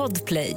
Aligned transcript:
Podplay. 0.00 0.56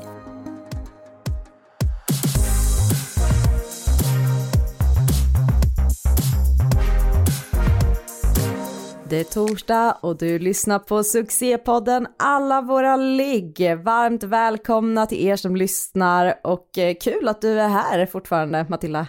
Det 9.09 9.19
är 9.19 9.23
torsdag 9.23 9.97
och 10.01 10.17
du 10.17 10.39
lyssnar 10.39 10.79
på 10.79 11.03
succépodden 11.03 12.07
Alla 12.19 12.61
våra 12.61 12.95
ligg. 12.95 13.77
Varmt 13.83 14.23
välkomna 14.23 15.05
till 15.05 15.27
er 15.27 15.35
som 15.35 15.55
lyssnar 15.55 16.39
och 16.43 16.77
eh, 16.77 16.95
kul 17.01 17.27
att 17.27 17.41
du 17.41 17.59
är 17.59 17.69
här 17.69 18.05
fortfarande 18.05 18.65
Matilda. 18.69 19.07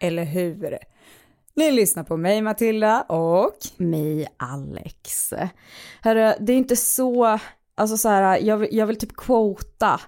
Eller 0.00 0.24
hur? 0.24 0.78
Ni 1.56 1.72
lyssnar 1.72 2.04
på 2.04 2.16
mig 2.16 2.42
Matilda 2.42 3.02
och 3.02 3.56
mig 3.76 4.28
Alex. 4.36 5.32
Hörru, 6.02 6.32
det 6.40 6.52
är 6.52 6.56
inte 6.56 6.76
så, 6.76 7.38
alltså 7.74 7.96
så 7.96 8.08
här, 8.08 8.38
jag, 8.38 8.56
vill, 8.56 8.68
jag 8.72 8.86
vill 8.86 8.98
typ 8.98 9.16
quota 9.16 10.00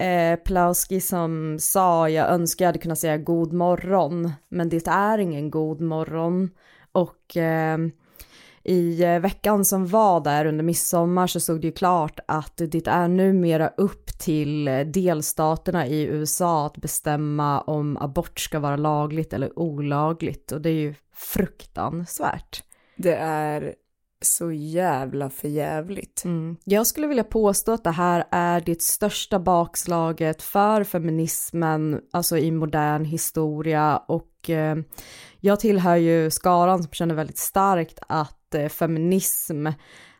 eh, 0.00 0.36
Plowski 0.36 1.00
som 1.00 1.56
sa 1.60 2.08
jag 2.08 2.28
önskar 2.30 2.64
jag 2.64 2.68
hade 2.68 2.78
kunnat 2.78 2.98
säga 2.98 3.18
god 3.18 3.52
morgon 3.52 4.32
men 4.48 4.68
det 4.68 4.86
är 4.86 5.18
ingen 5.18 5.50
god 5.50 5.80
morgon 5.80 6.50
och 6.92 7.36
eh, 7.36 7.78
i 8.68 9.02
eh, 9.02 9.18
veckan 9.18 9.64
som 9.64 9.86
var 9.86 10.20
där 10.20 10.46
under 10.46 10.64
midsommar 10.64 11.26
så 11.26 11.40
stod 11.40 11.60
det 11.60 11.66
ju 11.66 11.72
klart 11.72 12.20
att 12.28 12.56
det 12.56 12.86
är 12.86 13.08
numera 13.08 13.68
upp 13.76 14.06
till 14.18 14.68
eh, 14.68 14.80
delstaterna 14.80 15.86
i 15.86 16.02
USA 16.02 16.66
att 16.66 16.76
bestämma 16.76 17.60
om 17.60 17.96
abort 17.96 18.40
ska 18.40 18.58
vara 18.58 18.76
lagligt 18.76 19.32
eller 19.32 19.58
olagligt 19.58 20.52
och 20.52 20.60
det 20.60 20.70
är 20.70 20.74
ju 20.74 20.94
fruktansvärt. 21.14 22.62
Det 22.96 23.14
är 23.14 23.74
så 24.26 24.52
jävla 24.52 25.30
förjävligt. 25.30 26.24
Mm. 26.24 26.56
Jag 26.64 26.86
skulle 26.86 27.06
vilja 27.06 27.24
påstå 27.24 27.72
att 27.72 27.84
det 27.84 27.90
här 27.90 28.24
är 28.30 28.60
det 28.60 28.82
största 28.82 29.38
bakslaget 29.38 30.42
för 30.42 30.84
feminismen, 30.84 32.00
alltså 32.12 32.38
i 32.38 32.50
modern 32.50 33.04
historia 33.04 33.96
och 33.96 34.50
eh, 34.50 34.76
jag 35.40 35.60
tillhör 35.60 35.96
ju 35.96 36.30
skaran 36.30 36.82
som 36.82 36.92
känner 36.92 37.14
väldigt 37.14 37.38
starkt 37.38 37.98
att 38.08 38.54
eh, 38.54 38.68
feminism 38.68 39.66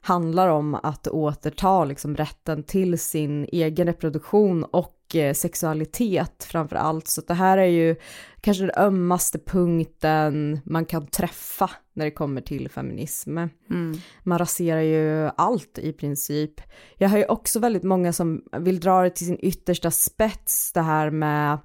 handlar 0.06 0.48
om 0.48 0.74
att 0.74 1.08
återta 1.08 1.84
liksom 1.84 2.16
rätten 2.16 2.62
till 2.62 2.98
sin 2.98 3.44
egen 3.52 3.86
reproduktion 3.86 4.64
och 4.64 5.16
eh, 5.16 5.34
sexualitet 5.34 6.44
framför 6.44 6.76
allt. 6.76 7.08
Så 7.08 7.20
det 7.20 7.34
här 7.34 7.58
är 7.58 7.66
ju 7.66 7.96
kanske 8.40 8.64
den 8.64 8.84
ömmaste 8.84 9.38
punkten 9.38 10.60
man 10.64 10.84
kan 10.84 11.06
träffa 11.06 11.70
när 11.92 12.04
det 12.04 12.10
kommer 12.10 12.40
till 12.40 12.68
feminism. 12.68 13.38
Mm. 13.38 13.94
Man 14.22 14.38
raserar 14.38 14.80
ju 14.80 15.30
allt 15.36 15.78
i 15.78 15.92
princip. 15.92 16.60
Jag 16.96 17.08
har 17.08 17.18
ju 17.18 17.26
också 17.26 17.58
väldigt 17.58 17.82
många 17.82 18.12
som 18.12 18.42
vill 18.58 18.80
dra 18.80 19.02
det 19.02 19.10
till 19.10 19.26
sin 19.26 19.38
yttersta 19.40 19.90
spets, 19.90 20.72
det 20.72 20.82
här 20.82 21.10
med 21.10 21.58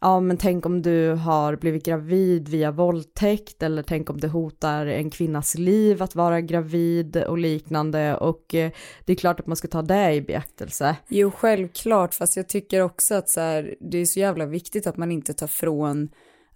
ja 0.00 0.20
men 0.20 0.36
tänk 0.36 0.66
om 0.66 0.82
du 0.82 1.10
har 1.10 1.56
blivit 1.56 1.84
gravid 1.84 2.48
via 2.48 2.70
våldtäkt 2.70 3.62
eller 3.62 3.82
tänk 3.82 4.10
om 4.10 4.20
det 4.20 4.28
hotar 4.28 4.86
en 4.86 5.10
kvinnas 5.10 5.54
liv 5.54 6.02
att 6.02 6.14
vara 6.14 6.40
gravid 6.40 7.16
och 7.16 7.38
liknande 7.38 8.16
och 8.16 8.54
eh, 8.54 8.70
det 9.04 9.12
är 9.12 9.16
klart 9.16 9.40
att 9.40 9.46
man 9.46 9.56
ska 9.56 9.68
ta 9.68 9.82
det 9.82 10.12
i 10.12 10.22
beaktelse. 10.22 10.96
Jo 11.08 11.30
självklart 11.30 12.14
fast 12.14 12.36
jag 12.36 12.48
tycker 12.48 12.80
också 12.80 13.14
att 13.14 13.28
så 13.28 13.40
här, 13.40 13.74
det 13.80 13.98
är 13.98 14.04
så 14.04 14.20
jävla 14.20 14.46
viktigt 14.46 14.86
att 14.86 14.96
man 14.96 15.12
inte 15.12 15.34
tar 15.34 15.46
från 15.46 16.08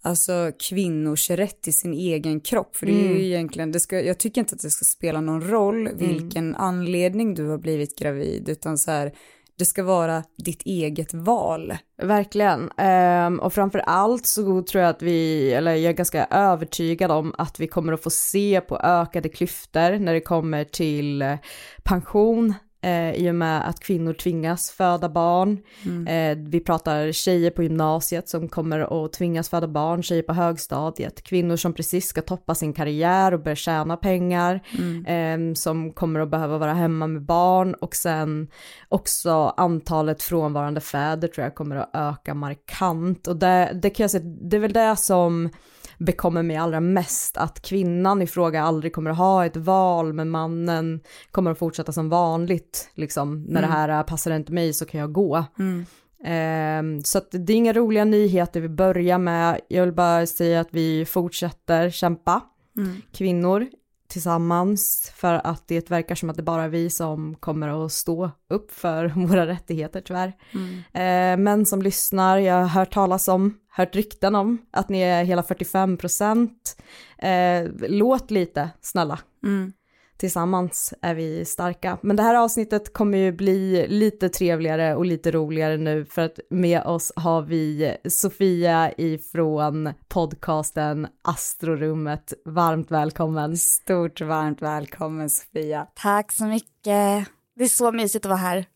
alltså 0.02 0.52
kvinnors 0.68 1.30
rätt 1.30 1.62
till 1.62 1.74
sin 1.74 1.92
egen 1.92 2.41
kropp. 2.41 2.77
För 2.77 2.86
det 2.86 2.92
är 2.92 3.02
ju 3.02 3.11
mm. 3.11 3.22
egentligen, 3.22 3.72
det 3.72 3.80
ska, 3.80 4.00
jag 4.00 4.18
tycker 4.18 4.41
inte 4.41 4.55
att 4.55 4.62
det 4.62 4.70
ska 4.70 4.84
spela 4.84 5.20
någon 5.20 5.48
roll 5.48 5.86
mm. 5.86 5.98
vilken 5.98 6.44
mm. 6.44 6.61
anledning 6.61 7.34
du 7.34 7.46
har 7.46 7.58
blivit 7.58 7.98
gravid, 7.98 8.48
utan 8.48 8.78
så 8.78 8.91
här, 8.91 9.12
det 9.61 9.66
ska 9.66 9.83
vara 9.83 10.22
ditt 10.36 10.62
eget 10.62 11.14
val. 11.14 11.75
Verkligen. 12.03 12.70
Um, 12.78 13.41
och 13.41 13.53
framför 13.53 13.78
allt 13.78 14.27
så 14.27 14.62
tror 14.62 14.83
jag 14.83 14.91
att 14.91 15.02
vi, 15.02 15.52
eller 15.52 15.75
jag 15.75 15.91
är 15.91 15.97
ganska 15.97 16.27
övertygad 16.30 17.11
om 17.11 17.34
att 17.39 17.61
vi 17.61 17.67
kommer 17.67 17.92
att 17.92 18.02
få 18.02 18.11
se 18.11 18.61
på 18.61 18.79
ökade 18.79 19.29
klyftor 19.29 19.98
när 19.98 20.14
det 20.14 20.20
kommer 20.20 20.64
till 20.64 21.36
pension, 21.83 22.55
eh, 22.83 23.14
i 23.14 23.30
och 23.30 23.35
med 23.35 23.68
att 23.68 23.80
kvinnor 23.80 24.13
tvingas 24.13 24.70
föda 24.70 25.08
barn. 25.08 25.58
Mm. 25.85 26.07
Eh, 26.07 26.51
vi 26.51 26.61
pratar 26.61 27.13
tjejer 27.13 27.51
på 27.51 27.63
gymnasiet 27.63 28.29
som 28.29 28.48
kommer 28.48 29.05
att 29.05 29.13
tvingas 29.13 29.48
föda 29.48 29.68
barn, 29.68 30.02
tjejer 30.02 30.23
på 30.23 30.33
högstadiet, 30.33 31.23
kvinnor 31.23 31.57
som 31.57 31.73
precis 31.73 32.07
ska 32.07 32.23
toppa 32.23 32.55
sin 32.55 32.73
karriär 32.73 33.35
och 33.35 33.40
börja 33.40 33.57
tjäna 33.57 33.96
pengar, 33.96 34.61
mm. 34.79 35.51
eh, 35.51 35.55
som 35.55 35.92
kommer 35.92 36.20
att 36.20 36.30
behöva 36.30 36.58
vara 36.58 36.74
hemma 36.74 37.07
med 37.07 37.23
barn 37.23 37.74
och 37.74 37.96
sen 37.96 38.48
också 38.89 39.55
antalet 39.57 40.23
frånvarande 40.23 40.80
fäder 40.80 41.29
tror 41.29 41.45
jag 41.45 41.55
kommer 41.55 41.77
att 41.77 41.90
öka 41.92 42.35
markant 42.35 43.27
och 43.27 43.36
det, 43.36 43.70
det 43.83 43.90
kan 43.90 44.05
jag 44.05 44.11
säga, 44.11 44.24
det 44.24 44.57
är 44.57 44.61
väl 44.61 44.73
det 44.73 44.96
som 44.96 45.51
bekommer 46.00 46.42
mig 46.42 46.56
allra 46.56 46.80
mest, 46.80 47.36
att 47.36 47.62
kvinnan 47.62 48.22
i 48.22 48.27
fråga 48.27 48.62
aldrig 48.62 48.92
kommer 48.92 49.11
att 49.11 49.16
ha 49.16 49.46
ett 49.46 49.56
val, 49.56 50.12
men 50.12 50.30
mannen 50.30 51.00
kommer 51.30 51.50
att 51.50 51.58
fortsätta 51.58 51.92
som 51.92 52.08
vanligt, 52.08 52.90
liksom, 52.94 53.42
när 53.42 53.58
mm. 53.58 53.70
det 53.70 53.77
här 53.77 54.02
passar 54.02 54.30
inte 54.30 54.52
mig 54.52 54.72
så 54.72 54.84
kan 54.84 55.00
jag 55.00 55.12
gå. 55.12 55.44
Mm. 55.58 55.86
Um, 56.20 57.05
så 57.05 57.20
det 57.30 57.52
är 57.52 57.56
inga 57.56 57.72
roliga 57.72 58.05
nyheter 58.05 58.60
vi 58.60 58.68
börjar 58.68 59.18
med, 59.18 59.60
jag 59.68 59.84
vill 59.84 59.94
bara 59.94 60.27
säga 60.27 60.60
att 60.60 60.68
vi 60.70 61.05
fortsätter 61.05 61.90
kämpa, 61.90 62.40
mm. 62.77 63.02
kvinnor 63.12 63.66
tillsammans 64.10 65.12
för 65.16 65.40
att 65.44 65.68
det 65.68 65.90
verkar 65.90 66.14
som 66.14 66.30
att 66.30 66.36
det 66.36 66.42
bara 66.42 66.64
är 66.64 66.68
vi 66.68 66.90
som 66.90 67.34
kommer 67.34 67.84
att 67.84 67.92
stå 67.92 68.30
upp 68.48 68.70
för 68.70 69.06
våra 69.28 69.46
rättigheter 69.46 70.00
tyvärr. 70.00 70.32
Mm. 70.54 70.74
Eh, 70.76 71.44
men 71.44 71.66
som 71.66 71.82
lyssnar, 71.82 72.38
jag 72.38 72.54
har 72.54 72.66
hört 72.66 72.92
talas 72.92 73.28
om, 73.28 73.58
hört 73.70 73.96
rykten 73.96 74.34
om 74.34 74.58
att 74.70 74.88
ni 74.88 75.00
är 75.00 75.24
hela 75.24 75.42
45 75.42 75.96
procent. 75.96 76.76
Eh, 77.18 77.68
låt 77.88 78.30
lite, 78.30 78.70
snälla. 78.80 79.18
Mm 79.44 79.72
tillsammans 80.20 80.95
är 81.03 81.14
vi 81.14 81.45
starka. 81.45 81.98
Men 82.03 82.17
det 82.17 82.23
här 82.23 82.35
avsnittet 82.35 82.92
kommer 82.92 83.19
ju 83.19 83.33
bli 83.33 83.86
lite 83.89 84.29
trevligare 84.29 84.95
och 84.95 85.05
lite 85.05 85.31
roligare 85.31 85.77
nu 85.77 86.05
för 86.05 86.23
att 86.23 86.41
med 86.51 86.83
oss 86.83 87.13
har 87.17 87.42
vi 87.42 87.97
Sofia 88.08 88.92
ifrån 88.98 89.92
podcasten 90.08 91.07
Astrorummet. 91.23 92.33
Varmt 92.45 92.91
välkommen. 92.91 93.57
Stort 93.57 94.20
varmt 94.20 94.63
välkommen 94.63 95.31
Sofia. 95.31 95.86
Tack 95.95 96.33
så 96.33 96.45
mycket. 96.45 97.29
Det 97.57 97.64
är 97.64 97.69
så 97.69 97.92
mysigt 97.92 98.25
att 98.25 98.31
vara 98.31 98.39
här. 98.39 98.67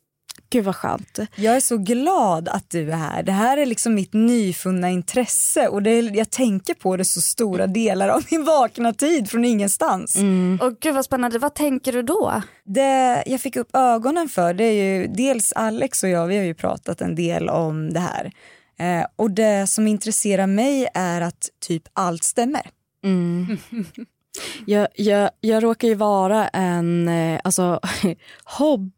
Gud 0.55 0.65
vad 0.65 0.77
skönt. 0.77 1.19
Jag 1.37 1.57
är 1.57 1.61
så 1.61 1.79
glad 1.79 2.49
att 2.49 2.71
du 2.71 2.93
är 2.93 2.97
här. 2.97 3.23
Det 3.23 3.33
här 3.33 3.57
är 3.57 3.67
liksom 3.67 3.95
mitt 3.95 4.13
nyfunna 4.13 4.91
intresse 4.91 5.69
och 5.69 5.83
det 5.83 5.91
är, 5.91 6.17
jag 6.17 6.31
tänker 6.31 6.75
på 6.75 6.97
det 6.97 7.05
så 7.05 7.21
stora 7.21 7.67
delar 7.67 8.09
av 8.09 8.23
min 8.31 8.45
vakna 8.45 8.93
tid 8.93 9.31
från 9.31 9.45
ingenstans. 9.45 10.17
Mm. 10.17 10.59
Och 10.63 10.81
gud 10.81 10.95
vad 10.95 11.05
spännande, 11.05 11.39
vad 11.39 11.55
tänker 11.55 11.93
du 11.93 12.03
då? 12.03 12.43
Det 12.65 13.23
jag 13.27 13.41
fick 13.41 13.57
upp 13.57 13.69
ögonen 13.73 14.29
för 14.29 14.55
det 14.55 14.65
är 14.65 14.73
ju 14.73 15.07
dels 15.07 15.53
Alex 15.53 16.03
och 16.03 16.09
jag, 16.09 16.27
vi 16.27 16.37
har 16.37 16.45
ju 16.45 16.55
pratat 16.55 17.01
en 17.01 17.15
del 17.15 17.49
om 17.49 17.93
det 17.93 18.01
här. 18.01 18.33
Eh, 18.79 19.07
och 19.17 19.31
det 19.31 19.67
som 19.67 19.87
intresserar 19.87 20.47
mig 20.47 20.89
är 20.95 21.21
att 21.21 21.49
typ 21.67 21.83
allt 21.93 22.25
stämmer. 22.25 22.71
Mm. 23.05 23.59
Jag, 24.67 24.89
jag, 24.95 25.31
jag 25.41 25.63
råkar 25.63 25.89
ju 25.89 25.95
vara 25.95 26.49
en 26.49 27.09
eh, 27.09 27.41
alltså, 27.45 27.81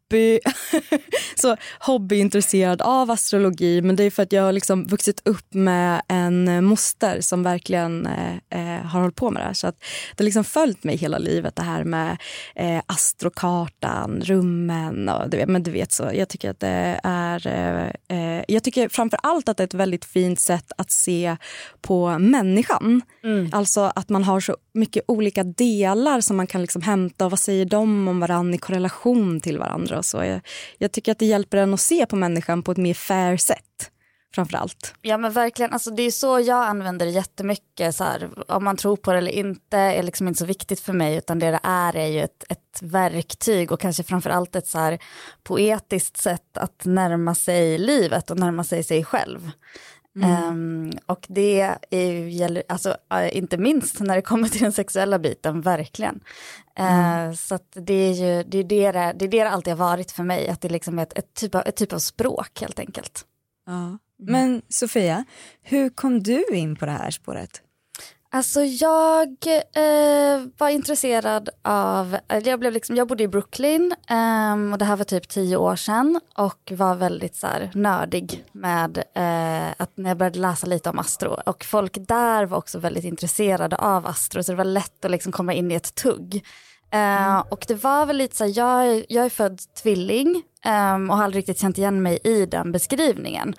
hobby, 0.07 0.39
så 1.35 1.57
hobbyintresserad 1.79 2.81
av 2.81 3.11
astrologi 3.11 3.81
men 3.81 3.95
det 3.95 4.03
är 4.03 4.11
för 4.11 4.23
att 4.23 4.31
jag 4.31 4.43
har 4.43 4.51
liksom 4.51 4.87
vuxit 4.87 5.21
upp 5.25 5.53
med 5.53 6.01
en 6.07 6.65
moster 6.65 7.21
som 7.21 7.43
verkligen 7.43 8.05
eh, 8.05 8.35
eh, 8.49 8.85
har 8.85 8.99
hållit 9.01 9.15
på 9.15 9.31
med 9.31 9.41
det 9.41 9.45
här. 9.45 9.53
Så 9.53 9.67
att 9.67 9.79
det 10.15 10.23
har 10.23 10.25
liksom 10.25 10.43
följt 10.43 10.83
mig 10.83 10.97
hela 10.97 11.17
livet 11.17 11.55
det 11.55 11.61
här 11.61 11.83
med 11.83 12.17
eh, 12.55 12.81
astrokartan, 12.85 14.21
rummen 14.25 15.09
och 15.09 15.29
du 15.29 15.37
vet, 15.37 15.49
men 15.49 15.63
du 15.63 15.71
vet 15.71 15.91
så. 15.91 16.11
Jag 16.13 16.29
tycker 16.29 16.49
att 16.49 16.59
det 16.59 16.99
är, 17.03 17.47
eh, 17.47 18.17
eh, 18.17 18.43
jag 18.47 18.63
tycker 18.63 18.89
framför 18.89 19.19
allt 19.23 19.49
att 19.49 19.57
det 19.57 19.63
är 19.63 19.67
ett 19.67 19.73
väldigt 19.73 20.05
fint 20.05 20.39
sätt 20.39 20.71
att 20.77 20.91
se 20.91 21.37
på 21.81 22.19
människan. 22.19 23.01
Mm. 23.23 23.49
Alltså 23.53 23.91
att 23.95 24.09
man 24.09 24.23
har 24.23 24.39
så 24.39 24.57
mycket 24.73 25.03
olika 25.07 25.43
delar 25.43 26.21
som 26.21 26.37
man 26.37 26.47
kan 26.47 26.61
liksom 26.61 26.81
hämta 26.81 27.25
och 27.25 27.31
vad 27.31 27.39
säger 27.39 27.65
de 27.65 28.07
om 28.07 28.19
varandra 28.19 28.55
i 28.55 28.57
korrelation 28.57 29.39
till 29.39 29.57
varandra 29.57 29.96
och 29.97 30.05
så. 30.05 30.23
Jag, 30.23 30.41
jag 30.77 30.91
tycker 30.91 31.11
att 31.11 31.19
det 31.19 31.25
hjälper 31.25 31.57
en 31.57 31.73
att 31.73 31.81
se 31.81 32.05
på 32.05 32.15
människan 32.15 32.63
på 32.63 32.71
ett 32.71 32.77
mer 32.77 32.93
fair 32.93 33.37
sätt 33.37 33.91
framförallt. 34.35 34.93
Ja 35.01 35.17
men 35.17 35.31
verkligen, 35.31 35.73
alltså, 35.73 35.91
det 35.91 36.03
är 36.03 36.11
så 36.11 36.39
jag 36.39 36.65
använder 36.65 37.05
det 37.05 37.11
jättemycket. 37.11 37.95
Så 37.95 38.03
här, 38.03 38.29
om 38.47 38.63
man 38.63 38.77
tror 38.77 38.95
på 38.95 39.11
det 39.11 39.17
eller 39.17 39.31
inte 39.31 39.77
är 39.77 40.03
liksom 40.03 40.27
inte 40.27 40.39
så 40.39 40.45
viktigt 40.45 40.79
för 40.79 40.93
mig 40.93 41.17
utan 41.17 41.39
det 41.39 41.51
det 41.51 41.59
är 41.63 41.95
är 41.95 42.07
ju 42.07 42.21
ett, 42.21 42.43
ett 42.49 42.79
verktyg 42.81 43.71
och 43.71 43.79
kanske 43.79 44.03
framförallt 44.03 44.55
ett 44.55 44.67
så 44.67 44.79
här 44.79 44.99
poetiskt 45.43 46.17
sätt 46.17 46.57
att 46.57 46.85
närma 46.85 47.35
sig 47.35 47.77
livet 47.77 48.31
och 48.31 48.39
närma 48.39 48.63
sig 48.63 48.83
sig 48.83 49.03
själv. 49.03 49.51
Mm. 50.23 50.49
Um, 50.49 50.91
och 51.05 51.25
det 51.29 51.77
är, 51.89 52.27
gäller, 52.27 52.63
alltså, 52.69 52.97
inte 53.31 53.57
minst 53.57 53.99
när 53.99 54.15
det 54.15 54.21
kommer 54.21 54.47
till 54.47 54.61
den 54.61 54.71
sexuella 54.71 55.19
biten, 55.19 55.61
verkligen. 55.61 56.19
Uh, 56.79 57.33
Så 57.33 57.59
det 57.73 57.93
är 57.93 58.13
ju 58.13 58.43
det, 58.43 58.57
är 58.57 58.93
det, 58.93 59.13
det, 59.19 59.27
det, 59.27 59.39
är 59.39 59.45
det 59.45 59.51
alltid 59.51 59.73
har 59.73 59.77
varit 59.77 60.11
för 60.11 60.23
mig, 60.23 60.49
att 60.49 60.61
det 60.61 60.69
liksom 60.69 60.99
är 60.99 61.03
ett, 61.03 61.17
ett, 61.17 61.33
typ, 61.33 61.55
av, 61.55 61.63
ett 61.65 61.75
typ 61.75 61.93
av 61.93 61.99
språk 61.99 62.61
helt 62.61 62.79
enkelt. 62.79 63.25
Ja. 63.65 63.73
Mm. 63.73 63.97
Men 64.17 64.61
Sofia, 64.69 65.25
hur 65.61 65.89
kom 65.89 66.23
du 66.23 66.45
in 66.51 66.75
på 66.75 66.85
det 66.85 66.91
här 66.91 67.11
spåret? 67.11 67.61
Alltså 68.29 68.61
jag 68.61 69.27
eh, 69.73 70.47
var 70.57 70.69
intresserad 70.69 71.49
av, 71.61 72.17
jag, 72.43 72.59
blev 72.59 72.73
liksom, 72.73 72.95
jag 72.95 73.07
bodde 73.07 73.23
i 73.23 73.27
Brooklyn 73.27 73.95
eh, 74.09 74.71
och 74.71 74.77
det 74.77 74.85
här 74.85 74.95
var 74.95 75.03
typ 75.03 75.29
tio 75.29 75.57
år 75.57 75.75
sedan 75.75 76.19
och 76.35 76.71
var 76.75 76.95
väldigt 76.95 77.35
så 77.35 77.47
här, 77.47 77.71
nördig 77.73 78.45
med 78.51 78.97
eh, 78.97 79.73
att 79.77 79.97
när 79.97 80.09
jag 80.09 80.17
började 80.17 80.39
läsa 80.39 80.67
lite 80.67 80.89
om 80.89 80.99
astro 80.99 81.41
och 81.45 81.63
folk 81.63 81.97
där 81.99 82.45
var 82.45 82.57
också 82.57 82.79
väldigt 82.79 83.03
intresserade 83.03 83.75
av 83.75 84.07
astro 84.07 84.43
så 84.43 84.51
det 84.51 84.57
var 84.57 84.65
lätt 84.65 85.05
att 85.05 85.11
liksom 85.11 85.31
komma 85.31 85.53
in 85.53 85.71
i 85.71 85.75
ett 85.75 85.95
tugg. 85.95 86.45
Uh, 86.95 87.39
och 87.49 87.65
det 87.67 87.83
var 87.83 88.05
väl 88.05 88.17
lite 88.17 88.35
så 88.35 88.43
här, 88.43 88.53
jag, 88.55 89.05
jag 89.09 89.25
är 89.25 89.29
född 89.29 89.61
tvilling 89.83 90.43
um, 90.67 91.09
och 91.09 91.17
har 91.17 91.23
aldrig 91.23 91.39
riktigt 91.39 91.59
känt 91.59 91.77
igen 91.77 92.01
mig 92.01 92.19
i 92.23 92.45
den 92.45 92.71
beskrivningen. 92.71 93.49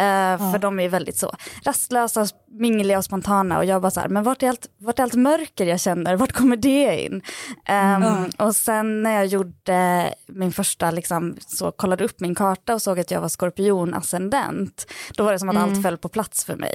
Uh, 0.00 0.06
ja. 0.06 0.38
För 0.52 0.58
de 0.58 0.80
är 0.80 0.88
väldigt 0.88 1.16
så 1.16 1.32
rastlösa, 1.64 2.26
mingliga 2.50 2.98
och 2.98 3.04
spontana 3.04 3.58
och 3.58 3.64
jag 3.64 3.82
bara 3.82 3.90
så 3.90 4.00
här, 4.00 4.08
men 4.08 4.22
vart 4.22 4.42
är 4.42 4.48
allt, 4.48 4.66
vart 4.78 4.98
är 4.98 5.02
allt 5.02 5.14
mörker 5.14 5.66
jag 5.66 5.80
känner, 5.80 6.16
vart 6.16 6.32
kommer 6.32 6.56
det 6.56 7.04
in? 7.04 7.14
Um, 7.14 7.22
mm. 7.68 8.30
Och 8.38 8.56
sen 8.56 9.02
när 9.02 9.12
jag 9.12 9.26
gjorde 9.26 10.14
min 10.26 10.52
första, 10.52 10.90
liksom, 10.90 11.36
så 11.46 11.72
kollade 11.72 12.04
upp 12.04 12.20
min 12.20 12.34
karta 12.34 12.74
och 12.74 12.82
såg 12.82 13.00
att 13.00 13.10
jag 13.10 13.20
var 13.20 13.28
skorpion 13.28 13.94
ascendent, 13.94 14.86
då 15.16 15.24
var 15.24 15.32
det 15.32 15.38
som 15.38 15.48
att 15.48 15.56
mm. 15.56 15.68
allt 15.68 15.82
föll 15.82 15.98
på 15.98 16.08
plats 16.08 16.44
för 16.44 16.56
mig. 16.56 16.74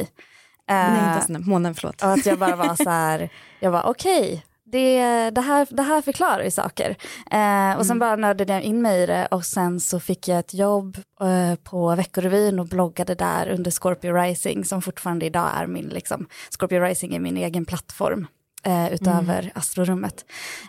Uh, 0.72 0.78
Nej, 0.78 0.90
inte 0.90 1.20
ascendent, 1.20 1.48
månen, 1.48 1.76
förlåt. 1.76 2.04
Och 2.04 2.12
att 2.12 2.26
jag 2.26 2.40
bara 2.40 2.56
var 2.56 2.76
så 2.76 2.90
här, 2.90 3.30
jag 3.60 3.72
var 3.72 3.84
okej, 3.84 4.22
okay, 4.22 4.42
det, 4.72 5.30
det, 5.30 5.42
här, 5.42 5.68
det 5.70 5.84
här 5.84 6.02
förklarar 6.02 6.44
ju 6.44 6.52
saker. 6.52 6.90
Eh, 7.32 7.78
och 7.78 7.86
sen 7.86 7.98
mm. 7.98 8.00
bara 8.00 8.16
nördade 8.16 8.54
jag 8.54 8.62
in 8.62 8.82
mig 8.82 9.04
i 9.04 9.06
det 9.06 9.28
och 9.32 9.46
sen 9.46 9.80
så 9.80 10.00
fick 10.00 10.28
jag 10.28 10.40
ett 10.40 10.54
jobb 10.54 10.98
eh, 11.22 11.56
på 11.64 11.96
Veckorevyn 11.96 12.60
och 12.60 12.68
bloggade 12.68 13.16
där 13.16 13.50
under 13.50 13.72
Scorpio 13.72 14.14
Rising 14.14 14.66
som 14.66 14.82
fortfarande 14.82 15.26
idag 15.26 15.50
är 15.56 15.68
min, 15.68 15.90
liksom, 15.90 16.28
Scorpio 16.50 16.80
Rising 16.80 17.16
är 17.16 17.20
min 17.20 17.38
egen 17.38 17.66
plattform. 17.66 18.28
Eh, 18.64 18.94
utöver 18.94 19.40
mm. 19.40 19.52
astrorummet. 19.56 20.26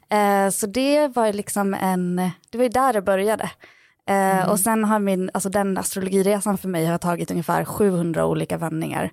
Eh, 0.08 0.50
så 0.50 0.66
det 0.66 1.08
var 1.08 1.32
liksom 1.32 1.74
en, 1.74 2.16
det 2.50 2.58
var 2.58 2.62
ju 2.62 2.68
där 2.68 2.92
det 2.92 3.02
började. 3.02 3.50
Eh, 4.08 4.38
mm. 4.38 4.50
Och 4.50 4.60
sen 4.60 4.84
har 4.84 4.98
min, 4.98 5.30
alltså 5.34 5.48
den 5.48 5.78
astrologiresan 5.78 6.58
för 6.58 6.68
mig 6.68 6.86
har 6.86 6.98
tagit 6.98 7.30
ungefär 7.30 7.64
700 7.64 8.26
olika 8.26 8.58
vändningar. 8.58 9.10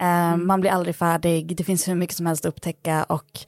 Eh, 0.00 0.32
mm. 0.32 0.46
Man 0.46 0.60
blir 0.60 0.70
aldrig 0.70 0.96
färdig, 0.96 1.56
det 1.56 1.64
finns 1.64 1.88
hur 1.88 1.94
mycket 1.94 2.16
som 2.16 2.26
helst 2.26 2.44
att 2.44 2.48
upptäcka 2.48 3.04
och 3.04 3.40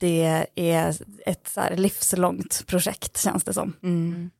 det 0.00 0.40
är 0.54 0.96
ett 1.26 1.48
så 1.48 1.60
livslångt 1.76 2.66
projekt 2.66 3.22
känns 3.22 3.44
det 3.44 3.54
som. 3.54 3.72
Mm. 3.82 4.30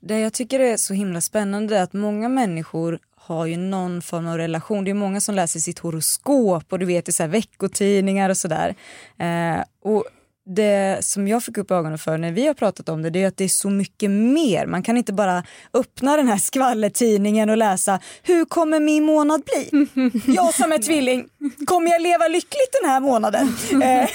Det 0.00 0.18
jag 0.18 0.32
tycker 0.32 0.60
är 0.60 0.76
så 0.76 0.94
himla 0.94 1.20
spännande 1.20 1.78
är 1.78 1.82
att 1.82 1.92
många 1.92 2.28
människor 2.28 2.98
har 3.16 3.46
ju 3.46 3.56
någon 3.56 4.02
form 4.02 4.26
av 4.26 4.38
relation. 4.38 4.84
Det 4.84 4.90
är 4.90 4.94
många 4.94 5.20
som 5.20 5.34
läser 5.34 5.60
sitt 5.60 5.78
horoskop 5.78 6.72
och 6.72 6.78
du 6.78 6.86
vet 6.86 7.08
i 7.08 7.12
så 7.12 7.22
här 7.22 7.30
veckotidningar 7.30 8.30
och 8.30 8.36
sådär. 8.36 8.74
Eh, 9.18 9.64
och 9.82 10.04
det 10.46 11.04
som 11.04 11.28
jag 11.28 11.42
fick 11.42 11.58
upp 11.58 11.70
ögonen 11.70 11.98
för 11.98 12.18
när 12.18 12.32
vi 12.32 12.46
har 12.46 12.54
pratat 12.54 12.88
om 12.88 13.02
det, 13.02 13.10
det 13.10 13.22
är 13.22 13.28
att 13.28 13.36
det 13.36 13.44
är 13.44 13.48
så 13.48 13.70
mycket 13.70 14.10
mer. 14.10 14.66
Man 14.66 14.82
kan 14.82 14.96
inte 14.96 15.12
bara 15.12 15.44
öppna 15.72 16.16
den 16.16 16.28
här 16.28 16.38
skvallertidningen 16.38 17.50
och 17.50 17.56
läsa 17.56 18.00
hur 18.22 18.44
kommer 18.44 18.80
min 18.80 19.04
månad 19.04 19.42
bli? 19.44 19.88
Jag 20.34 20.54
som 20.54 20.72
är 20.72 20.78
tvilling, 20.78 21.28
kommer 21.66 21.90
jag 21.90 22.02
leva 22.02 22.28
lyckligt 22.28 22.76
den 22.82 22.90
här 22.90 23.00
månaden? 23.00 23.56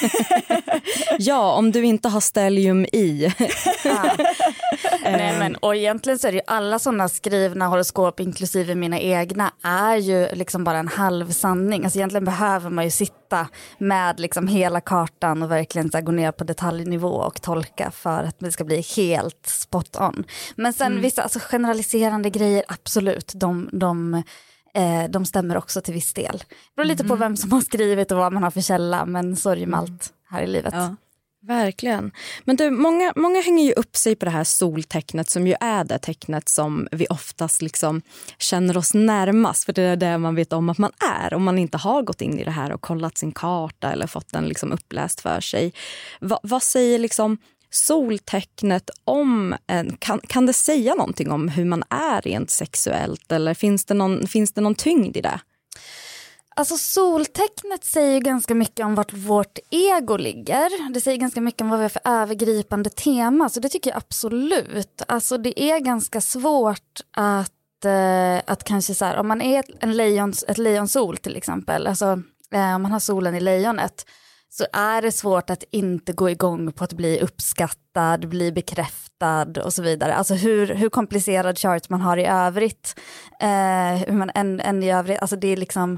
ja, 1.20 1.54
om 1.54 1.72
du 1.72 1.84
inte 1.84 2.10
har 2.10 2.20
stellium 2.22 2.86
i. 2.86 3.34
ja. 3.84 4.16
Nej, 5.04 5.40
men, 5.40 5.56
och 5.56 5.76
egentligen 5.76 6.20
så 6.20 6.28
är 6.28 6.32
det 6.32 6.38
ju 6.38 6.44
alla 6.48 6.80
sådana 6.80 7.10
skrivna 7.10 7.68
horoskop, 7.68 8.20
inklusive 8.20 8.76
mina 8.76 9.00
egna, 9.00 9.52
är 9.64 9.96
ju 9.96 10.28
liksom 10.34 10.64
bara 10.64 10.78
en 10.78 10.88
halv 10.88 11.32
sanning. 11.32 11.84
Alltså 11.84 12.00
egentligen 12.00 12.26
behöver 12.26 12.70
man 12.70 12.84
ju 12.84 12.92
sitta 12.92 13.48
med 13.78 14.20
liksom 14.20 14.48
hela 14.48 14.82
kartan 14.82 15.44
och 15.44 15.52
verkligen 15.52 15.92
så 15.92 15.98
här, 15.98 16.06
gå 16.06 16.12
ner 16.12 16.32
på 16.32 16.44
detaljnivå 16.44 17.14
och 17.14 17.42
tolka 17.42 17.92
för 17.92 18.24
att 18.24 18.40
det 18.40 18.52
ska 18.52 18.64
bli 18.64 18.86
helt 18.96 19.48
spot 19.48 19.96
on. 19.96 20.24
Men 20.56 20.74
sen 20.74 20.92
mm. 20.92 21.02
vissa 21.02 21.24
alltså, 21.24 21.40
generaliserande 21.40 22.30
grejer, 22.30 22.64
absolut, 22.68 23.32
de, 23.36 23.70
de 23.72 24.24
eh, 24.74 25.10
de 25.10 25.26
stämmer 25.26 25.58
också 25.58 25.82
till 25.82 25.94
viss 25.94 26.14
del. 26.14 26.38
Det 26.38 26.76
beror 26.76 26.86
lite 26.86 27.04
mm. 27.04 27.10
på 27.10 27.16
vem 27.16 27.38
som 27.38 27.52
har 27.52 27.62
skrivit 27.62 28.12
och 28.12 28.18
vad 28.18 28.34
man 28.34 28.44
har 28.44 28.52
för 28.52 28.62
källa, 28.62 29.06
men 29.06 29.36
så 29.36 29.50
är 29.50 29.56
det 29.56 29.66
med 29.66 29.80
mm. 29.80 29.80
allt 29.80 30.14
här 30.30 30.42
i 30.42 30.48
livet. 30.48 30.74
Ja. 30.74 30.96
Verkligen. 31.44 32.12
Men 32.44 32.56
du, 32.56 32.70
många, 32.70 33.14
många 33.16 33.42
hänger 33.42 33.66
ju 33.66 33.74
upp 33.74 33.96
sig 33.96 34.16
på 34.16 34.26
det 34.26 34.32
här 34.32 34.44
soltecknet 34.44 35.30
som 35.30 35.48
ju 35.48 35.56
är 35.60 35.84
det 35.84 36.00
tecknet 36.00 36.50
som 36.50 36.88
vi 36.92 37.08
oftast 37.10 37.62
liksom 37.62 38.02
känner 38.38 38.78
oss 38.78 38.94
närmast. 38.94 39.64
För 39.64 39.74
det 39.74 39.82
är 39.82 39.96
det 39.96 40.18
man 40.18 40.36
vet 40.36 40.54
om 40.54 40.70
att 40.70 40.78
man 40.78 40.92
är 41.22 41.34
om 41.34 41.44
man 41.44 41.58
inte 41.58 41.78
har 41.78 42.02
gått 42.02 42.22
in 42.22 42.40
i 42.40 42.44
det 42.44 42.52
här 42.52 42.72
och 42.72 42.82
kollat 42.82 43.18
sin 43.18 43.32
karta 43.32 43.92
eller 43.92 44.08
fått 44.08 44.32
den 44.32 44.46
liksom 44.46 44.72
uppläst 44.72 45.22
för 45.22 45.42
sig. 45.42 45.74
Va, 46.20 46.40
vad 46.44 46.64
säger 46.64 47.00
liksom 47.00 47.38
soltecknet 47.72 48.90
om... 49.06 49.56
En, 49.68 49.98
kan, 49.98 50.20
kan 50.20 50.46
det 50.46 50.54
säga 50.54 50.96
någonting 50.96 51.32
om 51.32 51.48
hur 51.48 51.66
man 51.66 51.84
är 51.90 52.22
rent 52.22 52.50
sexuellt 52.50 53.32
eller 53.32 53.54
finns 53.54 53.86
det 53.86 53.94
någon, 53.94 54.28
finns 54.28 54.54
det 54.54 54.62
någon 54.62 54.76
tyngd 54.76 55.18
i 55.18 55.22
det? 55.22 55.40
Alltså 56.56 56.78
soltecknet 56.78 57.84
säger 57.84 58.20
ganska 58.20 58.56
mycket 58.56 58.86
om 58.86 58.96
vart 58.96 59.14
vårt 59.14 59.60
ego 59.70 60.18
ligger. 60.18 60.94
Det 60.94 61.02
säger 61.02 61.18
ganska 61.18 61.42
mycket 61.42 61.62
om 61.62 61.70
vad 61.70 61.80
vi 61.80 61.84
har 61.86 61.90
för 61.90 62.02
övergripande 62.06 62.90
tema, 62.90 63.50
så 63.50 63.60
det 63.60 63.70
tycker 63.70 63.90
jag 63.90 63.98
absolut. 63.98 65.02
Alltså 65.08 65.38
det 65.38 65.62
är 65.62 65.80
ganska 65.80 66.22
svårt 66.22 67.02
att, 67.12 67.86
eh, 67.86 68.38
att 68.48 68.64
kanske 68.64 68.96
så 68.96 69.06
här, 69.06 69.18
om 69.18 69.28
man 69.28 69.42
är 69.42 69.64
en 69.80 69.98
lejons, 69.98 70.46
ett 70.48 70.58
lejonsol 70.58 71.18
till 71.18 71.36
exempel, 71.36 71.88
alltså 71.88 72.06
eh, 72.54 72.76
om 72.76 72.82
man 72.82 72.92
har 72.92 73.00
solen 73.00 73.36
i 73.36 73.40
lejonet, 73.40 74.06
så 74.54 74.66
är 74.74 75.02
det 75.02 75.12
svårt 75.12 75.50
att 75.50 75.64
inte 75.72 76.14
gå 76.14 76.30
igång 76.30 76.72
på 76.72 76.84
att 76.84 76.94
bli 76.94 77.20
uppskattad, 77.20 78.30
bli 78.30 78.52
bekräftad 78.52 79.64
och 79.64 79.74
så 79.74 79.82
vidare. 79.82 80.16
Alltså 80.16 80.34
hur, 80.34 80.68
hur 80.68 80.90
komplicerad 80.90 81.58
chart 81.58 81.90
man 81.90 82.02
har 82.02 82.18
i 82.18 82.26
övrigt, 82.26 83.00
eh, 83.42 84.08
hur 84.08 84.14
man 84.14 84.32
än, 84.36 84.60
än 84.60 84.84
i 84.84 84.92
övrigt, 84.92 85.20
alltså 85.22 85.36
det 85.36 85.48
är 85.48 85.58
liksom 85.58 85.98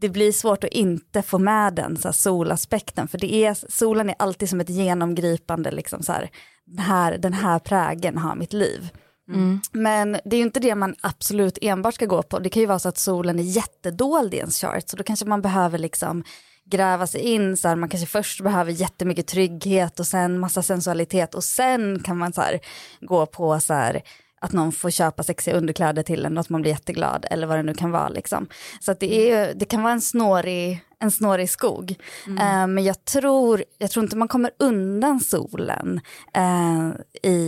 det 0.00 0.08
blir 0.08 0.32
svårt 0.32 0.64
att 0.64 0.70
inte 0.70 1.22
få 1.22 1.38
med 1.38 1.74
den 1.74 1.96
så 1.96 2.08
här, 2.08 2.12
solaspekten, 2.12 3.08
för 3.08 3.18
det 3.18 3.34
är, 3.34 3.56
solen 3.68 4.10
är 4.10 4.14
alltid 4.18 4.48
som 4.48 4.60
ett 4.60 4.68
genomgripande, 4.68 5.70
liksom 5.70 6.02
så 6.02 6.12
här, 6.12 6.30
den, 6.66 6.78
här, 6.78 7.18
den 7.18 7.32
här 7.32 7.58
prägen 7.58 8.18
har 8.18 8.34
mitt 8.34 8.52
liv. 8.52 8.90
Mm. 9.28 9.60
Men 9.72 10.12
det 10.12 10.36
är 10.36 10.38
ju 10.38 10.44
inte 10.44 10.60
det 10.60 10.74
man 10.74 10.94
absolut 11.00 11.58
enbart 11.62 11.94
ska 11.94 12.06
gå 12.06 12.22
på, 12.22 12.38
det 12.38 12.48
kan 12.48 12.60
ju 12.60 12.66
vara 12.66 12.78
så 12.78 12.88
att 12.88 12.98
solen 12.98 13.38
är 13.38 13.42
jättedold 13.42 14.34
i 14.34 14.36
ens 14.36 14.60
chart, 14.60 14.88
så 14.88 14.96
då 14.96 15.02
kanske 15.02 15.26
man 15.26 15.42
behöver 15.42 15.78
liksom 15.78 16.24
gräva 16.70 17.06
sig 17.06 17.20
in, 17.20 17.56
så 17.56 17.68
här, 17.68 17.76
man 17.76 17.88
kanske 17.88 18.06
först 18.06 18.40
behöver 18.40 18.72
jättemycket 18.72 19.26
trygghet 19.26 20.00
och 20.00 20.06
sen 20.06 20.38
massa 20.38 20.62
sensualitet 20.62 21.34
och 21.34 21.44
sen 21.44 22.02
kan 22.02 22.18
man 22.18 22.32
så 22.32 22.40
här, 22.40 22.60
gå 23.00 23.26
på 23.26 23.60
så 23.60 23.74
här, 23.74 24.02
att 24.40 24.52
någon 24.52 24.72
får 24.72 24.90
köpa 24.90 25.22
sexiga 25.22 25.56
underkläder 25.56 26.02
till 26.02 26.26
en 26.26 26.36
och 26.36 26.40
att 26.40 26.48
man 26.48 26.62
blir 26.62 26.72
jätteglad 26.72 27.26
eller 27.30 27.46
vad 27.46 27.58
det 27.58 27.62
nu 27.62 27.74
kan 27.74 27.90
vara. 27.90 28.08
Liksom. 28.08 28.48
Så 28.80 28.92
att 28.92 29.00
det, 29.00 29.30
är, 29.30 29.54
det 29.54 29.64
kan 29.64 29.82
vara 29.82 29.92
en 29.92 30.00
snårig, 30.00 30.80
en 30.98 31.10
snårig 31.10 31.50
skog. 31.50 31.94
Mm. 32.26 32.38
Uh, 32.38 32.74
men 32.74 32.84
jag 32.84 33.04
tror, 33.04 33.64
jag 33.78 33.90
tror 33.90 34.04
inte 34.04 34.16
man 34.16 34.28
kommer 34.28 34.50
undan 34.58 35.20
solen 35.20 36.00
uh, 36.38 36.90
i, 37.22 37.38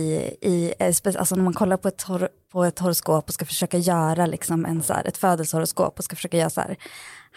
i, 0.41 0.73
alltså 0.79 1.35
när 1.35 1.43
man 1.43 1.53
kollar 1.53 1.77
på 1.77 1.87
ett, 1.87 2.01
hor, 2.01 2.29
på 2.51 2.63
ett 2.63 2.79
horoskop 2.79 3.27
och 3.27 3.33
ska 3.33 3.45
försöka 3.45 3.77
göra 3.77 4.25
liksom 4.25 4.65
en, 4.65 4.83
så 4.83 4.93
här, 4.93 5.07
ett 5.07 5.17
födelsehoroskop 5.17 5.99
och 5.99 6.03
ska 6.03 6.15
försöka 6.15 6.37
göra 6.37 6.49
så 6.49 6.61
här, 6.61 6.77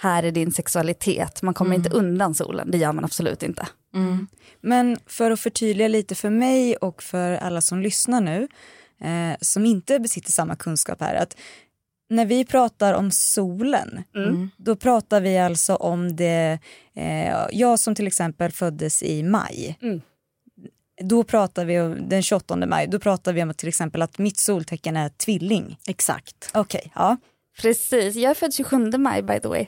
här 0.00 0.22
är 0.22 0.30
din 0.30 0.52
sexualitet, 0.52 1.42
man 1.42 1.54
kommer 1.54 1.74
mm. 1.74 1.84
inte 1.84 1.96
undan 1.96 2.34
solen, 2.34 2.70
det 2.70 2.78
gör 2.78 2.92
man 2.92 3.04
absolut 3.04 3.42
inte. 3.42 3.66
Mm. 3.94 4.26
Men 4.60 4.98
för 5.06 5.30
att 5.30 5.40
förtydliga 5.40 5.88
lite 5.88 6.14
för 6.14 6.30
mig 6.30 6.76
och 6.76 7.02
för 7.02 7.32
alla 7.32 7.60
som 7.60 7.80
lyssnar 7.80 8.20
nu, 8.20 8.48
eh, 9.00 9.36
som 9.40 9.66
inte 9.66 10.00
besitter 10.00 10.32
samma 10.32 10.56
kunskap 10.56 11.00
här. 11.00 11.14
Att 11.14 11.36
när 12.08 12.26
vi 12.26 12.44
pratar 12.44 12.94
om 12.94 13.10
solen, 13.10 14.02
mm. 14.14 14.50
då 14.56 14.76
pratar 14.76 15.20
vi 15.20 15.38
alltså 15.38 15.74
om 15.74 16.16
det, 16.16 16.58
eh, 16.94 17.46
jag 17.52 17.78
som 17.78 17.94
till 17.94 18.06
exempel 18.06 18.52
föddes 18.52 19.02
i 19.02 19.22
maj. 19.22 19.78
Mm. 19.82 20.00
Då 21.02 21.24
pratar 21.24 21.64
vi 21.64 21.80
om 21.80 22.08
den 22.08 22.22
28 22.22 22.56
maj, 22.56 22.86
då 22.86 22.98
pratar 22.98 23.32
vi 23.32 23.42
om 23.42 23.54
till 23.54 23.68
exempel 23.68 24.02
att 24.02 24.18
mitt 24.18 24.38
soltecken 24.38 24.96
är 24.96 25.08
tvilling. 25.08 25.78
Exakt. 25.86 26.50
Okej, 26.54 26.78
okay, 26.78 26.90
ja. 26.94 27.16
Precis, 27.62 28.16
jag 28.16 28.30
är 28.30 28.34
född 28.34 28.54
27 28.54 28.90
maj 28.98 29.22
by 29.22 29.40
the 29.40 29.48
way. 29.48 29.66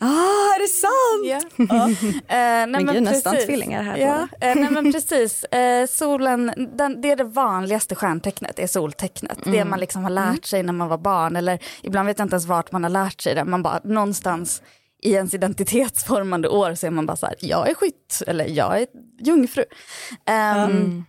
Ah, 0.00 0.54
är 0.54 0.62
det 0.62 0.68
sant? 0.68 1.44
Ja. 1.56 1.66
ja. 1.76 1.88
Eh, 2.12 2.66
nej, 2.66 2.84
men, 2.84 3.04
nästan 3.04 3.36
tvillingar 3.46 3.82
här. 3.82 3.96
Ja, 3.96 4.28
eh, 4.40 4.54
nej, 4.56 4.68
men 4.70 4.92
precis. 4.92 5.44
Eh, 5.44 5.86
solen, 5.86 6.52
den, 6.76 7.00
det 7.00 7.10
är 7.10 7.16
det 7.16 7.24
vanligaste 7.24 7.94
stjärntecknet, 7.94 8.58
är 8.58 8.66
soltecknet. 8.66 9.46
Mm. 9.46 9.58
Det 9.58 9.64
man 9.64 9.80
liksom 9.80 10.02
har 10.02 10.10
lärt 10.10 10.26
mm. 10.26 10.42
sig 10.42 10.62
när 10.62 10.72
man 10.72 10.88
var 10.88 10.98
barn, 10.98 11.36
eller 11.36 11.58
ibland 11.82 12.06
vet 12.06 12.18
jag 12.18 12.24
inte 12.24 12.34
ens 12.34 12.46
vart 12.46 12.72
man 12.72 12.82
har 12.82 12.90
lärt 12.90 13.20
sig 13.20 13.34
det. 13.34 13.44
Man 13.44 13.62
bara 13.62 13.80
någonstans 13.84 14.62
i 15.02 15.12
ens 15.12 15.34
identitetsformande 15.34 16.48
år 16.48 16.74
så 16.74 16.86
är 16.86 16.90
man 16.90 17.06
bara 17.06 17.16
så 17.16 17.26
här, 17.26 17.34
jag 17.40 17.70
är 17.70 17.74
skytt, 17.74 18.22
eller 18.26 18.46
jag 18.46 18.80
är 18.80 18.86
jungfru. 19.18 19.64
Um, 20.10 20.36
mm. 20.36 21.04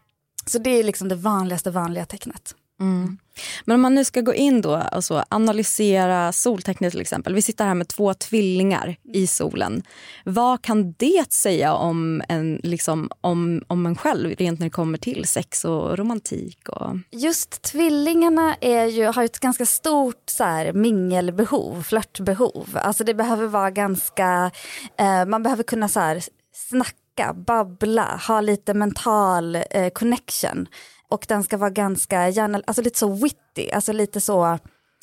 Så 0.45 0.59
det 0.59 0.69
är 0.69 0.83
liksom 0.83 1.07
det 1.07 1.15
vanligaste 1.15 1.71
vanliga 1.71 2.05
tecknet. 2.05 2.55
Mm. 2.79 3.17
Men 3.65 3.75
om 3.75 3.81
man 3.81 3.95
nu 3.95 4.03
ska 4.03 4.21
gå 4.21 4.33
in 4.33 4.61
då 4.61 4.71
och 4.71 4.95
alltså 4.95 5.23
analysera 5.29 6.31
soltecknet 6.31 6.91
till 6.91 7.01
exempel. 7.01 7.35
Vi 7.35 7.41
sitter 7.41 7.65
här 7.65 7.73
med 7.73 7.87
två 7.87 8.13
tvillingar 8.13 8.95
i 9.13 9.27
solen. 9.27 9.83
Vad 10.25 10.61
kan 10.61 10.91
det 10.91 11.31
säga 11.33 11.73
om 11.73 12.21
en, 12.29 12.59
liksom, 12.63 13.09
om, 13.21 13.63
om 13.67 13.85
en 13.85 13.95
själv 13.95 14.35
rent 14.37 14.59
när 14.59 14.65
det 14.65 14.71
kommer 14.71 14.97
till 14.97 15.25
sex 15.25 15.65
och 15.65 15.97
romantik? 15.97 16.69
Och... 16.69 16.97
Just 17.11 17.61
tvillingarna 17.61 18.55
är 18.61 18.85
ju, 18.85 19.05
har 19.05 19.23
ett 19.23 19.39
ganska 19.39 19.65
stort 19.65 20.23
så 20.29 20.43
här, 20.43 20.73
mingelbehov, 20.73 21.83
flörtbehov. 21.83 22.69
Alltså 22.73 23.03
det 23.03 23.13
behöver 23.13 23.47
vara 23.47 23.71
ganska, 23.71 24.51
eh, 24.99 25.25
man 25.25 25.43
behöver 25.43 25.63
kunna 25.63 25.87
så 25.87 25.99
här, 25.99 26.23
snacka, 26.69 27.33
babbla, 27.33 28.19
ha 28.27 28.41
lite 28.41 28.73
mental 28.73 29.55
eh, 29.55 29.89
connection 29.89 30.67
och 31.13 31.25
den 31.27 31.43
ska 31.43 31.57
vara 31.57 31.69
ganska, 31.69 32.29
gärna, 32.29 32.61
alltså 32.67 32.81
lite 32.81 32.99
så 32.99 33.13
witty, 33.13 33.71
alltså 33.71 33.91
lite 33.91 34.21
så 34.21 34.59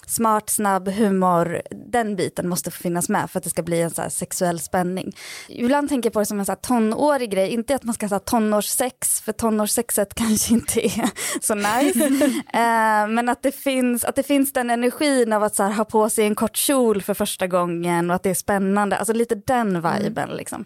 smart, 0.07 0.51
snabb, 0.51 0.89
humor, 0.89 1.63
den 1.93 2.17
biten 2.17 2.49
måste 2.49 2.71
få 2.71 2.83
finnas 2.83 3.09
med 3.09 3.31
för 3.31 3.39
att 3.39 3.45
det 3.45 3.51
ska 3.51 3.63
bli 3.63 3.81
en 3.81 3.91
så 3.91 4.03
sexuell 4.11 4.61
spänning. 4.61 5.13
Ibland 5.49 5.89
tänker 5.89 6.07
jag 6.07 6.13
på 6.13 6.19
det 6.21 6.27
som 6.27 6.41
en 6.41 6.47
så 6.47 6.55
tonårig 6.55 7.31
grej, 7.31 7.49
inte 7.49 7.75
att 7.75 7.85
man 7.85 7.95
ska 7.95 8.07
ha 8.07 8.19
tonårssex, 8.19 9.21
för 9.21 9.33
tonårssexet 9.33 10.15
kanske 10.15 10.55
inte 10.55 10.87
är 10.87 11.11
så 11.41 11.55
nice. 11.55 12.05
eh, 12.53 13.09
men 13.09 13.29
att 13.29 13.43
det, 13.43 13.53
finns, 13.53 14.05
att 14.05 14.17
det 14.17 14.23
finns 14.23 14.53
den 14.53 14.71
energin 14.71 15.33
av 15.33 15.43
att 15.43 15.55
så 15.55 15.63
här, 15.63 15.73
ha 15.73 15.85
på 15.85 16.11
sig 16.11 16.25
en 16.25 16.35
kort 16.35 16.57
kjol 16.57 17.03
för 17.03 17.15
första 17.15 17.47
gången 17.47 18.11
och 18.11 18.17
att 18.17 18.23
det 18.23 18.31
är 18.31 18.35
spännande, 18.35 18.97
alltså 18.97 19.13
lite 19.13 19.35
den 19.35 19.77
mm. 19.77 20.03
viben 20.03 20.25
mm. 20.25 20.37
liksom. 20.37 20.65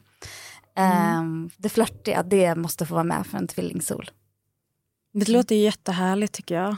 Eh. 0.79 1.23
Det 1.57 1.69
flörtiga, 1.69 2.23
det 2.23 2.55
måste 2.55 2.87
få 2.87 2.95
vara 2.95 3.05
med 3.05 3.27
för 3.27 3.39
en 3.39 3.49
tvillingsol. 3.49 4.11
Det 5.15 5.29
låter 5.29 5.55
jättehärligt 5.55 6.33
tycker 6.33 6.55
jag. 6.55 6.77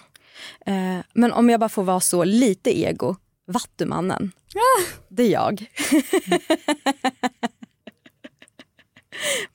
Eh, 0.66 0.99
men 1.12 1.33
om 1.33 1.50
jag 1.50 1.61
bara 1.61 1.69
får 1.69 1.83
vara 1.83 2.00
så 2.00 2.25
lite 2.25 2.78
ego, 2.81 3.16
Vattumannen. 3.47 4.33
Ah. 4.55 4.83
Det 5.09 5.23
är 5.23 5.31
jag. 5.31 5.66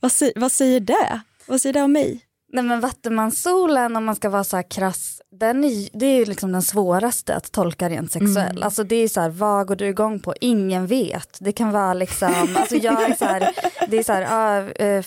vad, 0.00 0.12
vad 0.36 0.52
säger 0.52 0.80
det? 0.80 1.20
Vad 1.46 1.60
säger 1.60 1.72
det 1.72 1.82
om 1.82 1.92
mig? 1.92 2.26
Nej 2.52 2.64
men 2.64 2.80
Vattumanssolen 2.80 3.96
om 3.96 4.04
man 4.04 4.16
ska 4.16 4.30
vara 4.30 4.44
så 4.44 4.56
här 4.56 4.70
krass, 4.70 5.22
den 5.30 5.64
är, 5.64 5.98
det 5.98 6.06
är 6.06 6.26
liksom 6.26 6.52
den 6.52 6.62
svåraste 6.62 7.34
att 7.34 7.52
tolka 7.52 7.88
rent 7.88 8.12
sexuell. 8.12 8.50
Mm. 8.50 8.62
Alltså 8.62 8.84
det 8.84 8.96
är 8.96 9.08
så 9.08 9.20
här, 9.20 9.30
vad 9.30 9.66
går 9.66 9.76
du 9.76 9.86
igång 9.86 10.20
på? 10.20 10.34
Ingen 10.40 10.86
vet. 10.86 11.36
Det 11.40 11.52
kan 11.52 11.70
vara 11.72 11.94
liksom, 11.94 12.56
alltså 12.56 12.76
jag 12.76 13.10
är 13.10 13.14
så 13.14 13.24
här, 13.24 13.54
det 13.88 13.98
är 13.98 14.02
så 14.02 14.12
här, 14.12 14.82
uh, 14.82 15.04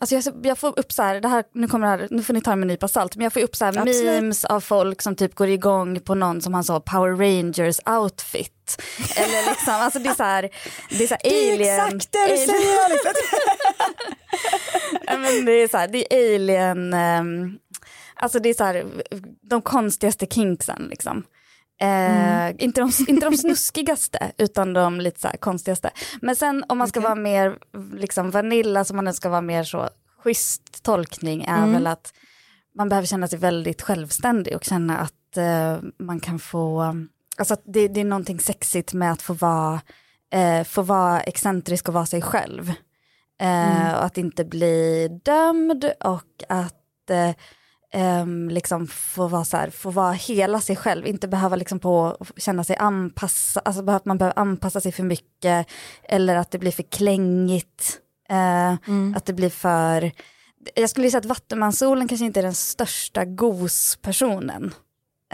alltså 0.00 0.14
jag, 0.14 0.46
jag, 0.46 0.58
får 0.58 0.78
upp 0.78 0.92
så 0.92 1.02
här, 1.02 1.20
det 1.20 1.28
här, 1.28 1.44
nu, 1.54 1.68
kommer 1.68 1.86
här, 1.86 2.08
nu 2.10 2.22
får 2.22 2.34
ni 2.34 2.40
ta 2.40 2.56
med 2.56 2.62
en 2.62 2.68
nypa 2.68 2.88
salt, 2.88 3.16
men 3.16 3.24
jag 3.24 3.32
får 3.32 3.40
upp 3.40 3.56
så 3.56 3.64
här 3.64 3.72
memes 3.72 4.44
av 4.44 4.60
folk 4.60 5.02
som 5.02 5.16
typ 5.16 5.34
går 5.34 5.48
igång 5.48 6.00
på 6.00 6.14
någon 6.14 6.42
som 6.42 6.54
har 6.54 6.62
så 6.62 6.80
Power 6.80 7.16
Rangers 7.16 7.80
outfit. 7.86 8.82
Eller 9.16 9.50
liksom, 9.50 9.74
alltså 9.74 9.98
det 9.98 10.08
är 10.08 10.14
så 10.14 10.22
här, 10.22 10.50
det 10.90 11.04
är 11.04 11.08
så 11.08 11.14
här 11.14 11.52
alien. 11.52 11.58
Det 11.58 11.68
är 11.68 11.86
exakt 11.86 12.12
det 12.12 12.26
du 12.30 12.36
säger 12.36 12.84
Alex. 12.84 13.02
men 15.06 15.44
det 15.44 15.52
är 15.52 15.68
så 15.68 15.76
här, 15.76 15.88
det 15.88 16.14
är 16.14 16.34
alien, 16.34 16.94
um, 16.94 17.58
alltså 18.14 18.38
det 18.38 18.48
är 18.48 18.54
så 18.54 18.64
här, 18.64 18.86
de 19.42 19.62
konstigaste 19.62 20.26
kinksen 20.26 20.86
liksom. 20.90 21.24
Mm. 21.82 22.48
Eh, 22.48 22.64
inte, 22.64 22.80
de, 22.80 22.90
inte 23.08 23.26
de 23.30 23.36
snuskigaste 23.36 24.32
utan 24.38 24.72
de 24.72 25.00
lite 25.00 25.20
så 25.20 25.28
konstigaste. 25.40 25.90
Men 26.20 26.36
sen 26.36 26.64
om 26.68 26.78
man 26.78 26.88
ska 26.88 27.00
okay. 27.00 27.08
vara 27.08 27.20
mer 27.20 27.58
liksom 27.94 28.30
vanilla, 28.30 28.84
som 28.84 28.96
man 28.96 29.14
ska 29.14 29.28
vara 29.28 29.40
mer 29.40 29.64
så 29.64 29.88
schysst 30.18 30.82
tolkning 30.82 31.42
är 31.42 31.58
mm. 31.58 31.72
väl 31.72 31.86
att 31.86 32.12
man 32.74 32.88
behöver 32.88 33.06
känna 33.06 33.28
sig 33.28 33.38
väldigt 33.38 33.82
självständig 33.82 34.56
och 34.56 34.64
känna 34.64 34.98
att 34.98 35.36
eh, 35.36 35.78
man 35.98 36.20
kan 36.20 36.38
få, 36.38 36.96
alltså 37.36 37.54
att 37.54 37.62
det, 37.64 37.88
det, 37.88 38.00
är 38.00 38.04
någonting 38.04 38.40
sexigt 38.40 38.92
med 38.92 39.12
att 39.12 39.22
få 39.22 39.32
vara, 39.32 39.80
eh, 40.32 40.64
få 40.64 40.82
vara 40.82 41.20
excentrisk 41.20 41.88
och 41.88 41.94
vara 41.94 42.06
sig 42.06 42.22
själv. 42.22 42.68
Eh, 43.40 43.82
mm. 43.82 43.94
Och 43.94 44.04
att 44.04 44.18
inte 44.18 44.44
bli 44.44 45.08
dömd 45.24 45.92
och 46.04 46.44
att 46.48 47.10
eh, 47.10 47.34
um, 47.94 48.48
liksom 48.50 48.86
få 48.86 49.28
vara 49.28 49.44
så 49.44 49.56
här, 49.56 49.70
få 49.70 49.90
vara 49.90 50.12
hela 50.12 50.60
sig 50.60 50.76
själv, 50.76 51.06
inte 51.06 51.28
behöva 51.28 51.56
liksom 51.56 51.78
på 51.78 52.16
känna 52.36 52.64
sig 52.64 52.76
anpassa, 52.76 53.60
alltså 53.60 53.90
att 53.90 54.04
man 54.04 54.18
behöver 54.18 54.38
anpassa 54.38 54.80
sig 54.80 54.92
för 54.92 55.02
mycket 55.02 55.66
eller 56.02 56.36
att 56.36 56.50
det 56.50 56.58
blir 56.58 56.72
för 56.72 56.82
klängigt, 56.82 57.98
uh, 58.30 58.76
mm. 58.88 59.14
att 59.16 59.26
det 59.26 59.32
blir 59.32 59.50
för, 59.50 60.12
jag 60.74 60.90
skulle 60.90 61.10
säga 61.10 61.18
att 61.18 61.24
Vattumanssolen 61.24 62.08
kanske 62.08 62.26
inte 62.26 62.40
är 62.40 62.44
den 62.44 62.54
största 62.54 63.24
gospersonen. 63.24 64.64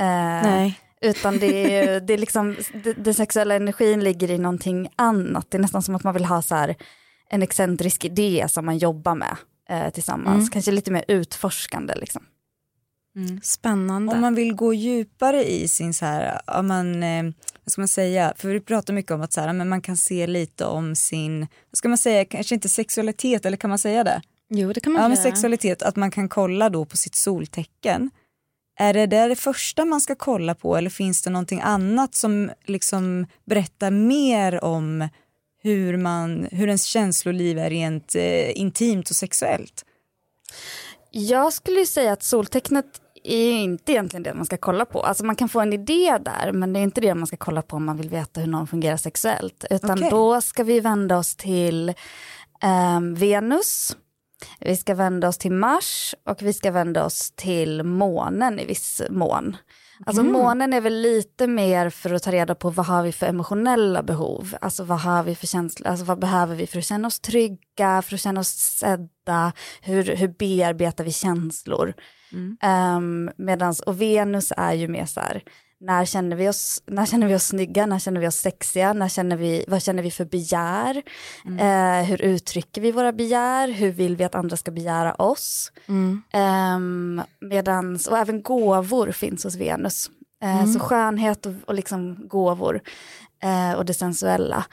Uh, 0.00 0.42
Nej. 0.42 0.80
Utan 1.00 1.38
det 1.38 1.76
är, 1.76 2.00
det 2.00 2.14
är 2.14 2.18
liksom, 2.18 2.56
den 2.96 3.14
sexuella 3.14 3.54
energin 3.54 4.04
ligger 4.04 4.30
i 4.30 4.38
någonting 4.38 4.88
annat. 4.96 5.50
Det 5.50 5.56
är 5.56 5.62
nästan 5.62 5.82
som 5.82 5.94
att 5.94 6.04
man 6.04 6.14
vill 6.14 6.24
ha 6.24 6.42
så 6.42 6.54
här, 6.54 6.76
en 7.30 7.42
excentrisk 7.42 8.04
idé 8.04 8.46
som 8.48 8.66
man 8.66 8.78
jobbar 8.78 9.14
med 9.14 9.36
eh, 9.68 9.90
tillsammans. 9.90 10.38
Mm. 10.38 10.48
Kanske 10.48 10.70
lite 10.70 10.90
mer 10.90 11.04
utforskande 11.08 11.94
liksom. 11.94 12.22
Mm. 13.18 13.40
Spännande. 13.42 14.12
Om 14.12 14.20
man 14.20 14.34
vill 14.34 14.54
gå 14.54 14.74
djupare 14.74 15.44
i 15.44 15.68
sin, 15.68 15.94
så 15.94 16.04
här, 16.04 16.40
om 16.46 16.66
man, 16.66 17.02
eh, 17.02 17.22
vad 17.64 17.72
ska 17.72 17.80
man 17.80 17.88
säga, 17.88 18.32
för 18.36 18.48
vi 18.48 18.60
pratar 18.60 18.94
mycket 18.94 19.12
om 19.12 19.20
att 19.20 19.32
så 19.32 19.40
här, 19.40 19.52
men 19.52 19.68
man 19.68 19.82
kan 19.82 19.96
se 19.96 20.26
lite 20.26 20.64
om 20.64 20.96
sin, 20.96 21.40
vad 21.40 21.78
ska 21.78 21.88
man 21.88 21.98
säga, 21.98 22.24
kanske 22.24 22.54
inte 22.54 22.68
sexualitet, 22.68 23.46
eller 23.46 23.56
kan 23.56 23.70
man 23.70 23.78
säga 23.78 24.04
det? 24.04 24.22
Jo 24.50 24.72
det 24.72 24.80
kan 24.80 24.92
man 24.92 25.02
ja, 25.02 25.08
men 25.08 25.16
sexualitet, 25.16 25.82
att 25.82 25.96
man 25.96 26.10
kan 26.10 26.28
kolla 26.28 26.70
då 26.70 26.84
på 26.84 26.96
sitt 26.96 27.14
soltecken. 27.14 28.10
Är 28.80 28.94
det 28.94 29.06
det, 29.06 29.28
det 29.28 29.36
första 29.36 29.84
man 29.84 30.00
ska 30.00 30.14
kolla 30.14 30.54
på 30.54 30.76
eller 30.76 30.90
finns 30.90 31.22
det 31.22 31.30
någonting 31.30 31.60
annat 31.60 32.14
som 32.14 32.50
liksom 32.66 33.26
berättar 33.44 33.90
mer 33.90 34.64
om 34.64 35.08
hur, 35.62 35.96
man, 35.96 36.48
hur 36.52 36.66
ens 36.66 36.84
känsloliv 36.84 37.58
är 37.58 37.70
rent 37.70 38.14
eh, 38.14 38.60
intimt 38.60 39.10
och 39.10 39.16
sexuellt? 39.16 39.84
Jag 41.10 41.52
skulle 41.52 41.86
säga 41.86 42.12
att 42.12 42.22
soltecknet 42.22 43.00
är 43.24 43.52
inte 43.52 43.92
egentligen 43.92 44.22
det 44.22 44.34
man 44.34 44.46
ska 44.46 44.56
kolla 44.56 44.84
på. 44.84 45.00
Alltså 45.00 45.24
man 45.24 45.36
kan 45.36 45.48
få 45.48 45.60
en 45.60 45.72
idé 45.72 46.18
där, 46.20 46.52
men 46.52 46.72
det 46.72 46.80
är 46.80 46.82
inte 46.82 47.00
det 47.00 47.14
man 47.14 47.26
ska 47.26 47.36
kolla 47.36 47.62
på 47.62 47.76
om 47.76 47.84
man 47.84 47.96
vill 47.96 48.08
veta 48.08 48.40
hur 48.40 48.48
någon 48.48 48.66
fungerar 48.66 48.96
sexuellt. 48.96 49.64
Utan 49.70 49.98
okay. 49.98 50.10
då 50.10 50.40
ska 50.40 50.64
vi 50.64 50.80
vända 50.80 51.18
oss 51.18 51.36
till 51.36 51.94
um, 52.96 53.14
Venus, 53.14 53.96
vi 54.60 54.76
ska 54.76 54.94
vända 54.94 55.28
oss 55.28 55.38
till 55.38 55.52
Mars 55.52 56.14
och 56.26 56.42
vi 56.42 56.52
ska 56.52 56.70
vända 56.70 57.04
oss 57.04 57.30
till 57.36 57.82
månen 57.82 58.60
i 58.60 58.64
viss 58.64 59.02
mån. 59.10 59.56
Alltså 60.06 60.20
mm. 60.20 60.32
månen 60.32 60.72
är 60.72 60.80
väl 60.80 61.00
lite 61.00 61.46
mer 61.46 61.90
för 61.90 62.12
att 62.12 62.22
ta 62.22 62.32
reda 62.32 62.54
på 62.54 62.70
vad 62.70 62.86
har 62.86 63.02
vi 63.02 63.12
för 63.12 63.26
emotionella 63.26 64.02
behov. 64.02 64.56
Alltså 64.60 64.84
vad 64.84 65.00
har 65.00 65.22
vi 65.22 65.34
för 65.34 65.46
känslor, 65.46 65.88
alltså 65.88 66.04
vad 66.04 66.18
behöver 66.18 66.54
vi 66.56 66.66
för 66.66 66.78
att 66.78 66.84
känna 66.84 67.08
oss 67.08 67.20
trygga, 67.20 68.02
för 68.02 68.14
att 68.14 68.20
känna 68.20 68.40
oss 68.40 68.48
sedda, 68.48 69.52
hur, 69.80 70.16
hur 70.16 70.28
bearbetar 70.28 71.04
vi 71.04 71.12
känslor. 71.12 71.94
Mm. 72.32 72.56
Um, 72.96 73.30
medans, 73.36 73.80
och 73.80 74.00
Venus 74.00 74.52
är 74.56 74.72
ju 74.72 74.88
mer 74.88 75.06
så 75.06 75.20
här, 75.20 75.42
när 75.80 76.04
känner 76.04 76.36
vi 76.36 76.48
oss, 76.48 76.82
när 76.86 77.06
känner 77.06 77.26
vi 77.26 77.34
oss 77.34 77.46
snygga, 77.46 77.86
när 77.86 77.98
känner 77.98 78.20
vi 78.20 78.28
oss 78.28 78.36
sexiga, 78.36 78.92
när 78.92 79.08
känner 79.08 79.36
vi, 79.36 79.64
vad 79.68 79.82
känner 79.82 80.02
vi 80.02 80.10
för 80.10 80.24
begär, 80.24 81.02
mm. 81.44 81.58
uh, 81.58 82.04
hur 82.08 82.22
uttrycker 82.22 82.80
vi 82.80 82.92
våra 82.92 83.12
begär, 83.12 83.68
hur 83.68 83.90
vill 83.92 84.16
vi 84.16 84.24
att 84.24 84.34
andra 84.34 84.56
ska 84.56 84.70
begära 84.70 85.14
oss. 85.14 85.72
Mm. 85.86 86.22
Um, 86.34 87.22
medans, 87.40 88.06
och 88.06 88.18
även 88.18 88.42
gåvor 88.42 89.12
finns 89.12 89.44
hos 89.44 89.56
Venus. 89.56 90.10
Uh, 90.44 90.56
mm. 90.56 90.72
Så 90.72 90.80
skönhet 90.80 91.46
och, 91.46 91.54
och 91.66 91.74
liksom 91.74 92.28
gåvor 92.28 92.80
uh, 93.44 93.72
och 93.72 93.84
det 93.84 93.94
sensuella. 93.94 94.64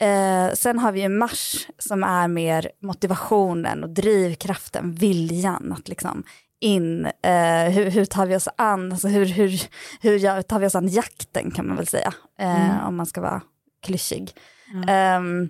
Eh, 0.00 0.54
sen 0.54 0.78
har 0.78 0.92
vi 0.92 1.00
ju 1.00 1.08
Mars 1.08 1.68
som 1.78 2.04
är 2.04 2.28
mer 2.28 2.70
motivationen 2.82 3.84
och 3.84 3.90
drivkraften, 3.90 4.94
viljan 4.94 5.74
att 5.78 5.88
liksom 5.88 6.22
in, 6.60 7.06
eh, 7.06 7.70
hur, 7.70 7.90
hur, 7.90 8.04
tar 8.04 8.26
vi 8.26 8.36
oss 8.36 8.48
an, 8.56 8.92
alltså 8.92 9.08
hur, 9.08 9.26
hur, 9.26 9.62
hur 10.00 10.42
tar 10.42 10.58
vi 10.58 10.66
oss 10.66 10.74
an 10.74 10.88
jakten 10.88 11.50
kan 11.50 11.68
man 11.68 11.76
väl 11.76 11.86
säga, 11.86 12.12
eh, 12.38 12.70
mm. 12.70 12.86
om 12.86 12.96
man 12.96 13.06
ska 13.06 13.20
vara 13.20 13.42
klyschig. 13.82 14.34
Mm. 14.74 15.22
Um, 15.22 15.48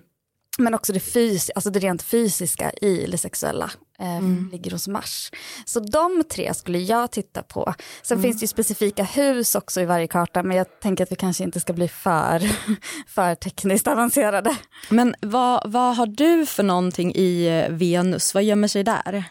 men 0.57 0.73
också 0.73 0.93
det, 0.93 0.99
fys 0.99 1.51
alltså 1.55 1.69
det 1.69 1.79
rent 1.79 2.01
fysiska 2.01 2.71
i 2.71 3.07
det 3.11 3.17
sexuella. 3.17 3.71
eh, 3.99 4.17
mm. 4.17 4.49
ligger 4.51 4.71
hos 4.71 4.87
Mars. 4.87 5.31
Så 5.65 5.79
de 5.79 6.23
tre 6.31 6.53
skulle 6.53 6.79
jag 6.79 7.11
titta 7.11 7.43
på. 7.43 7.73
Sen 8.01 8.17
mm. 8.17 8.23
finns 8.23 8.39
det 8.39 8.43
ju 8.43 8.47
specifika 8.47 9.03
hus 9.03 9.55
också 9.55 9.81
i 9.81 9.85
varje 9.85 10.07
karta 10.07 10.43
men 10.43 10.57
jag 10.57 10.79
tänker 10.79 11.03
att 11.03 11.11
vi 11.11 11.15
kanske 11.15 11.43
inte 11.43 11.59
ska 11.59 11.73
bli 11.73 11.87
för, 11.87 12.39
för 13.07 13.35
tekniskt 13.35 13.87
avancerade. 13.87 14.57
Men 14.89 15.15
vad, 15.21 15.71
vad 15.71 15.95
har 15.95 16.07
du 16.07 16.45
för 16.45 16.63
någonting 16.63 17.15
i 17.15 17.47
eh, 17.47 17.75
Venus? 17.75 18.33
Vad 18.33 18.43
gömmer 18.43 18.67
sig 18.67 18.83
där? 18.83 19.23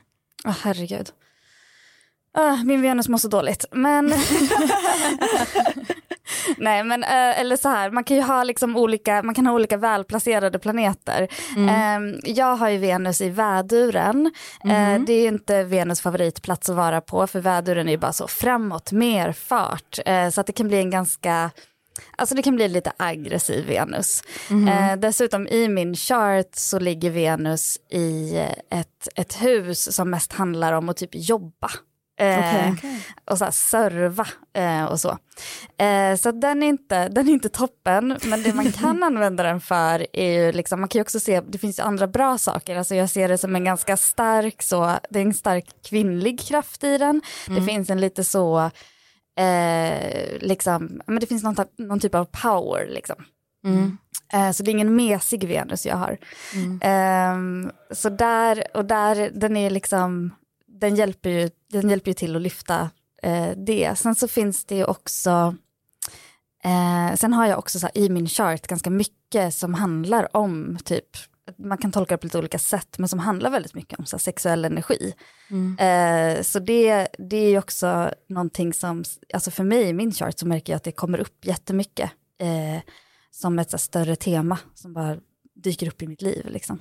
Oh, 0.45 0.57
herregud. 0.63 1.13
Uh, 2.41 2.65
min 2.65 2.83
Venus 2.83 3.09
mår 3.09 3.19
så 3.19 3.29
dåligt. 3.29 3.65
Men 3.71 4.15
Nej 6.57 6.85
men 6.85 7.03
eh, 7.03 7.41
eller 7.41 7.57
så 7.57 7.69
här, 7.69 7.91
man 7.91 8.05
kan 8.05 8.17
ju 8.17 8.23
ha 8.23 8.45
liksom 8.45 8.77
olika, 8.77 9.23
man 9.23 9.35
kan 9.35 9.47
ha 9.47 9.55
olika 9.55 9.77
välplacerade 9.77 10.59
planeter. 10.59 11.29
Mm. 11.57 11.69
Eh, 11.69 12.21
jag 12.25 12.57
har 12.57 12.69
ju 12.69 12.79
Venus 12.79 13.21
i 13.21 13.29
väduren. 13.29 14.33
Mm. 14.65 14.95
Eh, 14.95 15.07
det 15.07 15.13
är 15.13 15.29
inte 15.29 15.65
Venus 15.65 16.01
favoritplats 16.01 16.69
att 16.69 16.77
vara 16.77 17.01
på 17.01 17.27
för 17.27 17.41
väduren 17.41 17.89
är 17.89 17.93
ju 17.93 17.99
bara 17.99 18.13
så 18.13 18.29
framåt, 18.29 18.93
mer 18.93 19.33
fart. 19.33 19.99
Eh, 20.07 20.31
så 20.31 20.41
att 20.41 20.47
det 20.47 20.53
kan 20.53 20.69
bli 20.69 20.79
en 20.79 20.91
ganska 20.91 21.51
Alltså 22.17 22.35
det 22.35 22.43
kan 22.43 22.57
bli 22.57 22.69
lite 22.69 22.93
aggressiv 22.97 23.67
Venus. 23.67 24.23
Mm. 24.51 24.69
Eh, 24.69 24.97
dessutom 24.97 25.47
i 25.47 25.69
min 25.69 25.95
chart 25.95 26.49
så 26.53 26.79
ligger 26.79 27.11
Venus 27.11 27.79
i 27.91 28.37
ett, 28.71 29.09
ett 29.15 29.43
hus 29.43 29.95
som 29.95 30.11
mest 30.11 30.33
handlar 30.33 30.73
om 30.73 30.89
att 30.89 30.97
typ 30.97 31.11
jobba. 31.13 31.71
Eh, 32.19 32.39
okay, 32.39 32.73
okay. 32.73 33.01
Och 33.25 33.39
så 33.39 33.45
här, 33.45 33.51
serva 33.51 34.27
eh, 34.55 34.85
och 34.85 35.01
så. 35.01 35.19
Eh, 35.79 36.17
så 36.17 36.33
den 36.33 36.63
är, 36.63 36.67
inte, 36.67 37.09
den 37.09 37.29
är 37.29 37.33
inte 37.33 37.49
toppen, 37.49 38.19
men 38.25 38.43
det 38.43 38.55
man 38.55 38.73
kan 38.73 39.03
använda 39.03 39.43
den 39.43 39.61
för 39.61 40.07
är 40.13 40.33
ju 40.33 40.53
liksom, 40.53 40.81
man 40.81 40.89
kan 40.89 40.99
ju 40.99 41.03
också 41.03 41.21
se, 41.21 41.41
det 41.41 41.59
finns 41.59 41.79
andra 41.79 42.07
bra 42.07 42.39
saker, 42.39 42.77
alltså 42.77 42.95
jag 42.95 43.11
ser 43.11 43.29
det 43.29 43.39
som 43.39 43.57
en 43.57 43.65
ganska 43.65 43.97
stark, 43.97 44.63
så, 44.63 44.99
det 45.11 45.19
är 45.19 45.25
en 45.25 45.35
stark 45.35 45.67
kvinnlig 45.89 46.41
kraft 46.41 46.85
i 46.85 46.99
den. 46.99 47.23
Mm. 47.49 47.61
Det 47.61 47.73
finns 47.73 47.91
en 47.91 48.01
lite 48.01 48.25
så, 48.25 48.71
eh, 49.41 50.39
liksom, 50.41 51.01
men 51.07 51.21
det 51.21 51.27
finns 51.27 51.43
någon, 51.43 51.57
någon 51.79 52.01
typ 52.01 52.15
av 52.15 52.25
power 52.25 52.87
liksom. 52.91 53.17
Mm. 53.65 53.99
Så 54.55 54.63
det 54.63 54.71
är 54.71 54.73
ingen 54.73 54.97
mesig 54.97 55.49
Venus 55.49 55.87
jag 55.87 55.97
har. 55.97 56.19
Mm. 56.55 56.81
Ehm, 56.83 57.71
så 57.91 58.09
där, 58.09 58.65
och 58.75 58.85
där, 58.85 59.31
den 59.35 59.57
är 59.57 59.71
liksom, 59.71 60.33
den 60.81 60.97
hjälper 60.97 61.31
ju, 61.31 61.51
den 61.73 61.91
hjälper 61.91 62.11
ju 62.11 62.15
till 62.15 62.37
att 62.37 62.43
lyfta 62.43 62.91
eh, 63.23 63.51
det. 63.57 63.99
Sen 63.99 64.15
så 64.15 64.29
finns 64.29 64.65
det 64.65 64.85
också, 64.85 65.57
eh, 66.65 67.15
sen 67.17 67.33
har 67.33 67.47
jag 67.47 67.59
också 67.59 67.79
så 67.79 67.87
här, 67.87 67.99
i 67.99 68.09
min 68.09 68.29
chart 68.29 68.67
ganska 68.67 68.91
mycket 68.91 69.55
som 69.55 69.75
handlar 69.75 70.37
om 70.37 70.79
typ, 70.85 71.07
man 71.59 71.79
kan 71.79 71.93
tolka 71.93 72.15
det 72.15 72.19
på 72.19 72.27
lite 72.27 72.39
olika 72.39 72.59
sätt, 72.59 72.99
men 72.99 73.09
som 73.09 73.19
handlar 73.19 73.51
väldigt 73.51 73.75
mycket 73.75 73.99
om 73.99 74.07
så 74.07 74.17
här, 74.17 74.21
sexuell 74.21 74.65
energi. 74.65 75.15
Mm. 75.51 75.79
Eh, 75.79 76.43
så 76.43 76.59
det, 76.59 77.09
det 77.19 77.37
är 77.37 77.51
ju 77.51 77.59
också 77.59 78.11
någonting 78.29 78.73
som, 78.73 79.05
alltså 79.35 79.51
för 79.51 79.65
mig 79.65 79.83
i 79.83 79.93
min 79.93 80.13
chart 80.13 80.39
så 80.39 80.47
märker 80.47 80.73
jag 80.73 80.77
att 80.77 80.85
det 80.85 80.93
kommer 80.93 81.19
upp 81.19 81.45
jättemycket 81.45 82.11
eh, 82.41 82.83
som 83.31 83.59
ett 83.59 83.71
så 83.71 83.77
här, 83.77 83.79
större 83.79 84.17
tema 84.17 84.59
som 84.75 84.93
bara 84.93 85.17
dyker 85.55 85.89
upp 85.89 86.03
i 86.03 86.07
mitt 86.07 86.23
liv. 86.23 86.47
Liksom. 86.51 86.81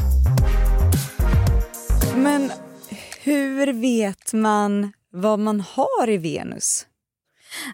Men 2.23 2.51
hur 3.19 3.73
vet 3.73 4.33
man 4.33 4.93
vad 5.11 5.39
man 5.39 5.61
har 5.61 6.09
i 6.09 6.17
Venus? 6.17 6.87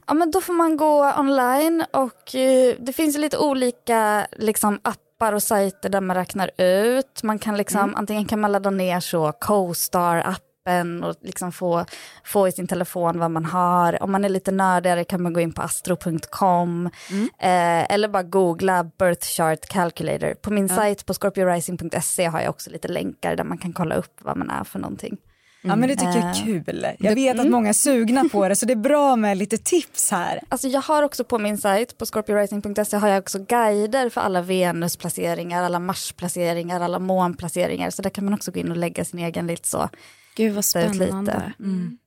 Ja 0.07 0.13
men 0.13 0.31
då 0.31 0.41
får 0.41 0.53
man 0.53 0.77
gå 0.77 1.13
online 1.17 1.85
och 1.93 2.35
eh, 2.35 2.75
det 2.79 2.93
finns 2.93 3.17
lite 3.17 3.37
olika 3.37 4.27
liksom, 4.31 4.79
appar 4.81 5.33
och 5.33 5.43
sajter 5.43 5.89
där 5.89 6.01
man 6.01 6.15
räknar 6.15 6.51
ut. 6.57 7.23
Man 7.23 7.39
kan 7.39 7.57
liksom, 7.57 7.81
mm. 7.81 7.95
antingen 7.95 8.25
kan 8.25 8.39
man 8.39 8.51
ladda 8.51 8.69
ner 8.69 8.99
så 8.99 9.31
Co-star 9.31 10.17
app 10.17 10.43
appen 10.67 11.03
och 11.03 11.15
liksom 11.21 11.51
få, 11.51 11.85
få 12.23 12.47
i 12.47 12.51
sin 12.51 12.67
telefon 12.67 13.19
vad 13.19 13.31
man 13.31 13.45
har. 13.45 14.03
Om 14.03 14.11
man 14.11 14.25
är 14.25 14.29
lite 14.29 14.51
nördigare 14.51 15.03
kan 15.03 15.21
man 15.21 15.33
gå 15.33 15.39
in 15.39 15.53
på 15.53 15.61
astro.com 15.61 16.89
mm. 17.11 17.23
eh, 17.23 17.93
eller 17.93 18.07
bara 18.07 18.23
googla 18.23 18.83
birth 18.99 19.27
chart 19.27 19.65
calculator. 19.67 20.33
På 20.33 20.51
min 20.51 20.67
ja. 20.67 20.75
sajt 20.75 21.05
på 21.05 21.13
scorpiorising.se 21.13 22.25
har 22.25 22.41
jag 22.41 22.49
också 22.49 22.69
lite 22.69 22.87
länkar 22.87 23.35
där 23.35 23.43
man 23.43 23.57
kan 23.57 23.73
kolla 23.73 23.95
upp 23.95 24.19
vad 24.21 24.37
man 24.37 24.49
är 24.49 24.63
för 24.63 24.79
någonting. 24.79 25.17
Ja 25.61 25.75
men 25.75 25.89
det 25.89 25.95
tycker 25.95 26.13
jag 26.13 26.23
är 26.23 26.29
eh, 26.29 26.45
kul. 26.45 26.87
Jag 26.99 27.15
vet 27.15 27.33
att 27.33 27.39
mm. 27.39 27.51
många 27.51 27.69
är 27.69 27.73
sugna 27.73 28.29
på 28.31 28.47
det 28.47 28.55
så 28.55 28.65
det 28.65 28.73
är 28.73 28.75
bra 28.75 29.15
med 29.15 29.37
lite 29.37 29.57
tips 29.57 30.11
här. 30.11 30.39
Alltså 30.49 30.67
jag 30.67 30.81
har 30.81 31.03
också 31.03 31.23
på 31.23 31.39
min 31.39 31.57
sajt 31.57 31.97
på 31.97 32.05
scorpiorising.se 32.05 32.97
har 32.97 33.07
jag 33.07 33.19
också 33.19 33.39
guider 33.39 34.09
för 34.09 34.21
alla 34.21 34.41
Venusplaceringar, 34.41 35.63
alla 35.63 35.79
Marsplaceringar, 35.79 36.81
alla 36.81 36.99
månplaceringar 36.99 37.89
så 37.89 38.01
där 38.01 38.09
kan 38.09 38.25
man 38.25 38.33
också 38.33 38.51
gå 38.51 38.59
in 38.59 38.71
och 38.71 38.77
lägga 38.77 39.05
sin 39.05 39.19
egen 39.19 39.47
lite 39.47 39.67
så 39.67 39.89
Gud 40.37 40.53
vad 40.53 40.65
spännande. 40.65 41.53
Mm. 41.59 41.97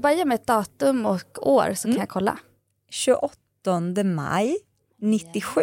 Bara 0.00 0.12
ge 0.12 0.24
mig 0.24 0.34
ett 0.34 0.46
datum 0.46 1.06
och 1.06 1.46
år 1.46 1.74
så 1.74 1.88
mm. 1.88 1.94
kan 1.94 2.00
jag 2.02 2.08
kolla. 2.08 2.38
28 2.90 4.04
maj 4.04 4.56
97. 5.00 5.60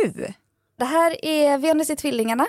Det 0.77 0.85
här 0.85 1.25
är 1.25 1.57
Venus 1.57 1.89
i 1.89 1.95
tvillingarna. 1.95 2.45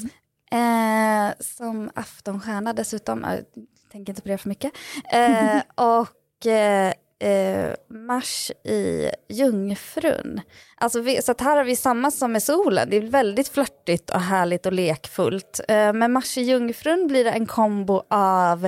Mm. 0.00 1.30
Eh, 1.30 1.34
som 1.40 1.90
aftonstjärna 1.94 2.72
dessutom. 2.72 3.24
Jag 3.28 3.44
tänker 3.92 4.12
inte 4.12 4.22
på 4.22 4.28
det 4.28 4.38
för 4.38 4.48
mycket. 4.48 4.72
Eh, 5.12 5.62
och 5.74 6.46
eh, 6.46 6.92
eh, 7.22 7.70
Mars 7.90 8.50
i 8.64 9.10
Jungfrun. 9.28 10.40
Alltså 10.76 11.00
vi, 11.00 11.22
så 11.22 11.34
här 11.38 11.56
har 11.56 11.64
vi 11.64 11.76
samma 11.76 12.10
som 12.10 12.32
med 12.32 12.42
solen. 12.42 12.90
Det 12.90 12.96
är 12.96 13.00
väldigt 13.00 13.48
flörtigt 13.48 14.10
och 14.10 14.20
härligt 14.20 14.66
och 14.66 14.72
lekfullt. 14.72 15.60
Eh, 15.68 15.92
med 15.92 16.10
Mars 16.10 16.38
i 16.38 16.42
Jungfrun 16.42 17.06
blir 17.06 17.24
det 17.24 17.30
en 17.30 17.46
kombo 17.46 18.02
av, 18.10 18.64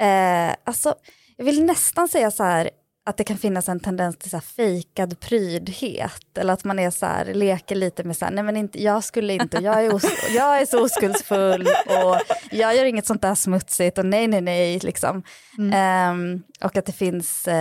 eh, 0.00 0.54
alltså 0.64 0.94
jag 1.36 1.44
vill 1.44 1.64
nästan 1.64 2.08
säga 2.08 2.30
så 2.30 2.44
här, 2.44 2.70
att 3.08 3.16
det 3.16 3.24
kan 3.24 3.38
finnas 3.38 3.68
en 3.68 3.80
tendens 3.80 4.16
till 4.16 4.30
så 4.30 4.36
här 4.36 4.42
fejkad 4.42 5.20
prydhet. 5.20 6.38
Eller 6.38 6.52
att 6.52 6.64
man 6.64 6.78
är 6.78 6.90
så 6.90 7.06
här, 7.06 7.34
leker 7.34 7.74
lite 7.76 8.04
med 8.04 8.16
så 8.16 8.24
här, 8.24 8.32
nej 8.32 8.44
men 8.44 8.56
inte, 8.56 8.82
jag 8.82 9.04
skulle 9.04 9.32
inte, 9.32 9.58
jag 9.62 9.84
är, 9.84 9.94
os, 9.94 10.04
jag 10.34 10.60
är 10.60 10.66
så 10.66 10.84
oskuldsfull 10.84 11.66
och 11.86 12.16
jag 12.50 12.76
gör 12.76 12.84
inget 12.84 13.06
sånt 13.06 13.22
där 13.22 13.34
smutsigt 13.34 13.98
och 13.98 14.06
nej 14.06 14.28
nej 14.28 14.40
nej 14.40 14.78
liksom. 14.78 15.22
Mm. 15.58 16.10
Um, 16.10 16.42
och 16.60 16.76
att 16.76 16.86
det 16.86 16.92
finns, 16.92 17.48
uh, 17.48 17.54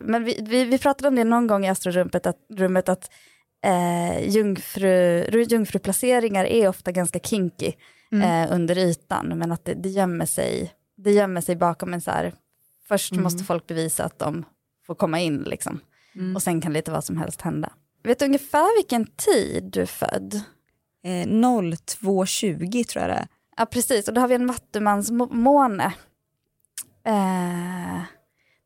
men 0.00 0.24
vi, 0.24 0.38
vi, 0.42 0.64
vi, 0.64 0.78
pratade 0.78 1.08
om 1.08 1.14
det 1.14 1.24
någon 1.24 1.46
gång 1.46 1.66
i 1.66 1.68
astrorummet 1.68 2.26
att, 2.26 2.36
rummet 2.56 2.88
att 2.88 3.10
uh, 3.66 4.28
jungfru, 4.28 5.24
jungfruplaceringar 5.42 6.44
är 6.44 6.68
ofta 6.68 6.92
ganska 6.92 7.18
kinky 7.18 7.72
mm. 8.12 8.48
uh, 8.48 8.54
under 8.54 8.78
ytan 8.78 9.38
men 9.38 9.52
att 9.52 9.64
det, 9.64 9.74
det, 9.74 9.88
gömmer 9.88 10.26
sig, 10.26 10.72
det 10.96 11.10
gömmer 11.10 11.40
sig 11.40 11.56
bakom 11.56 11.94
en 11.94 12.00
så 12.00 12.10
här 12.10 12.32
Först 12.88 13.12
mm. 13.12 13.24
måste 13.24 13.44
folk 13.44 13.66
bevisa 13.66 14.04
att 14.04 14.18
de 14.18 14.44
får 14.86 14.94
komma 14.94 15.20
in 15.20 15.42
liksom. 15.42 15.80
Mm. 16.14 16.36
Och 16.36 16.42
sen 16.42 16.60
kan 16.60 16.72
lite 16.72 16.90
vad 16.90 17.04
som 17.04 17.16
helst 17.16 17.40
hända. 17.40 17.72
Vet 18.02 18.18
du 18.18 18.24
ungefär 18.24 18.78
vilken 18.78 19.06
tid 19.06 19.64
du 19.64 19.82
är 19.82 19.86
född? 19.86 20.34
Eh, 21.04 21.26
02.20 21.26 22.84
tror 22.84 23.02
jag 23.02 23.10
det 23.10 23.14
är. 23.14 23.28
Ja 23.56 23.66
precis, 23.66 24.08
och 24.08 24.14
då 24.14 24.20
har 24.20 24.28
vi 24.28 24.34
en 24.34 24.46
vattumansmåne. 24.46 25.92
Eh, 27.04 28.02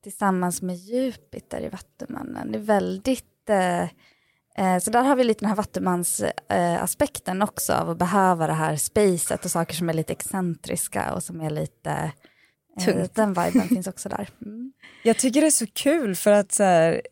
tillsammans 0.03 0.63
med 0.63 0.77
Jupiter 0.77 1.61
i 1.61 1.69
Vattumannen. 1.69 2.53
Det 2.53 2.59
är 2.59 2.63
väldigt... 2.63 3.49
Eh, 3.49 3.83
eh, 4.57 4.79
så 4.81 4.91
där 4.91 5.03
har 5.03 5.17
vi 5.17 5.25
lite 5.25 5.41
den 5.41 5.49
här 5.49 5.57
Vattumans-aspekten 5.57 7.43
också 7.43 7.73
av 7.73 7.91
att 7.91 7.99
behöva 7.99 8.47
det 8.47 8.53
här 8.53 8.77
spacet 8.77 9.45
och 9.45 9.51
saker 9.51 9.75
som 9.75 9.89
är 9.89 9.95
lite 9.95 10.13
excentriska 10.13 11.15
och 11.15 11.23
som 11.23 11.41
är 11.41 11.51
lite 11.51 11.91
Eh, 11.91 12.11
Tungt. 12.81 13.15
Den 13.15 13.29
viben 13.29 13.69
finns 13.69 13.87
också 13.87 14.09
där. 14.09 14.29
Mm. 14.47 14.73
Jag 15.03 15.19
tycker 15.19 15.41
det 15.41 15.47
är 15.47 15.51
så 15.51 15.67
kul 15.67 16.17
för 16.17 16.33
att 16.33 16.53
så 16.53 16.63
här, 16.63 17.03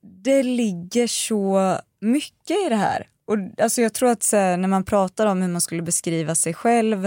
det 0.00 0.42
ligger 0.42 1.06
så 1.06 1.78
mycket 2.00 2.66
i 2.66 2.68
det 2.68 2.76
här. 2.76 3.08
Och, 3.24 3.36
alltså, 3.62 3.82
jag 3.82 3.94
tror 3.94 4.08
att 4.08 4.22
så 4.22 4.36
här, 4.36 4.56
när 4.56 4.68
man 4.68 4.84
pratar 4.84 5.26
om 5.26 5.42
hur 5.42 5.48
man 5.48 5.60
skulle 5.60 5.82
beskriva 5.82 6.34
sig 6.34 6.54
själv 6.54 7.04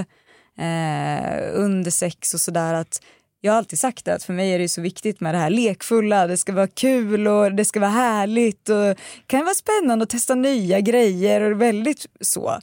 eh, 0.57 1.49
under 1.53 1.91
sex 1.91 2.33
och 2.33 2.41
sådär 2.41 2.73
att 2.73 3.01
jag 3.41 3.51
har 3.51 3.57
alltid 3.57 3.79
sagt 3.79 4.05
det 4.05 4.13
att 4.13 4.23
för 4.23 4.33
mig 4.33 4.51
är 4.51 4.59
det 4.59 4.69
så 4.69 4.81
viktigt 4.81 5.19
med 5.19 5.35
det 5.35 5.37
här 5.37 5.49
lekfulla, 5.49 6.27
det 6.27 6.37
ska 6.37 6.53
vara 6.53 6.67
kul 6.67 7.27
och 7.27 7.51
det 7.51 7.65
ska 7.65 7.79
vara 7.79 7.89
härligt 7.89 8.69
och 8.69 8.75
det 8.75 8.95
kan 9.27 9.45
vara 9.45 9.55
spännande 9.55 10.03
att 10.03 10.09
testa 10.09 10.35
nya 10.35 10.79
grejer 10.79 11.41
och 11.41 11.61
väldigt 11.61 12.05
så. 12.21 12.59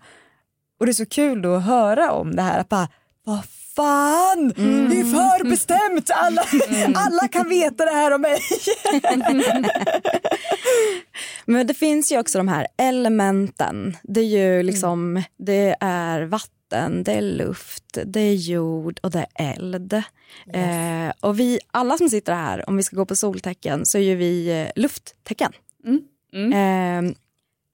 Och 0.81 0.87
det 0.87 0.93
är 0.93 0.95
så 0.95 1.07
kul 1.07 1.43
då 1.43 1.55
att 1.55 1.65
höra 1.65 2.13
om 2.13 2.37
det 2.37 2.43
här, 2.43 2.61
att 2.61 2.69
bara, 2.69 2.89
vad 3.25 3.45
fan, 3.79 4.53
mm. 4.57 4.89
det 4.89 5.01
är 5.01 5.05
för 5.05 5.49
bestämt, 5.51 6.11
alla, 6.11 6.43
mm. 6.69 6.93
alla 6.97 7.29
kan 7.29 7.49
veta 7.49 7.85
det 7.85 7.91
här 7.91 8.15
om 8.15 8.21
mig. 8.21 8.41
Men 11.45 11.67
det 11.67 11.75
finns 11.75 12.13
ju 12.13 12.19
också 12.19 12.39
de 12.39 12.49
här 12.49 12.67
elementen, 12.77 13.97
det 14.03 14.21
är 14.21 14.25
ju 14.25 14.63
liksom, 14.63 15.23
det 15.37 15.77
är 15.81 16.23
vatten, 16.23 17.05
det 17.05 17.13
är 17.13 17.23
luft, 17.23 17.99
det 18.05 18.21
är 18.21 18.35
jord 18.35 19.01
och 19.03 19.11
det 19.11 19.27
är 19.35 19.53
eld. 19.53 19.93
Yes. 19.93 20.57
Eh, 20.57 21.13
och 21.21 21.41
vi, 21.41 21.59
alla 21.71 21.99
som 21.99 22.09
sitter 22.11 22.35
här, 22.35 22.69
om 22.69 22.77
vi 22.77 22.83
ska 22.83 22.97
gå 22.97 23.07
på 23.07 23.17
soltecken, 23.17 23.87
så 23.87 23.99
är 23.99 24.03
ju 24.03 24.15
vi 24.15 24.61
eh, 24.61 24.83
lufttecken. 24.83 25.53
Mm. 25.87 26.01
Mm. 26.33 26.53
Eh, 27.07 27.15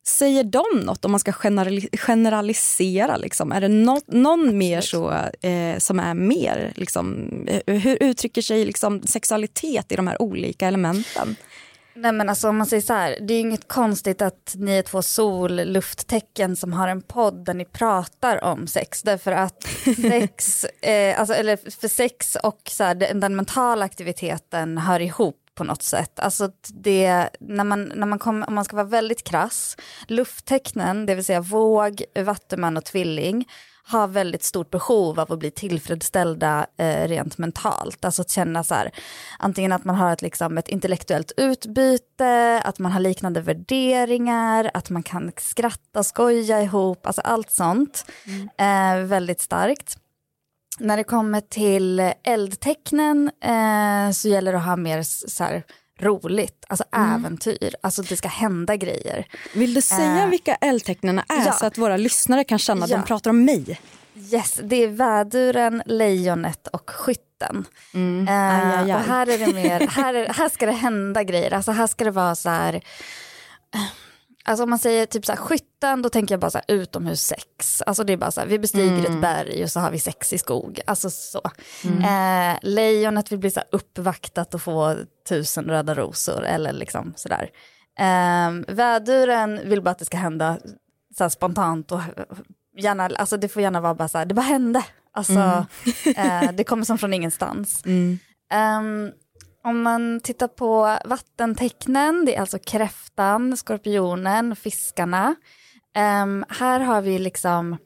Säger 0.06 0.44
de 0.44 0.64
något 0.84 1.04
om 1.04 1.10
man 1.10 1.20
ska 1.20 1.32
generalisera? 1.92 3.16
Liksom? 3.16 3.52
Är 3.52 3.60
det 3.60 3.68
något, 3.68 4.06
någon 4.06 4.58
mer 4.58 4.80
så, 4.80 5.10
eh, 5.40 5.78
som 5.78 6.00
är 6.00 6.14
mer... 6.14 6.72
Liksom, 6.76 7.28
eh, 7.46 7.74
hur 7.74 8.02
uttrycker 8.02 8.42
sig 8.42 8.64
liksom, 8.64 9.02
sexualitet 9.02 9.92
i 9.92 9.96
de 9.96 10.06
här 10.06 10.22
olika 10.22 10.66
elementen? 10.66 11.36
Nej 11.96 12.12
men 12.12 12.28
alltså 12.28 12.48
om 12.48 12.56
man 12.56 12.66
säger 12.66 12.82
så 12.82 12.92
här, 12.92 13.18
det 13.20 13.34
är 13.34 13.40
inget 13.40 13.68
konstigt 13.68 14.22
att 14.22 14.54
ni 14.58 14.72
är 14.78 14.82
två 14.82 15.02
sol-lufttecken 15.02 16.56
som 16.56 16.72
har 16.72 16.88
en 16.88 17.02
podd 17.02 17.44
där 17.44 17.54
ni 17.54 17.64
pratar 17.64 18.44
om 18.44 18.66
sex. 18.66 19.02
Därför 19.02 19.32
att 19.32 19.62
sex, 20.02 20.64
eh, 20.64 21.20
alltså, 21.20 21.34
eller 21.34 21.70
för 21.80 21.88
sex 21.88 22.36
och 22.42 22.60
så 22.70 22.84
här, 22.84 22.94
den 22.94 23.36
mentala 23.36 23.84
aktiviteten 23.84 24.78
hör 24.78 25.00
ihop 25.00 25.43
på 25.54 25.64
något 25.64 25.82
sätt. 25.82 26.20
Alltså 26.20 26.50
det, 26.68 27.30
när 27.40 27.64
man, 27.64 27.84
när 27.84 28.06
man 28.06 28.18
kommer, 28.18 28.48
om 28.48 28.54
man 28.54 28.64
ska 28.64 28.76
vara 28.76 28.86
väldigt 28.86 29.24
krass, 29.24 29.76
lufttecknen, 30.08 31.06
det 31.06 31.14
vill 31.14 31.24
säga 31.24 31.40
våg, 31.40 32.04
vattuman 32.24 32.76
och 32.76 32.84
tvilling, 32.84 33.46
har 33.86 34.08
väldigt 34.08 34.42
stort 34.42 34.70
behov 34.70 35.20
av 35.20 35.32
att 35.32 35.38
bli 35.38 35.50
tillfredsställda 35.50 36.66
eh, 36.78 37.08
rent 37.08 37.38
mentalt. 37.38 38.04
Alltså 38.04 38.22
att 38.22 38.30
känna 38.30 38.64
så 38.64 38.74
här, 38.74 38.90
antingen 39.38 39.72
att 39.72 39.84
man 39.84 39.96
har 39.96 40.12
ett, 40.12 40.22
liksom, 40.22 40.58
ett 40.58 40.68
intellektuellt 40.68 41.32
utbyte, 41.36 42.62
att 42.64 42.78
man 42.78 42.92
har 42.92 43.00
liknande 43.00 43.40
värderingar, 43.40 44.70
att 44.74 44.90
man 44.90 45.02
kan 45.02 45.32
skratta, 45.36 46.04
skoja 46.04 46.62
ihop, 46.62 47.06
alltså 47.06 47.20
allt 47.20 47.50
sånt. 47.50 48.04
Mm. 48.26 49.02
Eh, 49.02 49.06
väldigt 49.06 49.40
starkt. 49.40 49.98
När 50.78 50.96
det 50.96 51.04
kommer 51.04 51.40
till 51.40 52.12
eldtecknen 52.24 53.30
eh, 53.44 54.12
så 54.12 54.28
gäller 54.28 54.52
det 54.52 54.58
att 54.58 54.64
ha 54.64 54.76
mer 54.76 55.02
så 55.02 55.44
här, 55.44 55.62
roligt, 56.00 56.64
alltså 56.68 56.84
mm. 56.92 57.14
äventyr, 57.14 57.76
alltså 57.82 58.02
det 58.02 58.16
ska 58.16 58.28
hända 58.28 58.76
grejer. 58.76 59.26
Vill 59.54 59.74
du 59.74 59.82
säga 59.82 60.22
eh, 60.22 60.28
vilka 60.28 60.54
eldtecknen 60.54 61.18
är 61.18 61.46
ja. 61.46 61.52
så 61.52 61.66
att 61.66 61.78
våra 61.78 61.96
lyssnare 61.96 62.44
kan 62.44 62.58
känna 62.58 62.84
att 62.84 62.90
ja. 62.90 62.96
de 62.96 63.04
pratar 63.04 63.30
om 63.30 63.44
mig? 63.44 63.80
Yes, 64.16 64.60
det 64.62 64.76
är 64.76 64.88
väduren, 64.88 65.82
lejonet 65.86 66.66
och 66.66 66.90
skytten. 66.90 67.64
Mm. 67.94 68.28
Eh, 68.28 68.54
aj, 68.54 68.74
aj, 68.76 68.92
aj. 68.92 68.94
Och 68.94 69.00
här 69.00 69.26
är 69.26 69.38
det 69.38 69.52
mer, 69.52 69.86
här, 69.86 70.14
är, 70.14 70.28
här 70.28 70.48
ska 70.48 70.66
det 70.66 70.72
hända 70.72 71.22
grejer, 71.22 71.54
alltså 71.54 71.72
här 71.72 71.86
ska 71.86 72.04
det 72.04 72.10
vara 72.10 72.34
så 72.34 72.48
här 72.48 72.82
Alltså 74.44 74.64
om 74.64 74.70
man 74.70 74.78
säger 74.78 75.06
typ 75.06 75.26
så 75.26 75.32
här, 75.32 75.38
skytten, 75.38 76.02
då 76.02 76.08
tänker 76.08 76.32
jag 76.32 76.40
bara 76.40 76.50
så 76.50 76.58
här, 76.58 76.76
utomhussex. 76.76 77.82
Alltså 77.82 78.04
det 78.04 78.12
är 78.12 78.16
bara 78.16 78.30
så 78.30 78.40
här, 78.40 78.48
vi 78.48 78.58
bestiger 78.58 78.98
mm. 78.98 79.12
ett 79.12 79.20
berg 79.20 79.64
och 79.64 79.70
så 79.70 79.80
har 79.80 79.90
vi 79.90 79.98
sex 79.98 80.32
i 80.32 80.38
skog. 80.38 80.80
Alltså 80.86 81.10
så. 81.10 81.40
Mm. 81.84 81.98
Eh, 82.52 82.58
lejonet 82.62 83.32
vill 83.32 83.38
bli 83.38 83.50
så 83.50 83.60
här 83.60 83.68
uppvaktat 83.72 84.54
och 84.54 84.62
få 84.62 84.96
tusen 85.28 85.64
röda 85.64 85.94
rosor 85.94 86.44
eller 86.44 86.72
liksom 86.72 87.12
sådär. 87.16 87.50
Eh, 87.98 88.74
väduren 88.74 89.68
vill 89.68 89.82
bara 89.82 89.90
att 89.90 89.98
det 89.98 90.04
ska 90.04 90.16
hända 90.16 90.58
så 91.18 91.30
spontant 91.30 91.92
och 91.92 92.00
gärna, 92.78 93.04
alltså 93.04 93.36
det 93.36 93.48
får 93.48 93.62
gärna 93.62 93.80
vara 93.80 93.94
bara 93.94 94.08
så 94.08 94.18
här, 94.18 94.26
det 94.26 94.34
bara 94.34 94.42
hände. 94.42 94.84
Alltså 95.12 95.32
mm. 95.32 96.46
eh, 96.46 96.52
det 96.52 96.64
kommer 96.64 96.84
som 96.84 96.98
från 96.98 97.14
ingenstans. 97.14 97.82
Um, 97.86 98.20
om 99.64 99.82
man 99.82 100.20
tittar 100.20 100.48
på 100.48 100.98
vattentecknen, 101.04 102.24
det 102.24 102.36
är 102.36 102.40
alltså 102.40 102.58
kräftan, 102.58 103.56
skorpionen, 103.56 104.56
fiskarna. 104.56 105.34
Um, 106.22 106.44
här 106.48 106.80
har 106.80 107.02
vi 107.02 107.18
liksom 107.18 107.76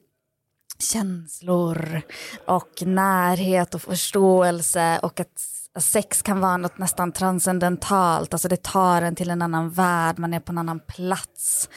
känslor 0.79 2.01
och 2.47 2.81
närhet 2.81 3.75
och 3.75 3.81
förståelse 3.81 4.99
och 5.03 5.19
att 5.19 5.41
sex 5.79 6.21
kan 6.21 6.39
vara 6.39 6.57
något 6.57 6.77
nästan 6.77 7.11
transcendentalt, 7.11 8.33
alltså 8.33 8.47
det 8.47 8.63
tar 8.63 9.01
en 9.01 9.15
till 9.15 9.29
en 9.29 9.41
annan 9.41 9.69
värld, 9.69 10.19
man 10.19 10.33
är 10.33 10.39
på 10.39 10.51
en 10.51 10.57
annan 10.57 10.79
plats. 10.79 11.69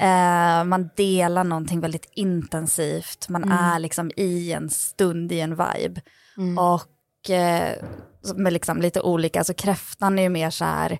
Uh, 0.00 0.64
man 0.64 0.90
delar 0.96 1.44
någonting 1.44 1.80
väldigt 1.80 2.10
intensivt, 2.14 3.28
man 3.28 3.44
mm. 3.44 3.58
är 3.58 3.78
liksom 3.78 4.10
i 4.16 4.52
en 4.52 4.70
stund, 4.70 5.32
i 5.32 5.40
en 5.40 5.50
vibe. 5.50 6.00
Mm. 6.36 6.58
Och 6.58 7.30
uh, 7.30 7.84
med 8.36 8.52
liksom 8.52 8.80
lite 8.80 9.00
olika, 9.00 9.38
alltså 9.38 9.54
kräftan 9.54 10.18
är 10.18 10.22
ju 10.22 10.28
mer 10.28 10.50
så 10.50 10.64
här, 10.64 10.98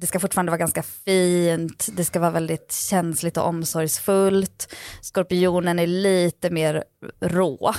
det 0.00 0.06
ska 0.06 0.20
fortfarande 0.20 0.50
vara 0.50 0.58
ganska 0.58 0.82
fint, 0.82 1.88
det 1.92 2.04
ska 2.04 2.20
vara 2.20 2.30
väldigt 2.30 2.72
känsligt 2.72 3.36
och 3.36 3.46
omsorgsfullt. 3.46 4.74
Skorpionen 5.00 5.78
är 5.78 5.86
lite 5.86 6.50
mer 6.50 6.84
rå, 7.20 7.74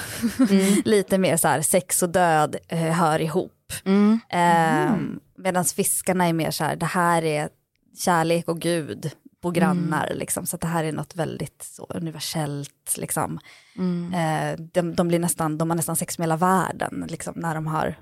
mm. 0.49 0.81
lite 0.85 1.17
mer 1.17 1.37
så 1.37 1.47
här 1.47 1.61
sex 1.61 2.03
och 2.03 2.09
död 2.09 2.55
eh, 2.67 2.79
hör 2.79 3.21
ihop. 3.21 3.73
Mm. 3.85 4.19
Eh, 4.29 4.91
mm. 4.91 5.19
Medan 5.37 5.65
fiskarna 5.65 6.27
är 6.27 6.33
mer 6.33 6.51
så 6.51 6.63
här, 6.63 6.75
det 6.75 6.85
här 6.85 7.23
är 7.23 7.49
kärlek 7.97 8.47
och 8.47 8.59
gud 8.59 9.11
på 9.41 9.51
grannar, 9.51 10.07
mm. 10.07 10.17
liksom, 10.17 10.45
så 10.45 10.57
det 10.57 10.67
här 10.67 10.83
är 10.83 10.91
något 10.91 11.15
väldigt 11.15 11.63
så 11.63 11.85
universellt. 11.89 12.95
Liksom. 12.97 13.39
Mm. 13.77 14.13
Eh, 14.13 14.65
de, 14.73 14.95
de, 14.95 15.07
blir 15.07 15.19
nästan, 15.19 15.57
de 15.57 15.69
har 15.69 15.77
nästan 15.77 15.95
sex 15.95 16.17
med 16.17 16.25
hela 16.25 16.37
världen 16.37 17.05
liksom, 17.09 17.33
när 17.37 17.55
de 17.55 17.67
har 17.67 17.95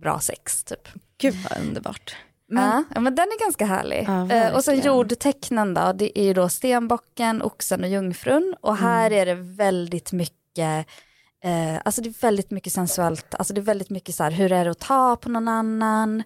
bra 0.00 0.20
sex 0.20 0.64
typ. 0.64 0.88
Gud 1.18 1.34
vad 1.34 1.60
underbart. 1.60 2.16
Men... 2.48 2.84
Ja, 2.94 3.00
men 3.00 3.14
den 3.14 3.28
är 3.28 3.44
ganska 3.44 3.66
härlig. 3.66 4.04
Ja, 4.08 4.30
eh, 4.30 4.54
och 4.54 4.64
sen 4.64 4.80
jordtecknen 4.80 5.74
då, 5.74 5.92
det 5.92 6.18
är 6.18 6.24
ju 6.24 6.34
då 6.34 6.48
stenbocken, 6.48 7.42
oxen 7.42 7.84
och 7.84 7.90
jungfrun. 7.90 8.54
Och 8.60 8.76
här 8.76 9.06
mm. 9.06 9.20
är 9.20 9.26
det 9.26 9.34
väldigt 9.34 10.12
mycket, 10.12 10.86
eh, 11.44 11.80
alltså 11.84 12.02
det 12.02 12.08
är 12.08 12.20
väldigt 12.20 12.50
mycket 12.50 12.72
sensuellt, 12.72 13.34
alltså 13.34 13.54
det 13.54 13.60
är 13.60 13.62
väldigt 13.62 13.90
mycket 13.90 14.14
så 14.14 14.22
här, 14.24 14.30
hur 14.30 14.52
är 14.52 14.64
det 14.64 14.70
att 14.70 14.78
ta 14.78 15.16
på 15.16 15.28
någon 15.28 15.48
annan? 15.48 16.22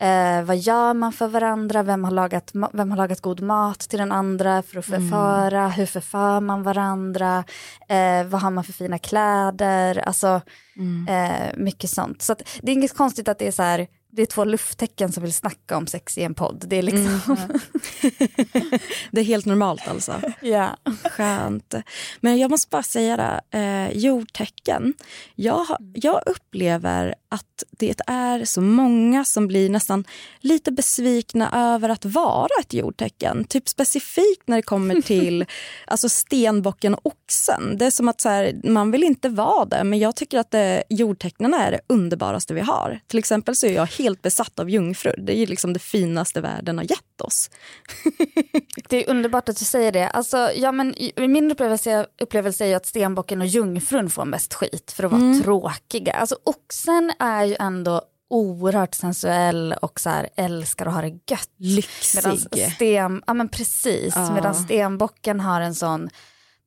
Eh, 0.00 0.42
vad 0.42 0.56
gör 0.56 0.94
man 0.94 1.12
för 1.12 1.28
varandra? 1.28 1.82
Vem 1.82 2.04
har, 2.04 2.10
lagat, 2.10 2.50
vem 2.72 2.90
har 2.90 2.96
lagat 2.96 3.20
god 3.20 3.40
mat 3.40 3.78
till 3.78 3.98
den 3.98 4.12
andra 4.12 4.62
för 4.62 4.78
att 4.78 4.88
mm. 4.88 5.00
förföra? 5.00 5.60
Mm. 5.60 5.70
Hur 5.70 5.86
förför 5.86 6.40
man 6.40 6.62
varandra? 6.62 7.44
Eh, 7.88 8.24
vad 8.26 8.40
har 8.40 8.50
man 8.50 8.64
för 8.64 8.72
fina 8.72 8.98
kläder? 8.98 9.98
Alltså 9.98 10.40
mm. 10.76 11.08
eh, 11.08 11.56
mycket 11.56 11.90
sånt. 11.90 12.22
Så 12.22 12.34
det 12.62 12.72
är 12.72 12.74
inget 12.74 12.96
konstigt 12.96 13.28
att 13.28 13.38
det 13.38 13.46
är 13.46 13.52
så 13.52 13.62
här, 13.62 13.86
det 14.12 14.22
är 14.22 14.26
två 14.26 14.44
lufttecken 14.44 15.12
som 15.12 15.22
vill 15.22 15.32
snacka 15.32 15.76
om 15.76 15.86
sex 15.86 16.18
i 16.18 16.22
en 16.22 16.34
podd. 16.34 16.64
Det 16.66 16.76
är 16.76 16.82
liksom... 16.82 17.20
Mm. 17.28 17.50
det 19.10 19.20
är 19.20 19.24
helt 19.24 19.46
normalt 19.46 19.88
alltså. 19.88 20.20
Ja. 20.40 20.76
Skönt. 21.10 21.74
Men 22.20 22.38
jag 22.38 22.50
måste 22.50 22.68
bara 22.70 22.82
säga 22.82 23.16
det, 23.16 23.58
eh, 23.58 23.98
jordtecken. 23.98 24.94
Jag, 25.34 25.66
jag 25.94 26.22
upplever 26.26 27.14
att 27.28 27.64
det 27.70 28.00
är 28.06 28.44
så 28.44 28.60
många 28.60 29.24
som 29.24 29.46
blir 29.46 29.70
nästan 29.70 30.04
lite 30.40 30.72
besvikna 30.72 31.74
över 31.74 31.88
att 31.88 32.04
vara 32.04 32.60
ett 32.60 32.72
jordtecken. 32.72 33.44
Typ 33.44 33.68
specifikt 33.68 34.42
när 34.48 34.56
det 34.56 34.62
kommer 34.62 35.00
till 35.00 35.46
alltså 35.86 36.08
stenbocken 36.08 36.94
och 36.94 37.19
oxen. 37.30 37.78
Det 37.78 37.86
är 37.86 37.90
som 37.90 38.08
att 38.08 38.20
så 38.20 38.28
här, 38.28 38.60
man 38.64 38.90
vill 38.90 39.02
inte 39.02 39.28
vara 39.28 39.64
det, 39.64 39.84
men 39.84 39.98
jag 39.98 40.16
tycker 40.16 40.38
att 40.38 40.50
det, 40.50 40.82
jordtecknen 40.88 41.54
är 41.54 41.70
det 41.70 41.80
underbaraste 41.86 42.54
vi 42.54 42.60
har. 42.60 43.00
Till 43.06 43.18
exempel 43.18 43.56
så 43.56 43.66
är 43.66 43.72
jag 43.72 43.86
helt 43.86 44.22
besatt 44.22 44.58
av 44.58 44.70
jungfrur. 44.70 45.14
Det 45.18 45.36
är 45.36 45.46
liksom 45.46 45.72
det 45.72 45.78
finaste 45.78 46.40
världen 46.40 46.78
har 46.78 46.84
gett 46.84 47.20
oss. 47.20 47.50
det 48.88 49.04
är 49.04 49.10
underbart 49.10 49.48
att 49.48 49.58
du 49.58 49.64
säger 49.64 49.92
det. 49.92 50.08
Alltså, 50.08 50.50
ja, 50.56 50.72
men 50.72 50.94
min 51.16 51.52
upplevelse, 51.52 52.06
upplevelse 52.20 52.64
är 52.64 52.68
ju 52.68 52.74
att 52.74 52.86
stenbocken 52.86 53.40
och 53.40 53.46
jungfrun 53.46 54.10
får 54.10 54.24
mest 54.24 54.54
skit 54.54 54.92
för 54.96 55.04
att 55.04 55.12
vara 55.12 55.22
mm. 55.22 55.42
tråkiga. 55.42 56.12
Alltså, 56.12 56.36
oxen 56.44 57.12
är 57.18 57.44
ju 57.44 57.56
ändå 57.60 58.02
oerhört 58.30 58.94
sensuell 58.94 59.74
och 59.82 60.00
så 60.00 60.10
här, 60.10 60.28
älskar 60.36 60.86
att 60.86 60.94
ha 60.94 61.02
det 61.02 61.08
gött. 61.08 61.50
Lyxig. 61.56 62.72
sten, 62.74 63.22
ja 63.26 63.34
men 63.34 63.48
precis, 63.48 64.12
ja. 64.16 64.34
medan 64.34 64.54
stenbocken 64.54 65.40
har 65.40 65.60
en 65.60 65.74
sån 65.74 66.10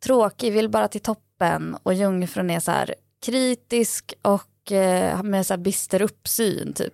tråkig, 0.03 0.53
vill 0.53 0.69
bara 0.69 0.87
till 0.87 1.01
toppen 1.01 1.77
och 1.83 1.93
jungfrun 1.93 2.49
är 2.49 2.59
så 2.59 2.71
här 2.71 2.95
kritisk 3.25 4.13
och 4.21 4.71
eh, 4.71 5.23
med 5.23 5.45
så 5.45 5.53
här 5.53 5.61
bister 5.61 6.01
uppsyn 6.01 6.73
typ. 6.73 6.93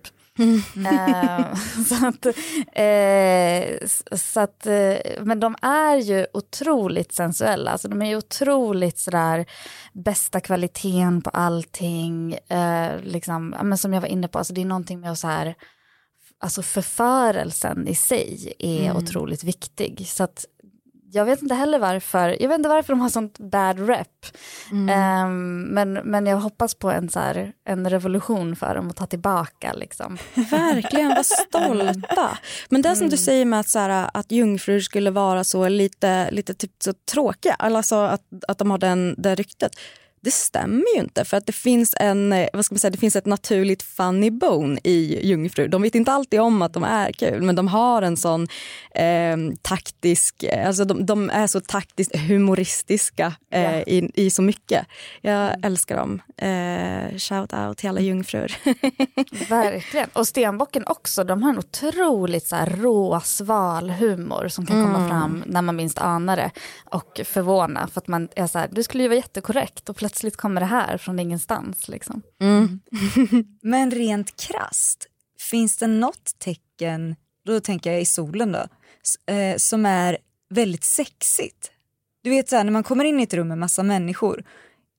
Eh, 0.86 1.54
så 1.88 2.06
att, 2.06 2.26
eh, 2.72 3.88
så 4.16 4.40
att, 4.40 4.66
eh, 4.66 5.22
men 5.24 5.40
de 5.40 5.56
är 5.62 5.96
ju 5.96 6.26
otroligt 6.32 7.12
sensuella, 7.12 7.70
alltså 7.70 7.88
de 7.88 8.02
är 8.02 8.06
ju 8.06 8.16
otroligt 8.16 8.98
sådär 8.98 9.46
bästa 9.92 10.40
kvaliteten 10.40 11.22
på 11.22 11.30
allting, 11.30 12.32
eh, 12.34 13.00
liksom, 13.02 13.54
men 13.62 13.78
som 13.78 13.92
jag 13.92 14.00
var 14.00 14.08
inne 14.08 14.28
på, 14.28 14.38
alltså 14.38 14.54
det 14.54 14.60
är 14.60 14.64
någonting 14.64 15.00
med 15.00 15.12
att 15.12 15.18
så 15.18 15.28
här, 15.28 15.54
alltså 16.38 16.62
förförelsen 16.62 17.88
i 17.88 17.94
sig 17.94 18.54
är 18.58 18.84
mm. 18.84 18.96
otroligt 18.96 19.44
viktig. 19.44 20.06
Så 20.08 20.24
att 20.24 20.46
jag 21.12 21.24
vet 21.24 21.42
inte 21.42 21.54
heller 21.54 21.78
varför, 21.78 22.36
jag 22.40 22.48
vet 22.48 22.58
inte 22.58 22.68
varför 22.68 22.92
de 22.92 23.00
har 23.00 23.08
sånt 23.08 23.38
bad 23.38 23.88
rep. 23.88 24.26
Mm. 24.70 25.24
Um, 25.26 25.62
men, 25.62 25.92
men 25.92 26.26
jag 26.26 26.36
hoppas 26.36 26.74
på 26.74 26.90
en, 26.90 27.08
så 27.08 27.20
här, 27.20 27.52
en 27.64 27.90
revolution 27.90 28.56
för 28.56 28.74
dem 28.74 28.90
att 28.90 28.96
ta 28.96 29.06
tillbaka. 29.06 29.72
Liksom. 29.72 30.18
Verkligen, 30.34 31.08
var 31.08 31.22
stolta. 31.22 32.38
Men 32.68 32.82
det 32.82 32.96
som 32.96 33.02
mm. 33.02 33.10
du 33.10 33.16
säger 33.16 33.44
med 33.44 33.60
att, 33.60 33.68
så 33.68 33.78
här, 33.78 34.10
att 34.14 34.32
jungfrur 34.32 34.80
skulle 34.80 35.10
vara 35.10 35.44
så 35.44 35.68
lite, 35.68 36.30
lite 36.30 36.54
typ 36.54 36.72
så 36.78 36.92
tråkiga, 37.12 37.54
alltså 37.54 37.94
att, 37.94 38.22
att 38.48 38.58
de 38.58 38.70
har 38.70 38.78
den, 38.78 39.14
det 39.18 39.34
ryktet 39.34 39.72
det 40.20 40.30
stämmer 40.30 40.94
ju 40.94 41.00
inte 41.00 41.24
för 41.24 41.36
att 41.36 41.46
det 41.46 41.52
finns, 41.52 41.94
en, 42.00 42.32
eh, 42.32 42.48
vad 42.52 42.64
ska 42.64 42.74
man 42.74 42.78
säga, 42.78 42.90
det 42.90 42.98
finns 42.98 43.16
ett 43.16 43.26
naturligt 43.26 43.82
funny 43.82 44.30
bone 44.30 44.80
i 44.84 45.26
jungfrur. 45.28 45.68
De 45.68 45.82
vet 45.82 45.94
inte 45.94 46.12
alltid 46.12 46.40
om 46.40 46.62
att 46.62 46.72
de 46.72 46.84
är 46.84 47.12
kul 47.12 47.42
men 47.42 47.54
de 47.54 47.68
har 47.68 48.02
en 48.02 48.16
sån 48.16 48.48
eh, 48.94 49.36
taktisk, 49.62 50.44
alltså 50.66 50.84
de, 50.84 51.06
de, 51.06 51.30
är 51.30 51.46
så 51.46 51.60
taktiskt 51.60 52.16
humoristiska 52.16 53.34
eh, 53.52 53.60
yeah. 53.60 53.88
i, 53.88 54.10
i, 54.14 54.30
så 54.30 54.42
mycket. 54.42 54.86
Jag 55.20 55.64
älskar 55.64 55.96
dem. 55.96 56.22
Eh, 56.36 57.18
shout 57.18 57.52
out 57.52 57.78
till 57.78 57.88
alla 57.88 58.00
jungfrur. 58.00 58.56
Verkligen. 59.48 60.08
Och 60.12 60.26
stenbocken 60.26 60.86
också, 60.86 61.24
de 61.24 61.42
har 61.42 61.50
en 61.50 61.58
otroligt 61.58 62.46
så 62.46 62.56
här, 62.56 62.66
rå, 62.66 63.20
sval 63.24 63.90
humor 63.90 64.48
som 64.48 64.66
kan 64.66 64.84
komma 64.84 64.98
mm. 64.98 65.08
fram 65.08 65.44
när 65.46 65.62
man 65.62 65.76
minst 65.76 65.98
anar 65.98 66.36
det 66.36 66.50
och 66.84 67.20
förvåna 67.24 67.88
för 67.88 68.00
att 68.00 68.08
man 68.08 68.28
är 68.36 68.46
så 68.46 68.58
här, 68.58 68.68
du 68.72 68.82
skulle 68.82 69.02
ju 69.02 69.08
vara 69.08 69.16
jättekorrekt 69.16 69.88
och 69.88 69.96
plötsligt 70.10 70.36
kommer 70.36 70.60
det 70.60 70.66
här 70.66 70.98
från 70.98 71.18
ingenstans. 71.18 71.88
Liksom. 71.88 72.22
Mm. 72.40 72.80
Men 73.62 73.90
rent 73.90 74.36
krast, 74.36 75.06
finns 75.38 75.76
det 75.76 75.86
något 75.86 76.38
tecken, 76.38 77.16
då 77.46 77.60
tänker 77.60 77.92
jag 77.92 78.00
i 78.00 78.04
solen 78.04 78.52
då, 78.52 78.66
eh, 79.32 79.56
som 79.56 79.86
är 79.86 80.18
väldigt 80.48 80.84
sexigt? 80.84 81.70
Du 82.22 82.30
vet 82.30 82.48
så 82.48 82.56
här, 82.56 82.64
när 82.64 82.72
man 82.72 82.82
kommer 82.82 83.04
in 83.04 83.20
i 83.20 83.22
ett 83.22 83.34
rum 83.34 83.48
med 83.48 83.58
massa 83.58 83.82
människor, 83.82 84.44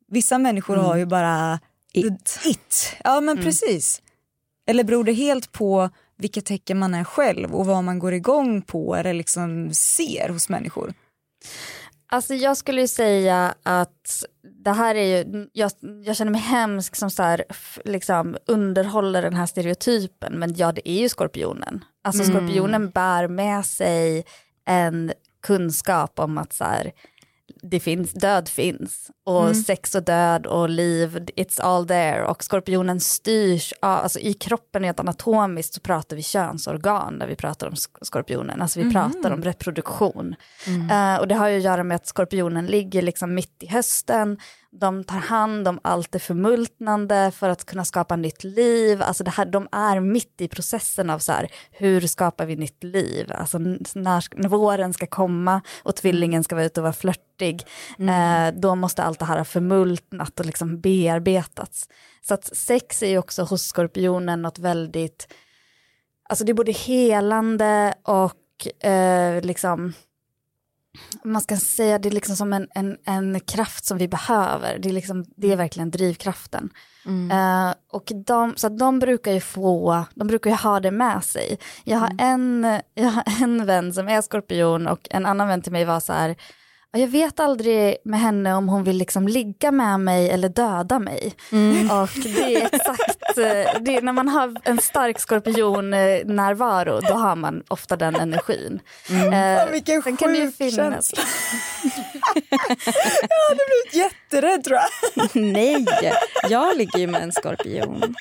vissa 0.07 0.37
människor 0.37 0.73
mm. 0.73 0.85
har 0.85 0.97
ju 0.97 1.05
bara 1.05 1.59
it. 1.93 2.39
it. 2.45 2.95
Ja 3.03 3.21
men 3.21 3.37
mm. 3.37 3.43
precis. 3.43 4.01
Eller 4.67 4.83
beror 4.83 5.03
det 5.03 5.13
helt 5.13 5.51
på 5.51 5.89
vilka 6.17 6.41
tecken 6.41 6.79
man 6.79 6.93
är 6.93 7.03
själv 7.03 7.55
och 7.55 7.65
vad 7.65 7.83
man 7.83 7.99
går 7.99 8.13
igång 8.13 8.61
på 8.61 8.95
eller 8.95 9.13
liksom 9.13 9.73
ser 9.73 10.29
hos 10.29 10.49
människor? 10.49 10.93
Alltså 12.13 12.33
jag 12.33 12.57
skulle 12.57 12.87
säga 12.87 13.55
att 13.63 14.23
det 14.63 14.71
här 14.71 14.95
är 14.95 15.17
ju, 15.17 15.47
jag, 15.53 15.71
jag 16.03 16.15
känner 16.15 16.31
mig 16.31 16.41
hemsk 16.41 16.95
som 16.95 17.09
så 17.09 17.23
här, 17.23 17.43
liksom 17.85 18.37
underhåller 18.47 19.21
den 19.21 19.33
här 19.33 19.45
stereotypen 19.45 20.39
men 20.39 20.55
ja 20.55 20.71
det 20.71 20.89
är 20.89 21.01
ju 21.01 21.09
skorpionen. 21.09 21.83
Alltså 22.03 22.23
mm. 22.23 22.35
skorpionen 22.35 22.89
bär 22.89 23.27
med 23.27 23.65
sig 23.65 24.25
en 24.65 25.13
kunskap 25.41 26.19
om 26.19 26.37
att 26.37 26.53
så 26.53 26.63
här, 26.63 26.91
det 27.61 27.79
finns, 27.79 28.13
död 28.13 28.49
finns 28.49 29.11
och 29.25 29.43
mm. 29.43 29.55
sex 29.55 29.95
och 29.95 30.03
död 30.03 30.45
och 30.45 30.69
liv, 30.69 31.27
it's 31.35 31.61
all 31.61 31.87
there 31.87 32.25
och 32.25 32.43
skorpionen 32.43 32.99
styrs 32.99 33.73
av, 33.81 33.99
alltså 33.99 34.19
i 34.19 34.33
kroppen 34.33 34.81
rent 34.81 34.99
anatomiskt 34.99 35.73
så 35.73 35.81
pratar 35.81 36.15
vi 36.15 36.23
könsorgan 36.23 37.13
när 37.13 37.27
vi 37.27 37.35
pratar 37.35 37.67
om 37.67 37.75
skorpionen, 38.01 38.61
alltså 38.61 38.79
vi 38.79 38.83
mm. 38.83 38.93
pratar 38.93 39.31
om 39.31 39.41
reproduktion. 39.41 40.35
Mm. 40.67 41.13
Uh, 41.13 41.19
och 41.19 41.27
det 41.27 41.35
har 41.35 41.47
ju 41.47 41.57
att 41.57 41.63
göra 41.63 41.83
med 41.83 41.95
att 41.95 42.07
skorpionen 42.07 42.65
ligger 42.65 43.01
liksom 43.01 43.33
mitt 43.33 43.63
i 43.63 43.67
hösten, 43.67 44.37
de 44.73 45.03
tar 45.03 45.17
hand 45.17 45.67
om 45.67 45.79
allt 45.81 46.11
det 46.11 46.19
förmultnande 46.19 47.31
för 47.35 47.49
att 47.49 47.65
kunna 47.65 47.85
skapa 47.85 48.15
nytt 48.15 48.43
liv. 48.43 49.01
Alltså 49.01 49.23
det 49.23 49.31
här, 49.31 49.45
de 49.45 49.67
är 49.71 49.99
mitt 49.99 50.41
i 50.41 50.47
processen 50.47 51.09
av 51.09 51.19
så 51.19 51.31
här, 51.31 51.51
hur 51.71 52.01
skapar 52.01 52.45
vi 52.45 52.55
nytt 52.55 52.83
liv? 52.83 53.31
Alltså 53.35 53.57
när, 53.57 54.39
när 54.41 54.49
våren 54.49 54.93
ska 54.93 55.07
komma 55.07 55.61
och 55.83 55.95
tvillingen 55.95 56.43
ska 56.43 56.55
vara 56.55 56.65
ute 56.65 56.79
och 56.79 56.83
vara 56.83 56.93
flörtig, 56.93 57.63
mm. 57.99 58.09
eh, 58.55 58.59
då 58.61 58.75
måste 58.75 59.03
allt 59.03 59.19
det 59.19 59.25
här 59.25 59.37
ha 59.37 59.45
förmultnat 59.45 60.39
och 60.39 60.45
liksom 60.45 60.81
bearbetats. 60.81 61.89
Så 62.21 62.33
att 62.33 62.57
sex 62.57 63.03
är 63.03 63.09
ju 63.09 63.17
också 63.17 63.43
hos 63.43 63.63
skorpionen 63.63 64.41
något 64.41 64.59
väldigt, 64.59 65.33
alltså 66.29 66.45
det 66.45 66.51
är 66.51 66.53
både 66.53 66.71
helande 66.71 67.93
och 68.03 68.85
eh, 68.85 69.41
liksom 69.41 69.93
man 71.23 71.41
ska 71.41 71.57
säga 71.57 71.99
det 71.99 72.09
är 72.09 72.13
liksom 72.13 72.35
som 72.35 72.53
en, 72.53 72.67
en, 72.75 72.97
en 73.05 73.39
kraft 73.39 73.85
som 73.85 73.97
vi 73.97 74.07
behöver. 74.07 74.79
Det 74.79 74.89
är, 74.89 74.93
liksom, 74.93 75.25
det 75.35 75.51
är 75.51 75.55
verkligen 75.55 75.91
drivkraften. 75.91 76.69
Mm. 77.05 77.31
Uh, 77.31 77.73
och 77.91 78.11
de, 78.25 78.53
så 78.57 78.69
de 78.69 78.99
brukar 78.99 79.31
ju 79.31 79.39
få, 79.39 80.05
de 80.15 80.27
brukar 80.27 80.49
ju 80.49 80.55
ha 80.55 80.79
det 80.79 80.91
med 80.91 81.23
sig. 81.23 81.59
Jag 81.83 81.97
har, 81.97 82.09
mm. 82.09 82.65
en, 82.65 82.81
jag 82.93 83.09
har 83.09 83.23
en 83.43 83.65
vän 83.65 83.93
som 83.93 84.07
är 84.07 84.21
skorpion 84.21 84.87
och 84.87 85.07
en 85.09 85.25
annan 85.25 85.47
vän 85.47 85.61
till 85.61 85.71
mig 85.71 85.85
var 85.85 85.99
så 85.99 86.13
här, 86.13 86.35
jag 86.99 87.07
vet 87.07 87.39
aldrig 87.39 87.97
med 88.03 88.19
henne 88.19 88.53
om 88.53 88.69
hon 88.69 88.83
vill 88.83 88.97
liksom 88.97 89.27
ligga 89.27 89.71
med 89.71 89.99
mig 89.99 90.29
eller 90.29 90.49
döda 90.49 90.99
mig. 90.99 91.33
Mm. 91.51 91.91
Och 91.91 92.09
det 92.23 92.55
är 92.55 92.65
exakt, 92.65 93.37
eh, 93.37 93.81
det 93.81 93.95
är, 93.95 94.01
när 94.01 94.13
man 94.13 94.27
har 94.27 94.55
en 94.63 94.77
stark 94.77 95.19
skorpion-närvaro 95.19 96.99
då 97.01 97.13
har 97.13 97.35
man 97.35 97.63
ofta 97.67 97.95
den 97.95 98.15
energin. 98.15 98.79
Mm. 99.09 99.33
Eh, 99.33 99.65
Vilken 99.71 100.01
sjuk 100.01 100.19
kan 100.19 100.33
det 100.33 100.51
finnas... 100.57 101.11
jag 101.13 101.23
hade 103.49 103.61
blivit 103.67 103.93
jätterädd 103.93 104.63
tror 104.63 104.77
jag. 104.77 104.89
nej, 105.53 105.85
jag 106.49 106.77
ligger 106.77 106.99
ju 106.99 107.07
med 107.07 107.23
en 107.23 107.31
skorpion. 107.31 108.15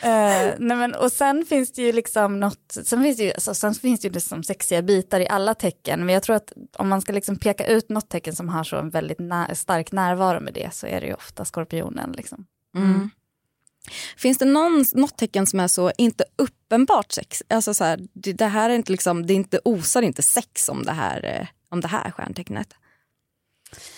eh, 0.00 0.54
nej 0.58 0.76
men, 0.76 0.94
och 0.94 1.12
sen 1.12 1.44
finns 1.48 1.72
det 1.72 1.82
ju 1.82 1.92
liksom 1.92 2.40
något, 2.40 2.76
sen 2.84 3.02
finns 3.02 3.16
det 3.16 3.24
ju, 3.24 3.32
alltså, 3.32 3.54
sen 3.54 3.74
finns 3.74 4.00
det 4.00 4.08
ju 4.08 4.14
liksom 4.14 4.42
sexiga 4.42 4.82
bitar 4.82 5.20
i 5.20 5.28
alla 5.28 5.54
tecken 5.54 6.06
men 6.06 6.14
jag 6.14 6.22
tror 6.22 6.36
att 6.36 6.52
om 6.78 6.88
man 6.88 7.00
ska 7.00 7.12
liksom 7.12 7.36
peka 7.40 7.66
ut 7.66 7.88
något 7.88 8.08
tecken 8.08 8.36
som 8.36 8.48
har 8.48 8.64
så 8.64 8.76
en 8.76 8.90
väldigt 8.90 9.18
när, 9.18 9.54
stark 9.54 9.92
närvaro 9.92 10.40
med 10.40 10.54
det 10.54 10.74
så 10.74 10.86
är 10.86 11.00
det 11.00 11.06
ju 11.06 11.14
ofta 11.14 11.44
skorpionen. 11.44 12.12
Liksom. 12.12 12.46
Mm. 12.76 13.10
Finns 14.16 14.38
det 14.38 14.44
någon, 14.44 14.84
något 14.94 15.16
tecken 15.16 15.46
som 15.46 15.60
är 15.60 15.68
så 15.68 15.92
inte 15.98 16.24
uppenbart 16.36 17.12
sex? 17.12 17.42
Alltså 17.48 17.74
så 17.74 17.84
här, 17.84 18.00
det, 18.12 18.32
det, 18.32 18.46
här 18.46 18.70
är 18.70 18.74
inte 18.74 18.92
liksom, 18.92 19.26
det 19.26 19.34
inte 19.34 19.60
osar 19.64 20.02
inte 20.02 20.22
sex 20.22 20.68
om 20.68 20.82
det 20.82 20.92
här, 20.92 21.24
eh, 21.24 21.46
om 21.68 21.80
det 21.80 21.88
här 21.88 22.10
stjärntecknet? 22.10 22.74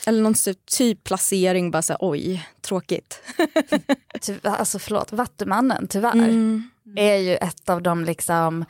Eller 0.06 0.22
någon 0.22 0.34
typ 0.78 1.04
placering, 1.04 1.70
bara 1.70 1.82
så 1.82 1.92
här, 1.92 1.98
oj, 2.00 2.48
tråkigt. 2.60 3.22
alltså 4.42 4.78
förlåt, 4.78 5.12
Vattumannen 5.12 5.88
tyvärr 5.88 6.14
mm. 6.14 6.68
är 6.96 7.16
ju 7.16 7.36
ett 7.36 7.68
av 7.68 7.82
de 7.82 8.04
liksom 8.04 8.64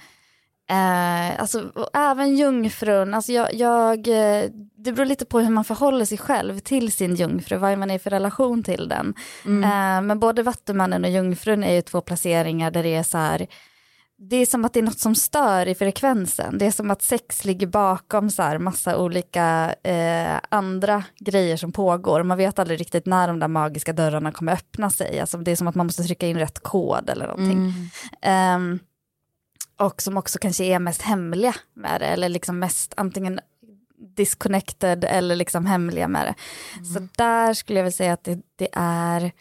Eh, 0.70 1.40
alltså, 1.40 1.72
även 1.92 2.36
jungfrun, 2.36 3.14
alltså 3.14 3.32
jag, 3.32 3.54
jag, 3.54 4.08
eh, 4.08 4.50
det 4.76 4.92
beror 4.92 5.06
lite 5.06 5.24
på 5.24 5.40
hur 5.40 5.50
man 5.50 5.64
förhåller 5.64 6.04
sig 6.04 6.18
själv 6.18 6.58
till 6.58 6.92
sin 6.92 7.14
jungfru, 7.14 7.56
vad 7.56 7.78
man 7.78 7.90
är 7.90 7.98
för 7.98 8.10
relation 8.10 8.62
till 8.62 8.88
den. 8.88 9.14
Mm. 9.44 9.64
Eh, 9.64 10.06
men 10.06 10.20
både 10.20 10.42
Vattumannen 10.42 11.04
och 11.04 11.10
jungfrun 11.10 11.64
är 11.64 11.74
ju 11.74 11.82
två 11.82 12.00
placeringar 12.00 12.70
där 12.70 12.82
det 12.82 12.94
är 12.94 13.02
så 13.02 13.18
här, 13.18 13.46
det 14.28 14.36
är 14.36 14.46
som 14.46 14.64
att 14.64 14.72
det 14.72 14.80
är 14.80 14.84
något 14.84 14.98
som 14.98 15.14
stör 15.14 15.68
i 15.68 15.74
frekvensen. 15.74 16.58
Det 16.58 16.66
är 16.66 16.70
som 16.70 16.90
att 16.90 17.02
sex 17.02 17.44
ligger 17.44 17.66
bakom 17.66 18.30
så 18.30 18.42
här 18.42 18.58
massa 18.58 18.98
olika 18.98 19.74
eh, 19.82 20.40
andra 20.48 21.04
grejer 21.18 21.56
som 21.56 21.72
pågår. 21.72 22.22
Man 22.22 22.38
vet 22.38 22.58
aldrig 22.58 22.80
riktigt 22.80 23.06
när 23.06 23.28
de 23.28 23.38
där 23.38 23.48
magiska 23.48 23.92
dörrarna 23.92 24.32
kommer 24.32 24.52
öppna 24.52 24.90
sig. 24.90 25.20
Alltså 25.20 25.38
det 25.38 25.50
är 25.50 25.56
som 25.56 25.68
att 25.68 25.74
man 25.74 25.86
måste 25.86 26.02
trycka 26.02 26.26
in 26.26 26.38
rätt 26.38 26.58
kod 26.62 27.10
eller 27.10 27.26
någonting. 27.26 27.74
Mm. 28.22 28.70
Um, 28.70 28.78
och 29.82 30.02
som 30.02 30.16
också 30.16 30.38
kanske 30.38 30.64
är 30.64 30.78
mest 30.78 31.02
hemliga 31.02 31.54
med 31.74 32.00
det 32.00 32.06
eller 32.06 32.28
liksom 32.28 32.58
mest 32.58 32.94
antingen 32.96 33.40
disconnected 34.16 35.04
eller 35.04 35.36
liksom 35.36 35.66
hemliga 35.66 36.08
med 36.08 36.26
det. 36.26 36.34
Mm. 36.78 36.84
Så 36.84 37.08
där 37.16 37.54
skulle 37.54 37.78
jag 37.78 37.84
vilja 37.84 37.96
säga 37.96 38.12
att 38.12 38.24
det, 38.24 38.40
det, 38.56 38.68
är, 38.72 39.32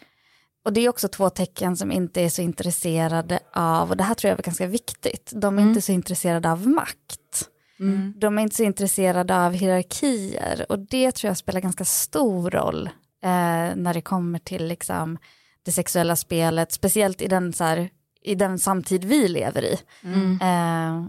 och 0.64 0.72
det 0.72 0.80
är 0.80 0.88
också 0.88 1.08
två 1.08 1.30
tecken 1.30 1.76
som 1.76 1.92
inte 1.92 2.20
är 2.20 2.28
så 2.28 2.42
intresserade 2.42 3.38
av, 3.52 3.90
och 3.90 3.96
det 3.96 4.04
här 4.04 4.14
tror 4.14 4.28
jag 4.28 4.38
är 4.38 4.42
ganska 4.42 4.66
viktigt, 4.66 5.32
de 5.34 5.54
är 5.54 5.62
mm. 5.62 5.68
inte 5.68 5.80
så 5.80 5.92
intresserade 5.92 6.52
av 6.52 6.68
makt. 6.68 7.48
Mm. 7.80 8.14
De 8.16 8.38
är 8.38 8.42
inte 8.42 8.56
så 8.56 8.62
intresserade 8.62 9.46
av 9.46 9.52
hierarkier 9.52 10.66
och 10.68 10.78
det 10.78 11.12
tror 11.12 11.28
jag 11.28 11.36
spelar 11.36 11.60
ganska 11.60 11.84
stor 11.84 12.50
roll 12.50 12.86
eh, 13.24 13.76
när 13.76 13.94
det 13.94 14.00
kommer 14.00 14.38
till 14.38 14.66
liksom, 14.66 15.18
det 15.62 15.72
sexuella 15.72 16.16
spelet, 16.16 16.72
speciellt 16.72 17.22
i 17.22 17.28
den 17.28 17.52
så 17.52 17.64
här, 17.64 17.90
i 18.24 18.34
den 18.34 18.58
samtid 18.58 19.04
vi 19.04 19.28
lever 19.28 19.64
i. 19.64 19.78
Mm. 20.04 20.38
Eh, 20.40 21.08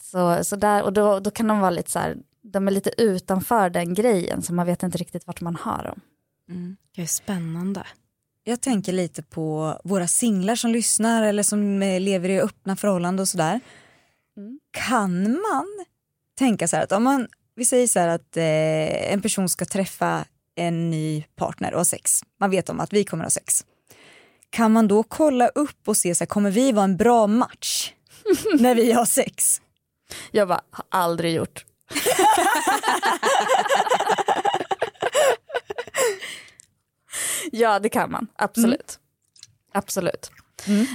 så, 0.00 0.44
så 0.44 0.56
där, 0.56 0.82
och 0.82 0.92
då, 0.92 1.20
då 1.20 1.30
kan 1.30 1.48
de 1.48 1.60
vara 1.60 1.70
lite 1.70 1.90
så 1.90 1.98
här, 1.98 2.16
de 2.42 2.68
är 2.68 2.72
lite 2.72 2.90
utanför 3.02 3.70
den 3.70 3.94
grejen 3.94 4.42
så 4.42 4.54
man 4.54 4.66
vet 4.66 4.82
inte 4.82 4.98
riktigt 4.98 5.26
vart 5.26 5.40
man 5.40 5.56
har 5.56 5.84
dem. 5.84 6.00
Mm. 6.48 6.76
Det 6.96 7.02
är 7.02 7.06
spännande. 7.06 7.86
Jag 8.44 8.60
tänker 8.60 8.92
lite 8.92 9.22
på 9.22 9.78
våra 9.84 10.06
singlar 10.06 10.56
som 10.56 10.70
lyssnar 10.70 11.22
eller 11.22 11.42
som 11.42 11.82
eh, 11.82 12.00
lever 12.00 12.28
i 12.28 12.40
öppna 12.40 12.76
förhållanden 12.76 13.22
och 13.22 13.28
sådär. 13.28 13.60
Mm. 14.36 14.60
Kan 14.70 15.32
man 15.32 15.84
tänka 16.38 16.68
så 16.68 16.76
här 16.76 16.82
att 16.82 16.92
om 16.92 17.02
man, 17.02 17.28
vi 17.54 17.64
säger 17.64 17.86
så 17.86 17.98
här 17.98 18.08
att 18.08 18.36
eh, 18.36 19.12
en 19.12 19.22
person 19.22 19.48
ska 19.48 19.64
träffa 19.64 20.24
en 20.54 20.90
ny 20.90 21.24
partner 21.36 21.72
och 21.72 21.80
ha 21.80 21.84
sex. 21.84 22.20
Man 22.40 22.50
vet 22.50 22.68
om 22.68 22.80
att 22.80 22.92
vi 22.92 23.04
kommer 23.04 23.24
ha 23.24 23.30
sex 23.30 23.64
kan 24.50 24.72
man 24.72 24.88
då 24.88 25.02
kolla 25.02 25.48
upp 25.48 25.88
och 25.88 25.96
se 25.96 26.14
så 26.14 26.24
här, 26.24 26.26
kommer 26.26 26.50
vi 26.50 26.72
vara 26.72 26.84
en 26.84 26.96
bra 26.96 27.26
match 27.26 27.92
när 28.58 28.74
vi 28.74 28.92
har 28.92 29.04
sex? 29.04 29.60
Jag 30.30 30.48
bara, 30.48 30.60
har 30.70 30.84
aldrig 30.88 31.34
gjort. 31.34 31.64
ja, 37.52 37.78
det 37.78 37.88
kan 37.88 38.10
man. 38.10 38.26
Absolut. 38.36 38.98
Mm. 38.98 39.00
Absolut. 39.72 40.30
Mm. 40.66 40.86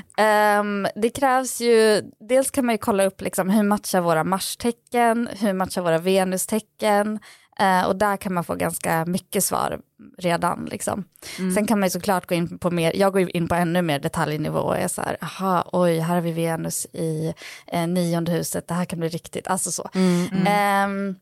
Um, 0.60 0.88
det 0.96 1.10
krävs 1.10 1.62
ju, 1.62 2.02
dels 2.20 2.52
kan 2.52 2.66
man 2.66 2.76
ju 2.76 2.80
kolla 2.80 3.06
upp 3.06 3.22
liksom 3.22 3.50
hur 3.50 3.64
matchar 3.64 4.02
våra 4.02 4.24
Mars-tecken, 4.24 5.30
hur 5.40 5.54
matchar 5.54 5.82
våra 5.82 5.98
Venus-tecken 5.98 7.20
uh, 7.62 7.86
och 7.86 7.96
där 7.96 8.18
kan 8.18 8.34
man 8.34 8.44
få 8.44 8.56
ganska 8.56 9.06
mycket 9.06 9.44
svar 9.44 9.82
redan. 10.18 10.66
Liksom. 10.66 11.04
Mm. 11.40 11.52
Sen 11.52 11.68
kan 11.68 11.80
man 11.80 11.88
ju 11.88 11.92
såklart 11.92 12.28
gå 12.28 12.36
in 12.36 12.60
på 12.60 12.72
mer, 12.72 12.96
jag 12.96 13.14
går 13.14 13.36
in 13.36 13.48
på 13.48 13.56
ännu 13.56 13.82
mer 13.82 14.00
detaljnivå 14.00 14.60
och 14.60 14.78
är 14.78 14.88
så 14.88 15.02
här, 15.02 15.18
aha, 15.22 15.70
oj, 15.72 16.00
här 16.00 16.16
har 16.16 16.22
vi 16.22 16.32
Venus 16.32 16.86
i 16.86 17.34
eh, 17.68 17.88
nionde 17.88 18.32
huset, 18.32 18.68
det 18.68 18.74
här 18.74 18.86
kan 18.86 19.00
bli 19.00 19.10
riktigt, 19.10 19.48
alltså 19.48 19.72
så. 19.72 19.90
Um, 19.94 21.16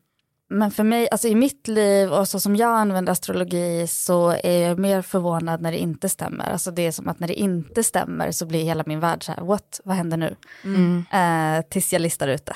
men 0.52 0.70
för 0.70 0.84
mig, 0.84 1.08
alltså 1.10 1.28
i 1.28 1.34
mitt 1.34 1.68
liv 1.68 2.12
och 2.12 2.28
så 2.28 2.40
som 2.40 2.56
jag 2.56 2.78
använder 2.78 3.12
astrologi 3.12 3.86
så 3.86 4.30
är 4.30 4.68
jag 4.68 4.78
mer 4.78 5.02
förvånad 5.02 5.62
när 5.62 5.72
det 5.72 5.78
inte 5.78 6.08
stämmer. 6.08 6.50
Alltså 6.50 6.70
det 6.70 6.86
är 6.86 6.92
som 6.92 7.08
att 7.08 7.20
när 7.20 7.28
det 7.28 7.34
inte 7.34 7.82
stämmer 7.82 8.32
så 8.32 8.46
blir 8.46 8.64
hela 8.64 8.84
min 8.86 9.00
värld 9.00 9.24
så 9.24 9.32
här, 9.32 9.42
what, 9.42 9.80
vad 9.84 9.96
händer 9.96 10.16
nu? 10.16 10.36
Mm. 10.64 11.04
Eh, 11.12 11.64
tills 11.68 11.92
jag 11.92 12.02
listar 12.02 12.28
ut 12.28 12.46
det. 12.46 12.54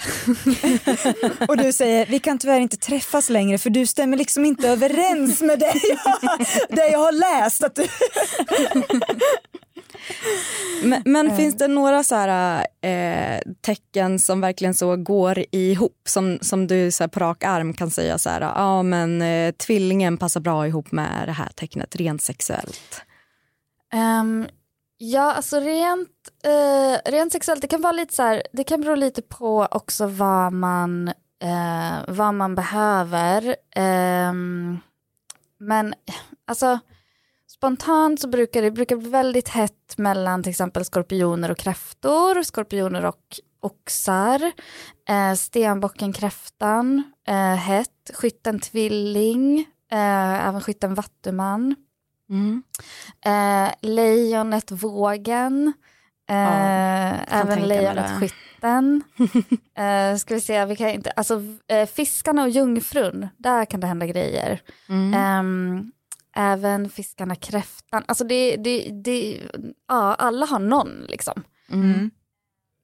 och 1.48 1.56
du 1.56 1.72
säger, 1.72 2.06
vi 2.06 2.18
kan 2.18 2.38
tyvärr 2.38 2.60
inte 2.60 2.76
träffas 2.76 3.30
längre 3.30 3.58
för 3.58 3.70
du 3.70 3.86
stämmer 3.86 4.16
liksom 4.16 4.44
inte 4.44 4.68
överens 4.68 5.42
med 5.42 5.58
det 5.58 5.74
jag, 5.88 6.46
det 6.68 6.88
jag 6.88 6.98
har 6.98 7.12
läst. 7.12 7.64
Att 7.64 7.74
du... 7.74 7.86
Men, 10.82 11.02
men 11.04 11.30
eh. 11.30 11.36
finns 11.36 11.56
det 11.56 11.68
några 11.68 12.04
så 12.04 12.14
här, 12.14 12.66
eh, 12.80 13.40
tecken 13.60 14.18
som 14.18 14.40
verkligen 14.40 14.74
så 14.74 14.96
går 14.96 15.44
ihop? 15.50 16.00
Som, 16.08 16.38
som 16.42 16.66
du 16.66 16.90
så 16.90 17.02
här, 17.02 17.08
på 17.08 17.20
rak 17.20 17.44
arm 17.44 17.74
kan 17.74 17.90
säga 17.90 18.18
så 18.18 18.30
här, 18.30 18.40
ja 18.40 18.82
men 18.82 19.22
eh, 19.22 19.52
tvillingen 19.52 20.16
passar 20.16 20.40
bra 20.40 20.66
ihop 20.66 20.92
med 20.92 21.22
det 21.26 21.32
här 21.32 21.48
tecknet 21.54 21.96
rent 21.96 22.22
sexuellt. 22.22 23.02
Um, 23.94 24.46
ja, 24.98 25.32
alltså 25.32 25.60
rent, 25.60 26.10
uh, 26.46 27.12
rent 27.12 27.32
sexuellt, 27.32 27.60
det 27.60 27.68
kan 27.68 27.82
vara 27.82 27.92
lite 27.92 28.14
så 28.14 28.22
här, 28.22 28.42
det 28.52 28.64
kan 28.64 28.80
bero 28.80 28.94
lite 28.94 29.22
på 29.22 29.68
också 29.70 30.06
vad 30.06 30.52
man, 30.52 31.08
uh, 31.44 32.04
vad 32.08 32.34
man 32.34 32.54
behöver. 32.54 33.56
Um, 34.28 34.80
men 35.58 35.94
alltså 36.46 36.78
spontant 37.64 38.20
så 38.20 38.28
brukar 38.28 38.62
det 38.62 38.70
brukar 38.70 38.96
bli 38.96 39.10
väldigt 39.10 39.48
hett 39.48 39.98
mellan 39.98 40.42
till 40.42 40.50
exempel 40.50 40.84
skorpioner 40.84 41.50
och 41.50 41.58
kräftor, 41.58 42.42
skorpioner 42.42 43.04
och 43.04 43.40
oxar, 43.60 44.52
eh, 45.08 45.34
stenbocken 45.34 46.12
kräftan, 46.12 47.02
eh, 47.28 47.54
hett, 47.54 48.10
skytten 48.14 48.60
tvilling, 48.60 49.58
eh, 49.92 50.48
även 50.48 50.60
skytten 50.60 50.94
vattuman, 50.94 51.74
mm. 52.30 52.62
eh, 53.24 53.74
lejonet 53.80 54.70
vågen, 54.70 55.72
eh, 56.30 56.36
ja, 56.36 57.16
även 57.28 57.68
lejonet 57.68 58.20
skytten. 58.20 59.02
eh, 59.76 60.16
ska 60.16 60.34
vi 60.34 60.40
se, 60.40 60.64
vi 60.64 60.76
kan 60.76 60.88
inte, 60.88 61.10
alltså 61.10 61.42
eh, 61.68 61.86
fiskarna 61.86 62.42
och 62.42 62.50
jungfrun, 62.50 63.28
där 63.38 63.64
kan 63.64 63.80
det 63.80 63.86
hända 63.86 64.06
grejer. 64.06 64.60
Mm. 64.88 65.92
Även 66.36 66.90
fiskarna 66.90 67.34
kräftan. 67.34 68.04
Alltså 68.06 68.24
det, 68.24 68.56
det, 68.56 68.90
det, 69.04 69.40
ja, 69.88 70.14
alla 70.14 70.46
har 70.46 70.58
någon 70.58 71.04
liksom. 71.08 71.42
Mm. 71.70 72.10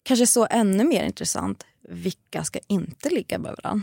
Kanske 0.02 0.26
så 0.26 0.46
ännu 0.50 0.84
mer 0.84 1.04
intressant, 1.04 1.66
vilka 1.88 2.44
ska 2.44 2.58
inte 2.68 3.10
ligga 3.10 3.38
med 3.38 3.56
varandra? 3.62 3.82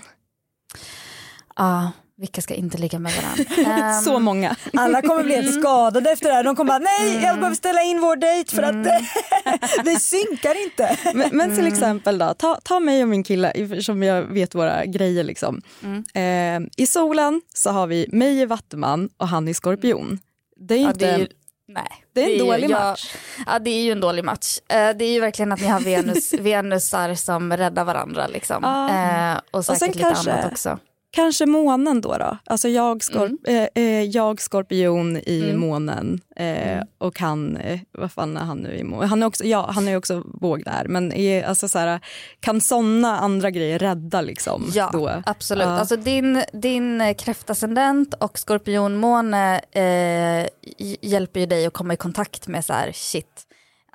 Ja, 1.55 1.91
vilka 2.17 2.41
ska 2.41 2.53
inte 2.53 2.77
ligga 2.77 2.99
med 2.99 3.11
varandra? 3.13 3.87
Um, 3.95 4.01
så 4.03 4.19
många. 4.19 4.55
Alla 4.73 5.01
kommer 5.01 5.23
bli 5.23 5.35
helt 5.35 5.59
skadade 5.59 6.11
efter 6.11 6.29
det 6.29 6.35
här. 6.35 6.43
De 6.43 6.55
kommer 6.55 6.67
bara, 6.67 6.79
nej 6.79 7.13
jag 7.13 7.23
mm. 7.23 7.35
behöver 7.35 7.55
ställa 7.55 7.81
in 7.81 8.01
vår 8.01 8.15
dejt 8.15 8.55
för 8.55 8.63
mm. 8.63 8.81
att 8.81 9.85
vi 9.85 9.99
synkar 9.99 10.63
inte. 10.63 10.97
Men, 11.13 11.29
men 11.37 11.49
till 11.49 11.59
mm. 11.59 11.73
exempel 11.73 12.17
då, 12.17 12.33
ta, 12.33 12.59
ta 12.63 12.79
mig 12.79 13.03
och 13.03 13.09
min 13.09 13.23
kille, 13.23 13.81
som 13.81 14.03
jag 14.03 14.21
vet 14.21 14.55
våra 14.55 14.85
grejer 14.85 15.23
liksom. 15.23 15.61
Mm. 15.83 16.63
Eh, 16.63 16.69
I 16.77 16.87
solen 16.87 17.41
så 17.53 17.69
har 17.69 17.87
vi 17.87 18.07
mig 18.11 18.41
i 18.41 18.45
Vattuman 18.45 19.09
och 19.17 19.27
han 19.27 19.47
i 19.47 19.53
Skorpion. 19.53 20.19
Det 20.55 20.75
är 20.75 20.79
inte... 20.79 21.05
Ja, 21.05 21.11
det 21.11 21.13
är 21.15 21.19
ju... 21.19 21.27
Nej. 21.69 21.83
Det 22.13 22.21
är 22.21 22.25
en 22.25 22.31
det 22.31 22.37
är 22.37 22.45
dålig 22.45 22.69
ju, 22.69 22.73
match. 22.73 23.15
Ja, 23.45 23.59
det 23.59 23.69
är 23.69 23.83
ju 23.83 23.91
en 23.91 23.99
dålig 23.99 24.23
match. 24.23 24.59
Uh, 24.59 24.97
det 24.97 25.05
är 25.05 25.11
ju 25.11 25.19
verkligen 25.19 25.51
att 25.51 25.61
ni 25.61 25.67
har 25.67 25.79
Venus, 25.79 26.33
Venusar 26.39 27.15
som 27.15 27.57
räddar 27.57 27.83
varandra 27.83 28.27
liksom. 28.27 28.63
Uh, 28.63 29.33
uh, 29.33 29.39
och 29.51 29.65
säkert 29.65 29.81
och 29.81 29.87
lite 29.87 29.99
kanske, 29.99 30.31
annat 30.31 30.51
också. 30.51 30.79
Kanske 31.17 31.45
månen 31.45 32.01
då. 32.01 32.17
då. 32.17 32.37
Alltså 32.45 32.69
jag, 32.69 33.03
skorp 33.03 33.47
mm. 33.47 33.67
eh, 33.75 33.83
eh, 33.83 34.03
jag 34.03 34.41
skorpion 34.41 35.17
i 35.17 35.43
mm. 35.43 35.59
månen 35.59 36.21
eh, 36.35 36.73
mm. 36.73 36.87
och 36.97 37.19
han, 37.19 37.57
eh, 37.57 37.79
vad 37.91 38.11
fan 38.11 38.37
är 38.37 38.41
han 38.41 38.57
nu 38.57 38.75
i 38.75 38.83
månen? 38.83 39.09
Han 39.09 39.23
är 39.23 39.27
också, 39.27 39.43
ja, 39.43 39.69
han 39.75 39.87
är 39.87 39.97
också 39.97 40.23
våg 40.25 40.63
där. 40.63 40.85
Men 40.87 41.13
är, 41.13 41.43
alltså, 41.43 41.67
så 41.67 41.79
här, 41.79 41.99
kan 42.39 42.61
såna 42.61 43.19
andra 43.19 43.51
grejer 43.51 43.79
rädda 43.79 44.21
liksom? 44.21 44.71
Ja, 44.73 44.89
då? 44.93 45.23
absolut. 45.25 45.65
Uh. 45.65 45.79
Alltså 45.79 45.95
din, 45.95 46.43
din 46.53 47.15
kräftascendent 47.17 48.13
och 48.13 48.39
skorpionmåne 48.39 49.61
eh, 49.71 50.47
hjälper 51.01 51.39
ju 51.39 51.45
dig 51.45 51.65
att 51.65 51.73
komma 51.73 51.93
i 51.93 51.97
kontakt 51.97 52.47
med 52.47 52.65
så 52.65 52.73
här, 52.73 52.91
shit, 52.91 53.46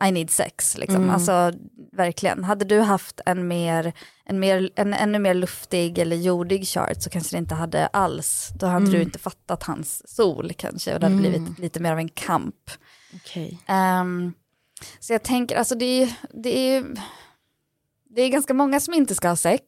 i 0.08 0.12
need 0.12 0.30
sex. 0.30 0.78
Liksom. 0.78 1.02
Mm. 1.02 1.10
Alltså 1.10 1.52
verkligen. 1.92 2.44
Hade 2.44 2.64
du 2.64 2.80
haft 2.80 3.20
en, 3.26 3.48
mer, 3.48 3.92
en, 4.24 4.40
mer, 4.40 4.70
en 4.76 4.94
ännu 4.94 5.18
mer 5.18 5.34
luftig 5.34 5.98
eller 5.98 6.16
jordig 6.16 6.68
chart 6.68 7.02
så 7.02 7.10
kanske 7.10 7.36
det 7.36 7.38
inte 7.38 7.54
hade 7.54 7.86
alls. 7.86 8.50
Då 8.54 8.66
hade 8.66 8.86
mm. 8.86 8.92
du 8.92 9.02
inte 9.02 9.18
fattat 9.18 9.62
hans 9.62 10.16
sol 10.16 10.52
kanske 10.56 10.94
och 10.94 11.00
det 11.00 11.06
hade 11.06 11.18
mm. 11.18 11.30
blivit 11.30 11.58
lite 11.58 11.80
mer 11.80 11.92
av 11.92 11.98
en 11.98 12.08
kamp. 12.08 12.70
Okay. 13.14 13.50
Um, 13.50 13.58
ehm, 13.66 14.32
så 15.00 15.12
jag 15.12 15.22
tänker, 15.22 15.56
alltså 15.56 15.74
det 15.74 16.02
är, 16.02 16.14
det 16.42 16.58
är 16.58 16.84
det 18.14 18.22
är 18.22 18.28
ganska 18.28 18.54
många 18.54 18.80
som 18.80 18.94
inte 18.94 19.14
ska 19.14 19.28
ha 19.28 19.36
sex. 19.36 19.64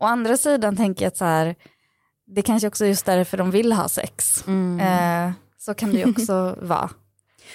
Å 0.00 0.04
andra 0.04 0.36
sidan 0.36 0.76
tänker 0.76 1.04
jag 1.04 1.08
att 1.08 1.16
så 1.16 1.24
här, 1.24 1.54
det 2.26 2.42
kanske 2.42 2.68
också 2.68 2.84
är 2.84 2.88
just 2.88 3.06
därför 3.06 3.36
de 3.36 3.50
vill 3.50 3.72
ha 3.72 3.88
sex. 3.88 4.44
Mm. 4.46 4.80
Uh, 4.80 5.32
så 5.58 5.74
kan 5.74 5.90
det 5.92 5.98
ju 5.98 6.10
också 6.10 6.58
vara. 6.62 6.90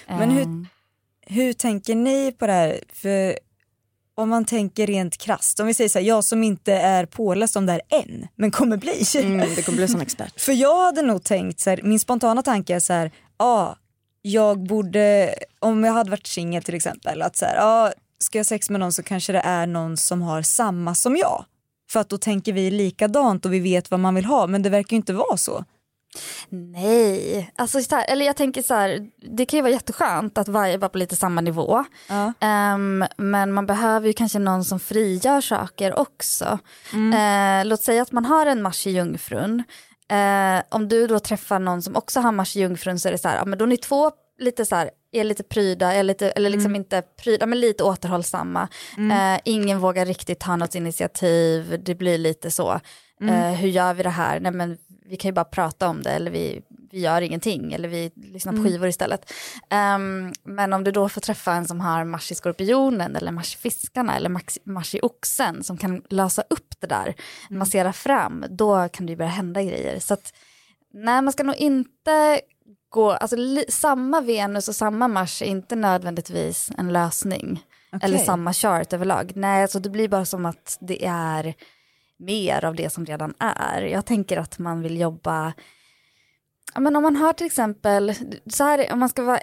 Men 0.08 0.30
hur, 0.30 0.42
ehm 0.42 0.68
hur 1.32 1.54
tänker 1.54 1.96
ni 1.96 2.32
på 2.32 2.48
det 2.48 2.54
här? 2.54 2.80
För 2.94 3.40
om 4.16 4.30
man 4.30 4.46
tänker 4.46 4.88
rent 4.88 5.18
krast, 5.18 5.60
om 5.60 5.68
vi 5.68 5.74
säger 5.74 5.90
så 5.90 6.00
här, 6.00 6.06
jag 6.06 6.24
som 6.24 6.44
inte 6.44 6.74
är 6.74 7.06
påläst 7.06 7.56
om 7.56 7.66
det 7.66 7.72
här 7.72 7.82
än, 7.90 8.28
men 8.36 8.52
kommer 8.52 8.78
bli. 8.78 9.04
Mm, 9.16 9.50
det 9.56 9.62
kommer 9.62 9.76
bli 9.76 9.88
som 9.88 10.02
expert. 10.08 10.42
För 10.42 10.54
jag 10.54 10.86
hade 10.86 11.02
nog 11.02 11.24
tänkt 11.24 11.60
så 11.60 11.70
här, 11.70 11.80
min 11.84 12.00
spontana 12.00 12.42
tanke 12.42 12.76
är 12.76 12.80
så 12.80 12.94
här, 12.94 13.12
ja, 13.38 13.78
jag 14.22 14.64
borde, 14.64 15.36
om 15.60 15.84
jag 15.84 15.94
hade 15.94 16.10
varit 16.10 16.28
singel 16.28 16.64
till 16.64 16.76
exempel, 16.76 17.22
att 17.22 17.36
så 17.36 17.46
här, 17.46 17.56
ja, 17.56 17.94
ska 18.20 18.40
jag 18.40 18.46
sex 18.46 18.70
med 18.70 18.80
någon 18.80 18.94
så 18.94 19.04
kanske 19.04 19.34
det 19.34 19.40
är 19.40 19.68
någon 19.68 19.98
som 19.98 20.22
har 20.22 20.42
samma 20.42 20.96
som 20.96 21.18
jag. 21.18 21.46
För 21.92 22.00
att 22.00 22.10
då 22.10 22.18
tänker 22.18 22.54
vi 22.54 22.72
likadant 22.72 23.46
och 23.46 23.54
vi 23.54 23.60
vet 23.60 23.92
vad 23.92 24.00
man 24.00 24.16
vill 24.16 24.26
ha, 24.26 24.48
men 24.48 24.62
det 24.62 24.70
verkar 24.70 24.92
ju 24.92 24.98
inte 24.98 25.14
vara 25.14 25.38
så. 25.38 25.66
Nej, 26.50 27.52
alltså 27.56 27.82
så 27.82 27.96
här, 27.96 28.06
eller 28.10 28.26
jag 28.26 28.36
tänker 28.36 28.62
så 28.62 28.74
här, 28.74 29.10
det 29.38 29.46
kan 29.46 29.58
ju 29.58 29.62
vara 29.62 29.72
jätteskönt 29.72 30.38
att 30.38 30.48
varje 30.48 30.78
var 30.78 30.90
på 30.90 30.98
lite 30.98 31.16
samma 31.16 31.42
nivå. 31.42 31.86
Ja. 32.08 32.34
Um, 32.74 33.06
men 33.18 33.54
man 33.54 33.66
behöver 33.66 34.08
ju 34.08 34.14
kanske 34.14 34.40
någon 34.40 34.66
som 34.66 34.80
frigör 34.80 35.42
saker 35.42 36.00
också. 36.00 36.60
Mm. 36.94 37.14
Uh, 37.14 37.70
låt 37.70 37.84
säga 37.84 38.02
att 38.02 38.12
man 38.12 38.26
har 38.26 38.46
en 38.46 38.62
Mars 38.62 38.88
i 38.88 38.92
Jungfrun. 38.92 39.64
Uh, 40.12 40.62
om 40.70 40.88
du 40.88 41.08
då 41.08 41.20
träffar 41.20 41.60
någon 41.60 41.82
som 41.82 41.96
också 41.96 42.20
har 42.20 42.32
Mars 42.32 42.56
i 42.56 42.60
Jungfrun 42.60 43.00
så 43.00 43.08
är 43.08 43.12
det 43.12 43.18
så 43.18 43.28
här, 43.28 43.38
ja, 43.38 43.46
men 43.46 43.60
då 43.60 43.66
är 43.66 43.70
ni 43.70 43.78
två 43.78 44.12
lite 44.40 44.66
så 44.66 44.76
här, 44.76 44.90
är 45.12 45.24
lite 45.24 45.44
pryda, 45.44 45.94
är 45.94 46.04
lite, 46.04 46.32
eller 46.32 46.50
liksom 46.50 46.72
mm. 46.72 46.82
inte 46.82 47.02
pryda, 47.02 47.46
men 47.46 47.60
lite 47.60 47.84
återhållsamma. 47.84 48.68
Mm. 48.98 49.36
Uh, 49.36 49.42
ingen 49.46 49.80
vågar 49.80 50.06
riktigt 50.06 50.40
ta 50.40 50.56
något 50.56 50.76
initiativ, 50.76 51.82
det 51.86 51.96
blir 51.96 52.18
lite 52.18 52.52
så. 52.52 52.80
Mm. 53.22 53.56
hur 53.56 53.70
gör 53.70 53.94
vi 53.94 54.04
det 54.04 54.10
här? 54.10 54.40
Nej, 54.40 54.52
men 54.52 54.78
vi 55.12 55.18
kan 55.18 55.30
ju 55.30 55.34
bara 55.34 55.46
prata 55.46 55.88
om 55.88 56.04
det 56.04 56.10
eller 56.10 56.32
vi, 56.32 56.62
vi 56.92 57.00
gör 57.00 57.22
ingenting 57.22 57.74
eller 57.74 57.90
vi 57.90 58.12
lyssnar 58.16 58.52
på 58.52 58.58
mm. 58.60 58.72
skivor 58.72 58.88
istället. 58.88 59.34
Um, 59.96 60.34
men 60.44 60.74
om 60.74 60.84
du 60.84 60.92
då 60.92 61.10
får 61.10 61.22
träffa 61.22 61.54
en 61.54 61.68
som 61.68 61.80
har 61.80 62.04
Mars 62.04 62.32
i 62.32 62.36
Skorpionen 62.36 63.16
eller 63.16 63.32
Mars 63.32 63.56
i 63.56 63.58
Fiskarna 63.58 64.16
eller 64.16 64.30
Mars 64.70 64.96
i 64.96 65.00
Oxen 65.02 65.64
som 65.64 65.78
kan 65.78 66.02
lösa 66.10 66.44
upp 66.50 66.74
det 66.80 66.88
där, 66.88 67.14
mm. 67.50 67.60
massera 67.60 67.94
fram, 67.94 68.46
då 68.50 68.90
kan 68.90 69.06
det 69.06 69.12
ju 69.12 69.18
börja 69.18 69.32
hända 69.32 69.64
grejer. 69.64 70.00
Så 70.00 70.14
att, 70.14 70.34
nej, 70.94 71.22
man 71.22 71.34
ska 71.34 71.44
nog 71.44 71.56
inte 71.56 72.42
gå, 72.90 73.12
alltså 73.12 73.36
samma 73.70 74.22
Venus 74.22 74.68
och 74.68 74.76
samma 74.76 75.08
Mars 75.08 75.42
är 75.42 75.46
inte 75.46 75.76
nödvändigtvis 75.76 76.72
en 76.78 76.94
lösning. 76.94 77.64
Okay. 77.96 78.10
Eller 78.10 78.18
samma 78.18 78.54
chart 78.54 78.94
överlag. 78.94 79.32
Nej, 79.36 79.62
alltså 79.62 79.80
det 79.80 79.90
blir 79.90 80.08
bara 80.08 80.26
som 80.26 80.46
att 80.46 80.78
det 80.82 81.06
är 81.06 81.56
mer 82.22 82.66
av 82.66 82.76
det 82.76 82.90
som 82.90 83.06
redan 83.06 83.34
är. 83.40 83.82
Jag 83.82 84.06
tänker 84.06 84.38
att 84.38 84.60
man 84.60 84.82
vill 84.82 85.00
jobba 85.00 85.54
men 86.80 86.96
om 86.96 87.04
man 87.04 87.16
har 87.16 87.34
till 87.34 87.46
exempel, 87.46 88.14
så 88.50 88.64
här, 88.64 88.94
om 88.94 89.00
man 89.00 89.10
ska 89.10 89.24
vara 89.24 89.40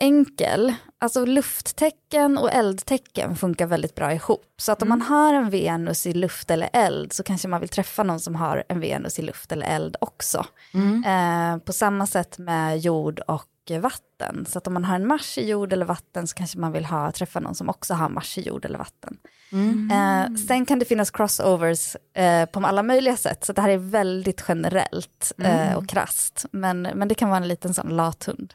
enkel, 0.00 0.74
alltså 0.98 1.24
lufttecken 1.24 2.38
och 2.38 2.52
eldtecken 2.52 3.36
funkar 3.36 3.66
väldigt 3.66 3.94
bra 3.94 4.12
ihop. 4.12 4.54
Så 4.56 4.72
att 4.72 4.82
om 4.82 4.88
man 4.88 5.02
har 5.02 5.34
en 5.34 5.50
Venus 5.50 6.06
i 6.06 6.12
luft 6.12 6.50
eller 6.50 6.70
eld 6.72 7.12
så 7.12 7.22
kanske 7.22 7.48
man 7.48 7.60
vill 7.60 7.68
träffa 7.68 8.02
någon 8.02 8.20
som 8.20 8.34
har 8.34 8.64
en 8.68 8.80
Venus 8.80 9.18
i 9.18 9.22
luft 9.22 9.52
eller 9.52 9.66
eld 9.66 9.96
också. 10.00 10.46
Mm. 10.74 11.04
Eh, 11.04 11.58
på 11.58 11.72
samma 11.72 12.06
sätt 12.06 12.38
med 12.38 12.78
jord 12.78 13.20
och 13.20 13.46
vatten. 13.78 14.46
Så 14.48 14.58
att 14.58 14.66
om 14.66 14.74
man 14.74 14.84
har 14.84 14.94
en 14.94 15.06
Mars 15.06 15.38
i 15.38 15.48
jord 15.48 15.72
eller 15.72 15.86
vatten 15.86 16.26
så 16.26 16.34
kanske 16.34 16.58
man 16.58 16.72
vill 16.72 16.84
ha, 16.84 17.12
träffa 17.12 17.40
någon 17.40 17.54
som 17.54 17.68
också 17.68 17.94
har 17.94 18.08
Mars 18.08 18.38
i 18.38 18.40
jord 18.40 18.64
eller 18.64 18.78
vatten. 18.78 19.16
Mm. 19.52 19.90
Eh, 19.90 20.36
sen 20.36 20.66
kan 20.66 20.78
det 20.78 20.84
finnas 20.84 21.10
crossovers 21.10 21.96
eh, 22.14 22.46
på 22.46 22.60
alla 22.60 22.82
möjliga 22.82 23.16
sätt, 23.16 23.44
så 23.44 23.52
det 23.52 23.62
här 23.62 23.68
är 23.68 23.78
väldigt 23.78 24.44
generellt 24.48 25.32
eh, 25.38 25.68
mm. 25.68 25.76
och 25.76 25.88
krast. 25.88 26.46
Men, 26.50 26.82
men 26.82 27.08
det 27.08 27.14
kan 27.14 27.28
vara 27.28 27.40
en 27.42 27.48
liten 27.48 27.74
sån 27.74 27.88
lathund. 27.88 28.54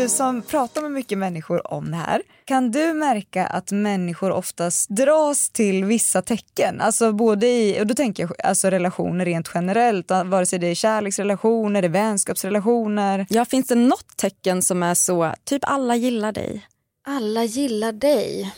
Du 0.00 0.08
som 0.08 0.42
pratar 0.42 0.82
med 0.82 0.90
mycket 0.90 1.18
människor 1.18 1.72
om 1.72 1.90
det 1.90 1.96
här, 1.96 2.22
kan 2.44 2.70
du 2.70 2.92
märka 2.92 3.46
att 3.46 3.72
människor 3.72 4.30
oftast 4.30 4.88
dras 4.90 5.50
till 5.50 5.84
vissa 5.84 6.22
tecken? 6.22 6.80
Alltså 6.80 7.12
både 7.12 7.46
i, 7.46 7.80
och 7.80 7.86
då 7.86 7.94
tänker 7.94 8.22
jag 8.22 8.46
alltså 8.46 8.70
relationer 8.70 9.24
rent 9.24 9.50
generellt, 9.54 10.10
vare 10.10 10.46
sig 10.46 10.58
det 10.58 10.66
är 10.66 10.74
kärleksrelationer, 10.74 11.82
det 11.82 11.88
är 11.88 11.92
vänskapsrelationer. 11.92 13.26
Ja, 13.28 13.44
finns 13.44 13.66
det 13.66 13.74
något 13.74 14.16
tecken 14.16 14.62
som 14.62 14.82
är 14.82 14.94
så, 14.94 15.34
typ 15.44 15.62
alla 15.64 15.96
gillar 15.96 16.32
dig? 16.32 16.66
Alla 17.06 17.44
gillar 17.44 17.92
dig. 17.92 18.54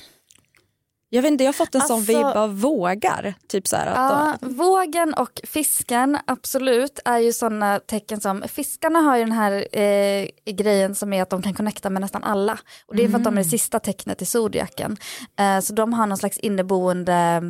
Jag 1.14 1.22
vet 1.22 1.32
inte, 1.32 1.44
jag 1.44 1.48
har 1.48 1.52
fått 1.52 1.74
en 1.74 1.80
alltså, 1.80 1.94
sån 1.94 2.04
vibb 2.04 2.24
av 2.24 2.60
vågar. 2.60 3.34
Typ 3.48 3.68
så 3.68 3.76
att 3.76 3.86
ja, 3.86 4.36
de... 4.40 4.54
Vågen 4.54 5.14
och 5.14 5.40
fisken, 5.44 6.18
absolut, 6.26 7.00
är 7.04 7.18
ju 7.18 7.32
såna 7.32 7.80
tecken 7.80 8.20
som... 8.20 8.42
Fiskarna 8.48 8.98
har 8.98 9.16
ju 9.16 9.24
den 9.24 9.32
här 9.32 9.78
eh, 9.78 10.28
grejen 10.52 10.94
som 10.94 11.12
är 11.12 11.22
att 11.22 11.30
de 11.30 11.42
kan 11.42 11.54
connecta 11.54 11.90
med 11.90 12.02
nästan 12.02 12.24
alla. 12.24 12.58
Och 12.86 12.96
det 12.96 13.04
är 13.04 13.08
för 13.08 13.16
att 13.16 13.24
de 13.24 13.34
är 13.34 13.36
det 13.36 13.40
mm. 13.40 13.50
sista 13.50 13.80
tecknet 13.80 14.22
i 14.22 14.26
zodiaken. 14.26 14.96
Eh, 15.38 15.60
så 15.60 15.72
de 15.72 15.92
har 15.92 16.06
någon 16.06 16.18
slags 16.18 16.38
inneboende 16.38 17.42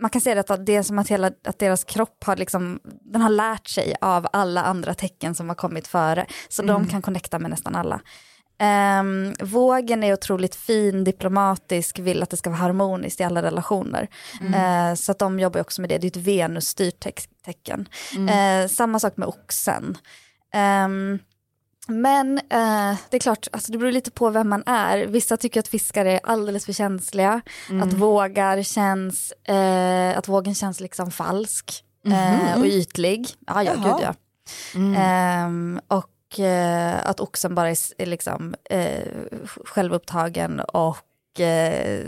man 0.00 0.10
kan 0.10 0.20
säga 0.20 0.40
att 0.40 0.66
det 0.66 0.76
är 0.76 0.82
som 0.82 0.98
att, 0.98 1.08
hela, 1.08 1.26
att 1.44 1.58
deras 1.58 1.84
kropp 1.84 2.24
har, 2.24 2.36
liksom, 2.36 2.80
den 2.84 3.20
har 3.20 3.30
lärt 3.30 3.68
sig 3.68 3.94
av 4.00 4.26
alla 4.32 4.62
andra 4.62 4.94
tecken 4.94 5.34
som 5.34 5.48
har 5.48 5.56
kommit 5.56 5.86
före. 5.86 6.26
Så 6.48 6.62
mm. 6.62 6.74
de 6.74 6.88
kan 6.88 7.02
connecta 7.02 7.38
med 7.38 7.50
nästan 7.50 7.74
alla. 7.74 8.00
Um, 8.62 9.34
vågen 9.40 10.04
är 10.04 10.12
otroligt 10.12 10.54
fin, 10.54 11.04
diplomatisk, 11.04 11.98
vill 11.98 12.22
att 12.22 12.30
det 12.30 12.36
ska 12.36 12.50
vara 12.50 12.60
harmoniskt 12.60 13.20
i 13.20 13.24
alla 13.24 13.42
relationer. 13.42 14.08
Mm. 14.40 14.90
Uh, 14.90 14.94
så 14.94 15.12
att 15.12 15.18
de 15.18 15.40
jobbar 15.40 15.60
också 15.60 15.80
med 15.80 15.90
det, 15.90 15.98
det 15.98 16.06
är 16.06 16.08
ett 16.08 16.26
Venus-styrt 16.26 17.00
te 17.00 17.12
tecken. 17.44 17.88
Mm. 18.16 18.62
Uh, 18.62 18.68
samma 18.68 18.98
sak 18.98 19.16
med 19.16 19.28
oxen. 19.28 19.98
Um, 20.84 21.18
men 21.88 22.38
uh, 22.38 22.96
det 23.10 23.16
är 23.16 23.18
klart, 23.18 23.48
alltså 23.52 23.72
det 23.72 23.78
beror 23.78 23.92
lite 23.92 24.10
på 24.10 24.30
vem 24.30 24.48
man 24.48 24.62
är. 24.66 25.06
Vissa 25.06 25.36
tycker 25.36 25.60
att 25.60 25.68
fiskar 25.68 26.04
är 26.04 26.20
alldeles 26.22 26.66
för 26.66 26.72
känsliga, 26.72 27.40
mm. 27.70 27.88
att 27.88 27.92
vågar 27.94 28.62
känns, 28.62 29.32
uh, 29.50 30.18
att 30.18 30.28
vågen 30.28 30.54
känns 30.54 30.80
liksom 30.80 31.10
falsk 31.10 31.84
uh, 32.06 32.58
och 32.58 32.66
ytlig. 32.66 33.28
Ja, 33.46 33.62
ja, 33.62 33.74
gud 33.74 33.94
ja. 34.02 34.14
Um, 35.46 35.80
och 35.88 36.11
eh, 36.40 37.06
att 37.08 37.20
oxen 37.20 37.54
bara 37.54 37.70
är, 37.70 37.76
är 37.98 38.06
liksom 38.06 38.54
eh, 38.70 39.08
självupptagen 39.64 40.60
och 40.60 41.40
eh, 41.40 42.04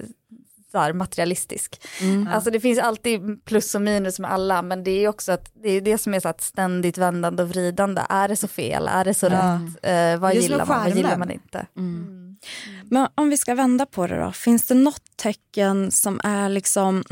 så 0.75 0.95
materialistisk. 0.95 1.81
Mm. 2.01 2.27
Alltså 2.27 2.51
det 2.51 2.61
finns 2.61 2.79
alltid 2.79 3.45
plus 3.45 3.75
och 3.75 3.83
minus 3.83 4.18
med 4.18 4.33
alla 4.33 4.62
men 4.62 4.85
det 4.85 4.91
är 4.91 5.09
också 5.09 5.33
att 5.33 5.51
det 5.62 5.70
är 5.70 5.81
det 5.81 5.99
som 5.99 6.14
är 6.14 6.20
så 6.20 6.29
att 6.29 6.41
ständigt 6.41 6.99
vändande 6.99 7.43
och 7.43 7.49
vridande. 7.49 8.03
Är 8.09 8.29
det 8.29 8.37
så 8.37 8.49
fel? 8.49 8.89
Är 8.89 9.05
det 9.05 9.14
så 9.14 9.27
ja. 9.27 9.31
rätt? 9.33 10.14
Eh, 10.14 10.20
vad 10.20 10.35
gillar 10.35 10.66
man? 10.66 10.85
Vad 10.85 10.97
gillar 10.97 11.16
man 11.16 11.31
inte? 11.31 11.66
Mm. 11.77 12.05
Mm. 12.07 12.37
Men 12.91 13.09
om 13.14 13.31
vi 13.31 13.37
ska 13.37 13.55
vända 13.55 13.87
på 13.87 14.07
det 14.07 14.20
då, 14.20 14.33
finns 14.33 14.66
det 14.66 14.75
något 14.75 15.16
tecken 15.16 15.91
som 15.91 16.20
är 16.25 16.49
liksom 16.49 17.05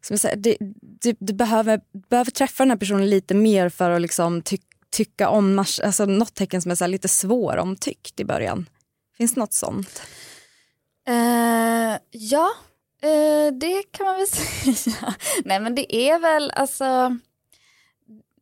som 0.00 0.14
jag 0.14 0.20
säger, 0.20 0.36
du, 0.36 0.56
du, 0.80 1.14
du 1.18 1.32
behöver, 1.32 1.80
behöver 2.10 2.30
träffa 2.30 2.62
den 2.64 2.70
här 2.70 2.78
personen 2.78 3.10
lite 3.10 3.34
mer 3.34 3.68
för 3.68 3.90
att 3.90 4.00
liksom 4.00 4.42
tycka 4.42 4.71
tycka 4.92 5.28
om, 5.28 5.58
alltså 5.58 6.06
något 6.06 6.34
tecken 6.34 6.62
som 6.62 6.70
är 6.70 6.74
så 6.74 6.86
lite 6.86 7.08
svåromtyckt 7.08 8.20
i 8.20 8.24
början? 8.24 8.68
Finns 9.16 9.34
det 9.34 9.40
något 9.40 9.52
sånt? 9.52 10.02
Uh, 11.08 11.98
ja, 12.10 12.50
uh, 13.04 13.58
det 13.60 13.82
kan 13.90 14.06
man 14.06 14.16
väl 14.16 14.26
säga. 14.76 15.14
Nej 15.44 15.60
men 15.60 15.74
det 15.74 15.96
är 15.96 16.18
väl 16.18 16.50
alltså, 16.50 17.16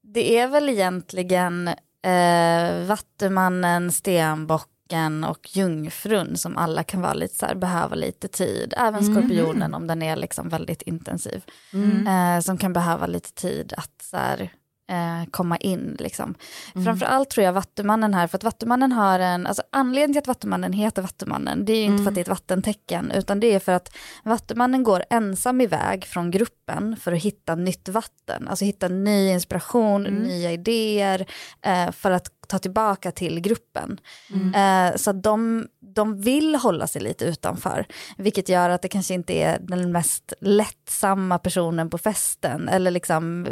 det 0.02 0.38
är 0.38 0.48
väl 0.48 0.68
egentligen 0.68 1.68
uh, 2.06 2.86
Vattumannen, 2.86 3.92
Stenbocken 3.92 5.24
och 5.24 5.56
Jungfrun 5.56 6.36
som 6.36 6.56
alla 6.56 6.82
kan 6.82 7.00
vara 7.00 7.14
lite 7.14 7.34
så 7.34 7.46
här, 7.46 7.54
behöva 7.54 7.94
lite 7.94 8.28
tid. 8.28 8.74
Även 8.76 9.04
mm. 9.04 9.14
Skorpionen 9.14 9.74
om 9.74 9.86
den 9.86 10.02
är 10.02 10.16
liksom 10.16 10.48
väldigt 10.48 10.82
intensiv. 10.82 11.44
Mm. 11.72 12.42
som 12.42 12.58
kan 12.58 12.72
behöva 12.72 13.06
lite 13.06 13.32
tid 13.32 13.74
att 13.76 14.02
så 14.02 14.16
här, 14.16 14.50
eh, 14.90 15.30
komma 15.30 15.56
in. 15.56 15.96
Liksom. 15.98 16.34
Mm. 16.74 16.84
Framförallt 16.84 17.30
tror 17.30 17.44
jag 17.44 17.52
Vattumannen 17.52 18.14
här, 18.14 18.26
för 18.26 18.38
att 18.38 18.44
Vattumannen 18.44 18.92
har 18.92 19.18
en, 19.18 19.46
alltså 19.46 19.62
anledningen 19.72 20.12
till 20.12 20.18
att 20.30 20.36
Vattumannen 20.36 20.72
heter 20.72 21.02
Vattumannen, 21.02 21.64
det 21.64 21.72
är 21.72 21.84
inte 21.84 21.92
mm. 21.92 22.04
för 22.04 22.10
att 22.10 22.14
det 22.14 22.20
är 22.20 22.22
ett 22.22 22.28
vattentecken, 22.28 23.10
utan 23.10 23.40
det 23.40 23.54
är 23.54 23.58
för 23.58 23.72
att 23.72 23.96
Vattumannen 24.24 24.82
går 24.82 25.04
ensam 25.10 25.60
iväg 25.60 26.04
från 26.04 26.30
gruppen 26.30 26.96
för 26.96 27.12
att 27.12 27.22
hitta 27.22 27.54
nytt 27.54 27.88
vatten, 27.88 28.48
alltså 28.48 28.64
hitta 28.64 28.88
ny 28.88 29.28
inspiration, 29.28 30.06
mm. 30.06 30.22
nya 30.22 30.52
idéer, 30.52 31.26
eh, 31.62 31.90
för 31.90 32.10
att 32.10 32.28
ta 32.48 32.58
tillbaka 32.58 33.12
till 33.12 33.40
gruppen. 33.40 34.00
Mm. 34.32 34.54
Eh, 34.54 34.96
så 34.96 35.12
de, 35.12 35.66
de 35.80 36.20
vill 36.20 36.54
hålla 36.54 36.86
sig 36.86 37.02
lite 37.02 37.24
utanför, 37.24 37.86
vilket 38.16 38.48
gör 38.48 38.70
att 38.70 38.82
det 38.82 38.88
kanske 38.88 39.14
inte 39.14 39.32
är 39.32 39.58
den 39.60 39.92
mest 39.92 40.32
lättsamma 40.40 41.38
personen 41.38 41.90
på 41.90 41.98
festen, 41.98 42.68
eller 42.68 42.90
liksom 42.90 43.46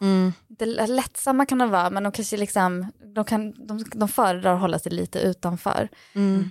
Mm. 0.00 0.32
Det 0.48 0.86
lättsamma 0.86 1.46
kan 1.46 1.58
de 1.58 1.70
vara, 1.70 1.90
men 1.90 2.02
de 2.02 2.12
kanske 2.12 2.36
liksom, 2.36 2.92
de, 3.14 3.24
kan, 3.24 3.66
de, 3.66 3.84
de 3.94 4.08
föredrar 4.08 4.54
att 4.54 4.60
hålla 4.60 4.78
sig 4.78 4.92
lite 4.92 5.18
utanför. 5.18 5.88
Mm. 6.14 6.50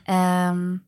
Um, 0.51 0.79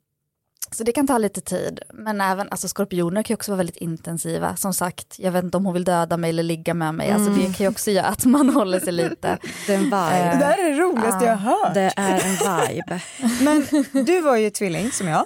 så 0.71 0.83
det 0.83 0.91
kan 0.91 1.07
ta 1.07 1.17
lite 1.17 1.41
tid, 1.41 1.79
men 1.93 2.21
även 2.21 2.49
alltså 2.49 2.67
skorpioner 2.67 3.23
kan 3.23 3.33
ju 3.33 3.35
också 3.35 3.51
vara 3.51 3.57
väldigt 3.57 3.77
intensiva. 3.77 4.55
Som 4.55 4.73
sagt, 4.73 5.19
jag 5.19 5.31
vet 5.31 5.43
inte 5.43 5.57
om 5.57 5.65
hon 5.65 5.73
vill 5.73 5.83
döda 5.83 6.17
mig 6.17 6.29
eller 6.29 6.43
ligga 6.43 6.73
med 6.73 6.95
mig, 6.95 7.09
mm. 7.09 7.21
alltså 7.21 7.41
det 7.41 7.45
kan 7.45 7.63
ju 7.63 7.67
också 7.67 7.91
göra 7.91 8.05
att 8.05 8.25
man 8.25 8.49
håller 8.49 8.79
sig 8.79 8.93
lite. 8.93 9.37
Det 9.67 9.73
är 9.73 9.77
en 9.77 9.83
vibe. 9.83 10.33
Uh, 10.33 10.39
det 10.39 10.45
här 10.45 10.65
är 10.65 10.71
det 10.71 10.81
roligaste 10.81 11.25
uh, 11.25 11.31
jag 11.31 11.37
har 11.37 11.65
hört. 11.65 11.73
Det 11.73 11.93
är 11.95 12.21
en 12.25 12.67
vibe. 12.67 13.01
men 13.93 14.05
du 14.05 14.21
var 14.21 14.35
ju 14.35 14.49
tvilling 14.49 14.91
som 14.91 15.07
jag. 15.07 15.25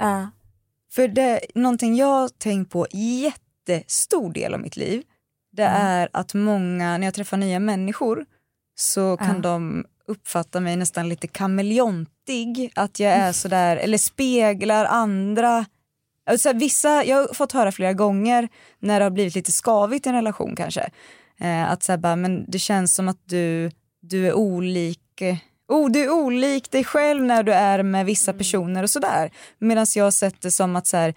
Uh. 0.00 0.26
För 0.92 1.08
det, 1.08 1.40
någonting 1.54 1.96
jag 1.96 2.06
har 2.06 2.28
tänkt 2.28 2.72
på 2.72 2.86
jättestor 2.92 4.32
del 4.32 4.54
av 4.54 4.60
mitt 4.60 4.76
liv, 4.76 5.02
det 5.58 5.64
mm. 5.64 5.82
är 5.82 6.08
att 6.12 6.34
många, 6.34 6.98
när 6.98 7.06
jag 7.06 7.14
träffar 7.14 7.36
nya 7.36 7.58
människor 7.58 8.24
så 8.74 9.16
kan 9.16 9.34
ja. 9.34 9.42
de 9.42 9.84
uppfatta 10.06 10.60
mig 10.60 10.76
nästan 10.76 11.08
lite 11.08 11.26
kameleontig. 11.26 12.72
Att 12.74 13.00
jag 13.00 13.12
är 13.12 13.32
sådär, 13.32 13.76
eller 13.76 13.98
speglar 13.98 14.84
andra. 14.84 15.66
Alltså, 16.30 16.52
vissa, 16.52 17.04
jag 17.04 17.16
har 17.16 17.34
fått 17.34 17.52
höra 17.52 17.72
flera 17.72 17.92
gånger 17.92 18.48
när 18.78 19.00
det 19.00 19.04
har 19.04 19.10
blivit 19.10 19.34
lite 19.34 19.52
skavigt 19.52 20.06
i 20.06 20.08
en 20.08 20.14
relation 20.14 20.56
kanske. 20.56 20.90
Eh, 21.40 21.70
att 21.70 21.82
så 21.82 21.98
bara, 21.98 22.16
men 22.16 22.44
det 22.50 22.58
känns 22.58 22.94
som 22.94 23.08
att 23.08 23.22
du, 23.24 23.70
du 24.00 24.26
är 24.26 24.32
olik 24.32 25.00
Oh, 25.68 25.90
du 25.90 26.02
är 26.02 26.10
olik 26.10 26.70
dig 26.70 26.84
själv 26.84 27.24
när 27.24 27.42
du 27.42 27.52
är 27.52 27.82
med 27.82 28.06
vissa 28.06 28.30
mm. 28.30 28.38
personer 28.38 28.82
och 28.82 28.90
sådär. 28.90 29.30
Medan 29.58 29.86
jag 29.94 30.04
har 30.04 30.10
sett 30.10 30.40
det 30.40 30.50
som 30.50 30.76
att 30.76 30.86
så 30.86 30.96
här, 30.96 31.14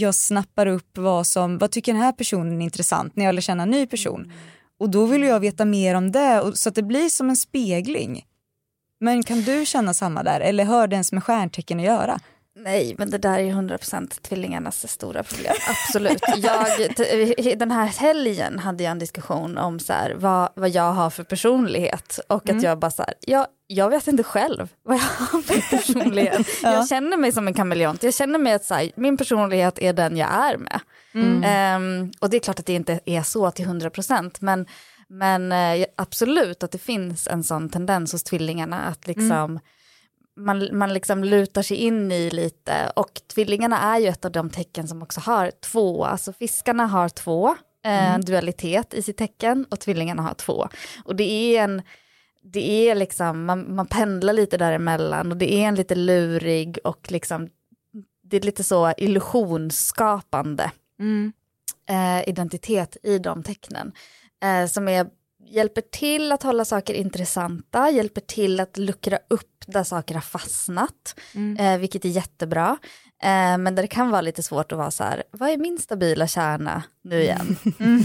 jag 0.00 0.14
snappar 0.14 0.66
upp 0.66 0.98
vad 0.98 1.26
som, 1.26 1.58
vad 1.58 1.70
tycker 1.70 1.92
den 1.92 2.02
här 2.02 2.12
personen 2.12 2.60
är 2.60 2.64
intressant 2.64 3.16
när 3.16 3.24
jag 3.24 3.34
lär 3.34 3.42
känna 3.42 3.62
en 3.62 3.70
ny 3.70 3.86
person. 3.86 4.32
Och 4.78 4.90
då 4.90 5.06
vill 5.06 5.22
jag 5.22 5.40
veta 5.40 5.64
mer 5.64 5.94
om 5.94 6.12
det 6.12 6.40
och, 6.40 6.58
så 6.58 6.68
att 6.68 6.74
det 6.74 6.82
blir 6.82 7.08
som 7.08 7.30
en 7.30 7.36
spegling. 7.36 8.26
Men 9.00 9.22
kan 9.22 9.40
du 9.40 9.66
känna 9.66 9.94
samma 9.94 10.22
där 10.22 10.40
eller 10.40 10.64
har 10.64 10.86
det 10.86 10.94
ens 10.94 11.12
med 11.12 11.24
stjärntecken 11.24 11.78
att 11.78 11.84
göra? 11.84 12.20
Nej, 12.60 12.94
men 12.98 13.10
det 13.10 13.18
där 13.18 13.38
är 13.38 13.52
100% 13.52 14.20
tvillingarnas 14.22 14.88
stora 14.92 15.22
problem. 15.22 15.54
Absolut. 15.68 16.22
Jag, 16.36 17.58
den 17.58 17.70
här 17.70 17.86
helgen 17.86 18.58
hade 18.58 18.84
jag 18.84 18.90
en 18.90 18.98
diskussion 18.98 19.58
om 19.58 19.78
så 19.78 19.92
här, 19.92 20.14
vad, 20.14 20.48
vad 20.54 20.70
jag 20.70 20.92
har 20.92 21.10
för 21.10 21.24
personlighet 21.24 22.18
och 22.28 22.48
mm. 22.48 22.56
att 22.56 22.62
jag 22.62 22.78
bara 22.78 22.90
så 22.90 23.02
här, 23.02 23.14
jag, 23.20 23.46
jag 23.70 23.90
vet 23.90 24.08
inte 24.08 24.22
själv 24.22 24.68
vad 24.82 24.96
jag 24.96 25.00
har 25.00 25.42
för 25.42 25.70
personlighet. 25.76 26.46
ja. 26.62 26.72
Jag 26.72 26.88
känner 26.88 27.16
mig 27.16 27.32
som 27.32 27.48
en 27.48 27.54
kameleont. 27.54 28.02
Jag 28.02 28.14
känner 28.14 28.38
mig 28.38 28.52
att 28.52 28.64
så 28.64 28.74
här, 28.74 28.90
min 28.96 29.16
personlighet 29.16 29.78
är 29.78 29.92
den 29.92 30.16
jag 30.16 30.28
är 30.28 30.56
med. 30.56 30.80
Mm. 31.14 31.82
Um, 31.82 32.12
och 32.20 32.30
det 32.30 32.36
är 32.36 32.40
klart 32.40 32.58
att 32.58 32.66
det 32.66 32.72
inte 32.72 33.00
är 33.04 33.22
så 33.22 33.50
till 33.50 33.66
100% 33.66 34.36
men, 34.40 34.66
men 35.08 35.52
uh, 35.52 35.86
absolut 35.96 36.62
att 36.62 36.70
det 36.70 36.78
finns 36.78 37.26
en 37.26 37.44
sån 37.44 37.68
tendens 37.68 38.12
hos 38.12 38.22
tvillingarna 38.22 38.80
att 38.82 39.06
liksom 39.06 39.32
mm 39.32 39.58
man, 40.38 40.68
man 40.72 40.94
liksom 40.94 41.24
lutar 41.24 41.62
sig 41.62 41.76
in 41.76 42.12
i 42.12 42.30
lite 42.30 42.92
och 42.96 43.20
tvillingarna 43.34 43.78
är 43.78 43.98
ju 43.98 44.06
ett 44.06 44.24
av 44.24 44.32
de 44.32 44.50
tecken 44.50 44.88
som 44.88 45.02
också 45.02 45.20
har 45.20 45.50
två, 45.60 46.04
alltså 46.04 46.32
fiskarna 46.32 46.86
har 46.86 47.08
två, 47.08 47.48
eh, 47.84 48.08
mm. 48.08 48.20
dualitet 48.20 48.94
i 48.94 49.02
sitt 49.02 49.16
tecken 49.16 49.66
och 49.70 49.80
tvillingarna 49.80 50.22
har 50.22 50.34
två. 50.34 50.68
Och 51.04 51.16
det 51.16 51.24
är 51.24 51.64
en, 51.64 51.82
det 52.42 52.88
är 52.90 52.94
liksom, 52.94 53.44
man, 53.44 53.74
man 53.74 53.86
pendlar 53.86 54.32
lite 54.32 54.56
däremellan 54.56 55.32
och 55.32 55.38
det 55.38 55.54
är 55.54 55.68
en 55.68 55.74
lite 55.74 55.94
lurig 55.94 56.78
och 56.84 57.12
liksom, 57.12 57.48
det 58.22 58.36
är 58.36 58.40
lite 58.40 58.64
så 58.64 58.92
illusionsskapande 58.96 60.70
mm. 61.00 61.32
eh, 61.88 62.28
identitet 62.28 62.96
i 63.02 63.18
de 63.18 63.42
tecknen. 63.42 63.92
Eh, 64.42 64.66
som 64.66 64.88
är 64.88 65.06
hjälper 65.50 65.80
till 65.80 66.32
att 66.32 66.42
hålla 66.42 66.64
saker 66.64 66.94
intressanta, 66.94 67.90
hjälper 67.90 68.20
till 68.20 68.60
att 68.60 68.76
luckra 68.76 69.18
upp 69.28 69.64
där 69.66 69.84
saker 69.84 70.14
har 70.14 70.20
fastnat, 70.20 71.20
mm. 71.34 71.56
eh, 71.56 71.80
vilket 71.80 72.04
är 72.04 72.08
jättebra. 72.08 72.78
Eh, 73.22 73.58
men 73.58 73.74
där 73.74 73.82
det 73.82 73.88
kan 73.88 74.10
vara 74.10 74.20
lite 74.20 74.42
svårt 74.42 74.72
att 74.72 74.78
vara 74.78 74.90
så 74.90 75.04
här, 75.04 75.22
vad 75.30 75.50
är 75.50 75.56
min 75.56 75.78
stabila 75.78 76.26
kärna 76.26 76.82
nu 77.02 77.22
igen? 77.22 77.56
Mm. 77.80 78.02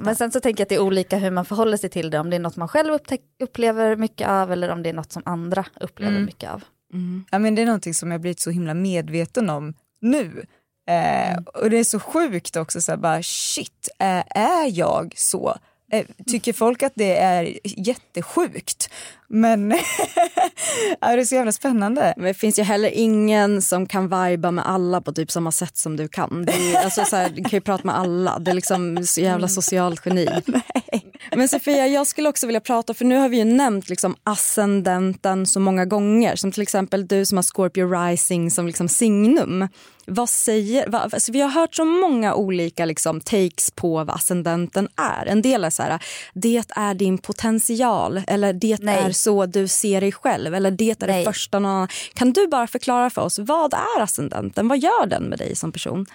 Men 0.00 0.16
sen 0.16 0.32
så 0.32 0.40
tänker 0.40 0.60
jag 0.60 0.64
att 0.64 0.68
det 0.68 0.74
är 0.74 0.80
olika 0.82 1.16
hur 1.16 1.30
man 1.30 1.44
förhåller 1.44 1.76
sig 1.76 1.90
till 1.90 2.10
det, 2.10 2.18
om 2.18 2.30
det 2.30 2.36
är 2.36 2.40
något 2.40 2.56
man 2.56 2.68
själv 2.68 2.98
upplever 3.42 3.96
mycket 3.96 4.28
av 4.28 4.52
eller 4.52 4.68
om 4.68 4.82
det 4.82 4.88
är 4.88 4.92
något 4.92 5.12
som 5.12 5.22
andra 5.24 5.66
upplever 5.80 6.12
mm. 6.12 6.24
mycket 6.24 6.50
av. 6.50 6.64
Mm. 6.92 7.24
Ja, 7.30 7.38
men 7.38 7.54
det 7.54 7.62
är 7.62 7.66
någonting 7.66 7.94
som 7.94 8.10
jag 8.10 8.20
blivit 8.20 8.40
så 8.40 8.50
himla 8.50 8.74
medveten 8.74 9.50
om 9.50 9.74
nu. 10.00 10.46
Eh, 10.88 11.32
mm. 11.32 11.44
Och 11.44 11.70
det 11.70 11.76
är 11.76 11.84
så 11.84 12.00
sjukt 12.00 12.56
också, 12.56 12.80
så 12.80 12.92
här, 12.92 12.96
bara 12.96 13.22
shit, 13.22 13.88
eh, 13.98 14.38
är 14.38 14.78
jag 14.78 15.14
så? 15.16 15.56
Eh, 15.94 16.04
tycker 16.26 16.52
folk 16.52 16.82
att 16.82 16.92
det 16.94 17.16
är 17.16 17.58
jättesjukt. 17.62 18.90
Men 19.28 19.68
det 21.00 21.06
är 21.06 21.24
så 21.24 21.34
jävla 21.34 21.52
spännande. 21.52 22.14
Men 22.16 22.26
det 22.26 22.34
finns 22.34 22.58
ju 22.58 22.62
heller 22.62 22.90
ingen 22.92 23.62
som 23.62 23.86
kan 23.86 24.26
viba 24.26 24.50
med 24.50 24.68
alla 24.68 25.00
på 25.00 25.12
typ 25.12 25.30
samma 25.30 25.52
sätt 25.52 25.76
som 25.76 25.96
du 25.96 26.08
kan. 26.08 26.48
Är, 26.48 26.84
alltså, 26.84 27.04
så 27.04 27.16
här, 27.16 27.30
du 27.30 27.42
kan 27.42 27.50
ju 27.50 27.60
prata 27.60 27.84
med 27.84 27.98
alla. 27.98 28.38
Det 28.38 28.50
är 28.50 28.54
liksom 28.54 29.06
så 29.06 29.20
jävla 29.20 29.48
socialt 29.48 30.06
geni. 30.06 30.28
Nej. 30.46 31.03
Men 31.36 31.48
Sofia, 31.48 31.86
jag 31.86 32.06
skulle 32.06 32.28
också 32.28 32.46
vilja 32.46 32.60
prata, 32.60 32.94
för 32.94 33.04
nu 33.04 33.16
har 33.16 33.28
vi 33.28 33.36
ju 33.36 33.44
nämnt 33.44 33.88
liksom 33.88 34.16
ascendenten 34.22 35.46
så 35.46 35.60
många 35.60 35.84
gånger. 35.84 36.36
Som 36.36 36.52
till 36.52 36.62
exempel 36.62 37.06
du 37.06 37.26
som 37.26 37.38
har 37.38 37.42
Scorpio 37.42 37.86
rising 37.86 38.50
som 38.50 38.66
liksom 38.66 38.88
signum. 38.88 39.68
Vad 40.06 40.28
säger, 40.28 40.88
vad, 40.88 41.14
alltså 41.14 41.32
vi 41.32 41.40
har 41.40 41.48
hört 41.48 41.74
så 41.74 41.84
många 41.84 42.34
olika 42.34 42.84
liksom, 42.84 43.20
takes 43.20 43.70
på 43.70 44.04
vad 44.04 44.10
ascendenten 44.10 44.88
är. 44.96 45.26
En 45.26 45.42
del 45.42 45.64
är 45.64 45.70
så 45.70 45.82
här, 45.82 46.02
det 46.34 46.64
är 46.76 46.94
din 46.94 47.18
potential 47.18 48.22
eller 48.26 48.52
det 48.52 48.82
Nej. 48.82 48.98
är 48.98 49.12
så 49.12 49.46
du 49.46 49.68
ser 49.68 50.00
dig 50.00 50.12
själv 50.12 50.54
eller 50.54 50.70
det 50.70 51.02
är 51.02 51.06
Nej. 51.06 51.18
det 51.18 51.24
första 51.24 51.58
någon 51.58 51.70
annan. 51.70 51.88
Kan 52.14 52.32
du 52.32 52.46
bara 52.46 52.66
förklara 52.66 53.10
för 53.10 53.22
oss, 53.22 53.38
vad 53.38 53.74
är 53.74 54.00
ascendenten? 54.00 54.68
Vad 54.68 54.78
gör 54.78 55.06
den 55.06 55.22
med 55.22 55.38
dig 55.38 55.56
som 55.56 55.72
person? 55.72 56.06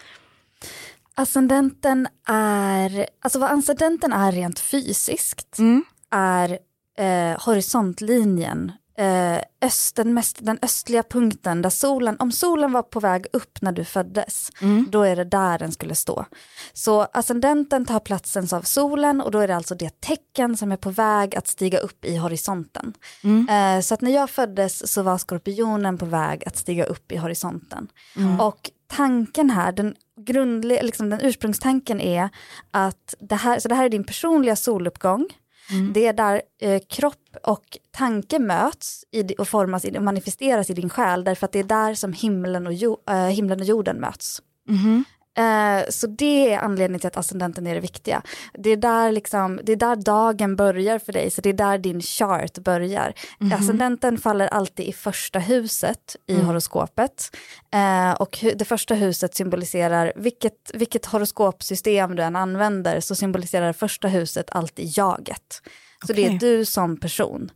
Ascendenten 1.20 2.08
är, 2.28 3.08
alltså 3.22 3.40
vad 3.40 3.52
ascendenten 3.52 4.14
är 4.14 4.32
rent 4.32 4.60
fysiskt 4.60 5.60
mm. 5.60 5.84
är 6.12 6.60
eh, 6.98 7.42
horisontlinjen 7.46 8.72
eh, 9.00 9.42
öst, 9.62 9.96
den, 9.96 10.14
mest, 10.14 10.38
den 10.42 10.60
östliga 10.62 11.04
punkten 11.04 11.62
där 11.62 11.70
solen, 11.70 12.16
om 12.20 12.32
solen 12.32 12.72
var 12.72 12.84
på 12.84 13.00
väg 13.00 13.26
upp 13.34 13.62
när 13.62 13.72
du 13.72 13.86
föddes, 13.86 14.52
mm. 14.62 14.86
då 14.90 15.02
är 15.04 15.16
det 15.16 15.24
där 15.24 15.60
den 15.60 15.72
skulle 15.72 15.96
stå. 15.96 16.26
Så 16.74 17.02
ascendenten 17.02 17.86
tar 17.86 18.00
platsen 18.00 18.48
av 18.52 18.62
solen 18.62 19.22
och 19.22 19.32
då 19.32 19.40
är 19.40 19.48
det 19.48 19.56
alltså 19.56 19.76
det 19.76 20.02
tecken 20.02 20.58
som 20.58 20.72
är 20.72 20.78
på 20.78 20.90
väg 20.90 21.36
att 21.36 21.48
stiga 21.48 21.80
upp 21.80 22.06
i 22.06 22.18
horisonten. 22.18 22.94
Mm. 23.24 23.50
Eh, 23.50 23.82
så 23.82 23.94
att 23.94 24.02
när 24.02 24.12
jag 24.12 24.30
föddes 24.30 24.94
så 24.94 25.02
var 25.02 25.18
skorpionen 25.18 25.98
på 25.98 26.06
väg 26.06 26.44
att 26.48 26.58
stiga 26.58 26.86
upp 26.86 27.12
i 27.12 27.18
horisonten. 27.18 27.88
Mm. 28.16 28.40
Och 28.40 28.72
tanken 28.88 29.50
här, 29.50 29.72
den, 29.72 29.96
grundlig, 30.26 30.84
liksom 30.84 31.10
den 31.10 31.22
ursprungstanken 31.22 32.02
är 32.02 32.30
att 32.72 33.16
det 33.20 33.36
här, 33.36 33.60
så 33.60 33.68
det 33.68 33.76
här 33.76 33.86
är 33.86 33.90
din 33.90 34.04
personliga 34.04 34.56
soluppgång, 34.56 35.28
Mm. 35.72 35.94
Det 35.94 36.08
är 36.08 36.14
där 36.14 36.42
eh, 36.62 36.82
kropp 36.90 37.38
och 37.44 37.78
tanke 37.92 38.40
möts 38.40 39.04
i, 39.12 39.36
och 39.38 39.48
formas 39.48 39.86
och 39.86 40.04
manifesteras 40.04 40.70
i 40.70 40.74
din 40.74 40.90
själ 40.90 41.24
därför 41.24 41.46
att 41.46 41.52
det 41.52 41.60
är 41.60 41.64
där 41.64 41.94
som 41.94 42.14
himlen 42.14 42.68
och, 42.68 42.74
jo, 42.74 42.98
eh, 43.10 43.16
himlen 43.16 43.60
och 43.60 43.66
jorden 43.66 43.98
möts. 44.00 44.42
Mm. 44.70 45.04
Eh, 45.40 45.84
så 45.90 46.08
det 46.08 46.54
är 46.54 46.60
anledningen 46.60 47.00
till 47.00 47.08
att 47.08 47.18
ascendenten 47.18 47.68
är 47.68 47.76
det 47.76 47.82
viktiga. 47.82 48.22
Det 48.54 48.70
är, 48.70 48.78
där 48.78 49.12
liksom, 49.12 49.60
det 49.64 49.72
är 49.72 49.76
där 49.76 49.96
dagen 49.96 50.56
börjar 50.56 51.00
för 51.00 51.14
dig, 51.14 51.32
så 51.32 51.42
det 51.42 51.50
är 51.50 51.54
där 51.54 51.78
din 51.78 52.02
chart 52.02 52.58
börjar. 52.58 53.14
Mm. 53.42 53.60
Ascendenten 53.60 54.18
faller 54.18 54.48
alltid 54.48 54.86
i 54.86 54.94
första 54.94 55.40
huset 55.40 56.16
i 56.28 56.34
mm. 56.34 56.46
horoskopet. 56.46 57.36
Eh, 57.72 58.12
och 58.12 58.46
det 58.56 58.66
första 58.66 58.94
huset 58.94 59.36
symboliserar, 59.36 60.14
vilket, 60.16 60.72
vilket 60.74 61.06
horoskopsystem 61.06 62.16
du 62.16 62.24
än 62.24 62.36
använder, 62.36 63.00
så 63.00 63.16
symboliserar 63.16 63.74
första 63.74 64.08
huset 64.08 64.50
alltid 64.52 64.98
jaget. 64.98 65.62
Så 66.06 66.14
okay. 66.14 66.30
det 66.30 66.36
är 66.36 66.40
du 66.40 66.66
som 66.66 66.98
person. 66.98 67.52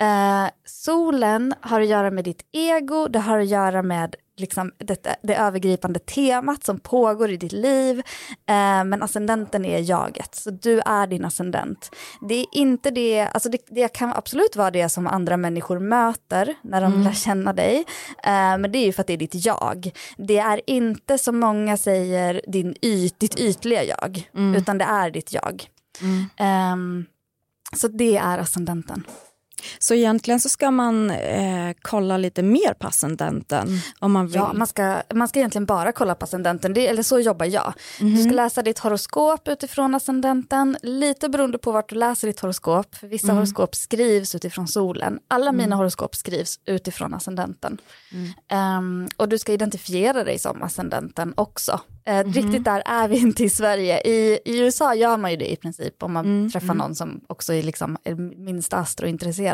Eh, 0.00 0.46
solen 0.64 1.54
har 1.60 1.80
att 1.80 1.88
göra 1.88 2.10
med 2.10 2.24
ditt 2.24 2.42
ego, 2.52 3.08
det 3.08 3.18
har 3.18 3.38
att 3.38 3.48
göra 3.48 3.82
med 3.82 4.16
liksom 4.36 4.72
det, 4.78 5.16
det 5.22 5.34
övergripande 5.34 5.98
temat 5.98 6.64
som 6.64 6.80
pågår 6.80 7.30
i 7.30 7.36
ditt 7.36 7.52
liv. 7.52 7.98
Eh, 8.28 8.84
men 8.84 9.02
ascendenten 9.02 9.64
är 9.64 9.78
jaget, 9.78 10.34
så 10.34 10.50
du 10.50 10.80
är 10.80 11.06
din 11.06 11.24
ascendent. 11.24 11.90
Det 12.28 12.34
är 12.34 12.46
inte 12.52 12.90
det, 12.90 13.20
alltså 13.20 13.48
det, 13.48 13.58
det 13.66 13.88
kan 13.88 14.12
absolut 14.12 14.56
vara 14.56 14.70
det 14.70 14.88
som 14.88 15.06
andra 15.06 15.36
människor 15.36 15.78
möter 15.78 16.54
när 16.62 16.80
de 16.80 16.92
mm. 16.92 17.04
lär 17.04 17.12
känna 17.12 17.52
dig. 17.52 17.84
Eh, 18.24 18.58
men 18.58 18.72
det 18.72 18.78
är 18.78 18.86
ju 18.86 18.92
för 18.92 19.00
att 19.00 19.06
det 19.06 19.12
är 19.12 19.18
ditt 19.18 19.46
jag. 19.46 19.90
Det 20.16 20.38
är 20.38 20.60
inte 20.66 21.18
som 21.18 21.40
många 21.40 21.76
säger 21.76 22.40
din 22.46 22.74
yt, 22.82 23.20
ditt 23.20 23.40
ytliga 23.40 23.84
jag, 23.84 24.30
mm. 24.34 24.54
utan 24.54 24.78
det 24.78 24.84
är 24.84 25.10
ditt 25.10 25.32
jag. 25.32 25.68
Mm. 26.00 26.28
Eh, 26.36 27.06
så 27.76 27.88
det 27.88 28.16
är 28.16 28.38
ascendenten. 28.38 29.04
Så 29.78 29.94
egentligen 29.94 30.40
så 30.40 30.48
ska 30.48 30.70
man 30.70 31.10
eh, 31.10 31.72
kolla 31.82 32.16
lite 32.16 32.42
mer 32.42 32.74
på 32.74 32.86
ascendenten 32.86 33.68
om 33.98 34.12
man 34.12 34.26
vill. 34.26 34.36
Ja, 34.36 34.52
man 34.52 34.66
ska, 34.66 35.02
man 35.14 35.28
ska 35.28 35.38
egentligen 35.38 35.66
bara 35.66 35.92
kolla 35.92 36.14
på 36.14 36.24
ascendenten, 36.24 36.74
det, 36.74 36.86
eller 36.86 37.02
så 37.02 37.20
jobbar 37.20 37.46
jag. 37.46 37.72
Mm. 38.00 38.14
Du 38.14 38.22
ska 38.22 38.32
läsa 38.32 38.62
ditt 38.62 38.78
horoskop 38.78 39.48
utifrån 39.48 39.94
ascendenten, 39.94 40.76
lite 40.82 41.28
beroende 41.28 41.58
på 41.58 41.72
vart 41.72 41.88
du 41.88 41.94
läser 41.94 42.26
ditt 42.28 42.40
horoskop. 42.40 42.94
För 42.94 43.06
vissa 43.06 43.26
mm. 43.26 43.36
horoskop 43.36 43.74
skrivs 43.74 44.34
utifrån 44.34 44.68
solen, 44.68 45.18
alla 45.28 45.48
mm. 45.48 45.56
mina 45.56 45.76
horoskop 45.76 46.14
skrivs 46.14 46.60
utifrån 46.66 47.14
ascendenten. 47.14 47.78
Um, 48.78 49.08
och 49.16 49.28
du 49.28 49.38
ska 49.38 49.52
identifiera 49.52 50.24
dig 50.24 50.38
som 50.38 50.62
ascendenten 50.62 51.34
också. 51.36 51.80
Eh, 52.06 52.18
mm. 52.18 52.32
Riktigt 52.32 52.64
där 52.64 52.82
är 52.86 53.08
vi 53.08 53.18
inte 53.18 53.44
i 53.44 53.50
Sverige. 53.50 54.00
I, 54.00 54.38
I 54.44 54.58
USA 54.60 54.94
gör 54.94 55.16
man 55.16 55.30
ju 55.30 55.36
det 55.36 55.52
i 55.52 55.56
princip 55.56 56.02
om 56.02 56.12
man 56.12 56.24
mm. 56.24 56.50
träffar 56.50 56.64
mm. 56.64 56.76
någon 56.76 56.94
som 56.94 57.20
också 57.26 57.54
är, 57.54 57.62
liksom, 57.62 57.96
är 58.04 58.14
minst 58.14 58.72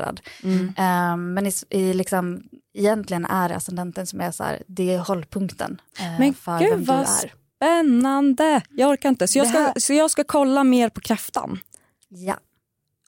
astrointresserad. 0.01 0.20
Mm. 0.42 0.74
Eh, 0.76 1.16
men 1.16 1.46
i, 1.46 1.53
i 1.70 1.94
liksom, 1.94 2.42
egentligen 2.74 3.24
är 3.24 3.48
det 3.48 3.57
ascendenten 3.57 4.07
som 4.07 4.20
är 4.20 4.30
så 4.30 4.44
här, 4.44 4.62
det 4.66 4.94
är 4.94 4.98
hållpunkten 4.98 5.80
eh, 5.98 6.18
men 6.18 6.34
för 6.34 6.59
gud, 6.59 6.70
vem 6.70 6.84
du 6.84 6.92
är. 6.92 7.32
Spännande! 7.57 8.62
Jag 8.70 8.90
orkar 8.90 9.09
inte. 9.09 9.28
Så 9.28 9.38
jag, 9.38 9.48
ska, 9.48 9.59
här... 9.59 9.72
så 9.76 9.92
jag 9.92 10.11
ska 10.11 10.24
kolla 10.24 10.64
mer 10.64 10.88
på 10.88 11.01
kräftan? 11.01 11.59
Ja. 12.09 12.34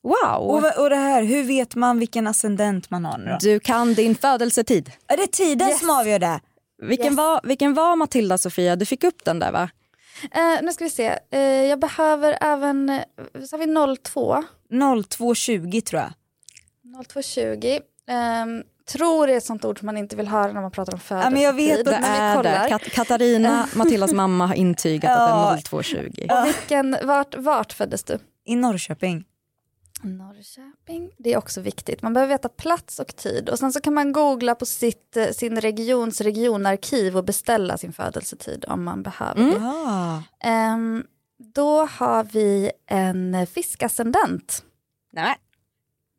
Wow! 0.03 0.51
Och, 0.51 0.82
och 0.82 0.90
det 0.90 0.97
här, 0.97 1.22
hur 1.22 1.45
vet 1.45 1.74
man 1.74 1.99
vilken 1.99 2.26
ascendent 2.26 2.90
man 2.90 3.05
har 3.05 3.18
nu 3.18 3.30
då? 3.30 3.36
Du 3.40 3.61
kan 3.61 3.95
din 3.95 4.14
födelsetid. 4.14 4.93
Är 5.07 5.16
det 5.16 5.26
tiden 5.26 5.68
yes. 5.68 5.80
som 5.80 5.90
avgör 5.90 6.18
det? 6.18 6.40
Vilken, 6.82 7.07
yes. 7.07 7.16
var, 7.16 7.40
vilken 7.45 7.74
var 7.74 7.97
Matilda 7.97 8.38
Sofia? 8.38 8.76
Du 8.76 8.86
fick 8.86 9.05
upp 9.05 9.24
den 9.24 9.38
där 9.38 9.53
va? 9.53 9.70
Eh, 10.30 10.62
nu 10.62 10.72
ska 10.72 10.84
vi 10.84 10.90
se. 10.90 11.18
Eh, 11.30 11.40
jag 11.40 11.78
behöver 11.78 12.38
även, 12.40 12.88
eh, 12.88 13.03
så 13.47 13.57
har 13.57 13.59
vi 13.59 13.97
02. 13.97 14.45
0220 15.18 15.80
tror 15.80 16.03
jag. 16.03 16.12
0220. 17.07 17.80
Eh, 18.09 18.64
tror 18.86 19.26
det 19.26 19.32
är 19.32 19.36
ett 19.36 19.45
sånt 19.45 19.64
ord 19.64 19.78
som 19.78 19.86
man 19.86 19.97
inte 19.97 20.16
vill 20.16 20.28
höra 20.28 20.53
när 20.53 20.61
man 20.61 20.70
pratar 20.70 20.93
om 20.93 21.01
födelsetid. 21.01 21.26
Ja, 21.26 21.30
men 21.30 21.43
jag 21.43 21.53
vet 21.53 21.84
det 21.84 21.95
är 21.95 22.43
det. 22.43 22.66
Kat 22.68 22.82
Katarina, 22.82 23.68
Matildas 23.76 24.12
mamma, 24.12 24.47
har 24.47 24.55
intygat 24.55 25.11
ja. 25.11 25.51
att 25.51 25.57
det 25.57 25.76
är 25.76 25.82
0220. 25.82 26.26
Och 26.30 26.47
vilken, 26.47 26.97
vart, 27.03 27.34
vart 27.34 27.72
föddes 27.72 28.05
du? 28.05 28.18
I 28.45 28.57
Norrköping. 28.57 29.24
Norrköping, 30.03 31.11
det 31.18 31.32
är 31.32 31.36
också 31.36 31.61
viktigt. 31.61 32.03
Man 32.03 32.12
behöver 32.12 32.34
veta 32.34 32.49
plats 32.49 32.99
och 32.99 33.16
tid 33.16 33.49
och 33.49 33.59
sen 33.59 33.72
så 33.72 33.80
kan 33.80 33.95
man 33.95 34.12
googla 34.12 34.55
på 34.55 34.66
sitt, 34.66 35.16
eh, 35.16 35.26
sin 35.26 35.61
regions 35.61 36.20
regionarkiv 36.20 37.16
och 37.16 37.24
beställa 37.24 37.78
sin 37.78 37.93
födelsetid 37.93 38.64
om 38.68 38.84
man 38.84 39.03
behöver 39.03 39.43
det. 39.43 39.59
Ah. 39.61 40.74
Um, 40.74 41.07
då 41.55 41.86
har 41.86 42.24
vi 42.24 42.70
en 42.86 43.47
fiskascendent. 43.47 44.64
Nej. 45.12 45.36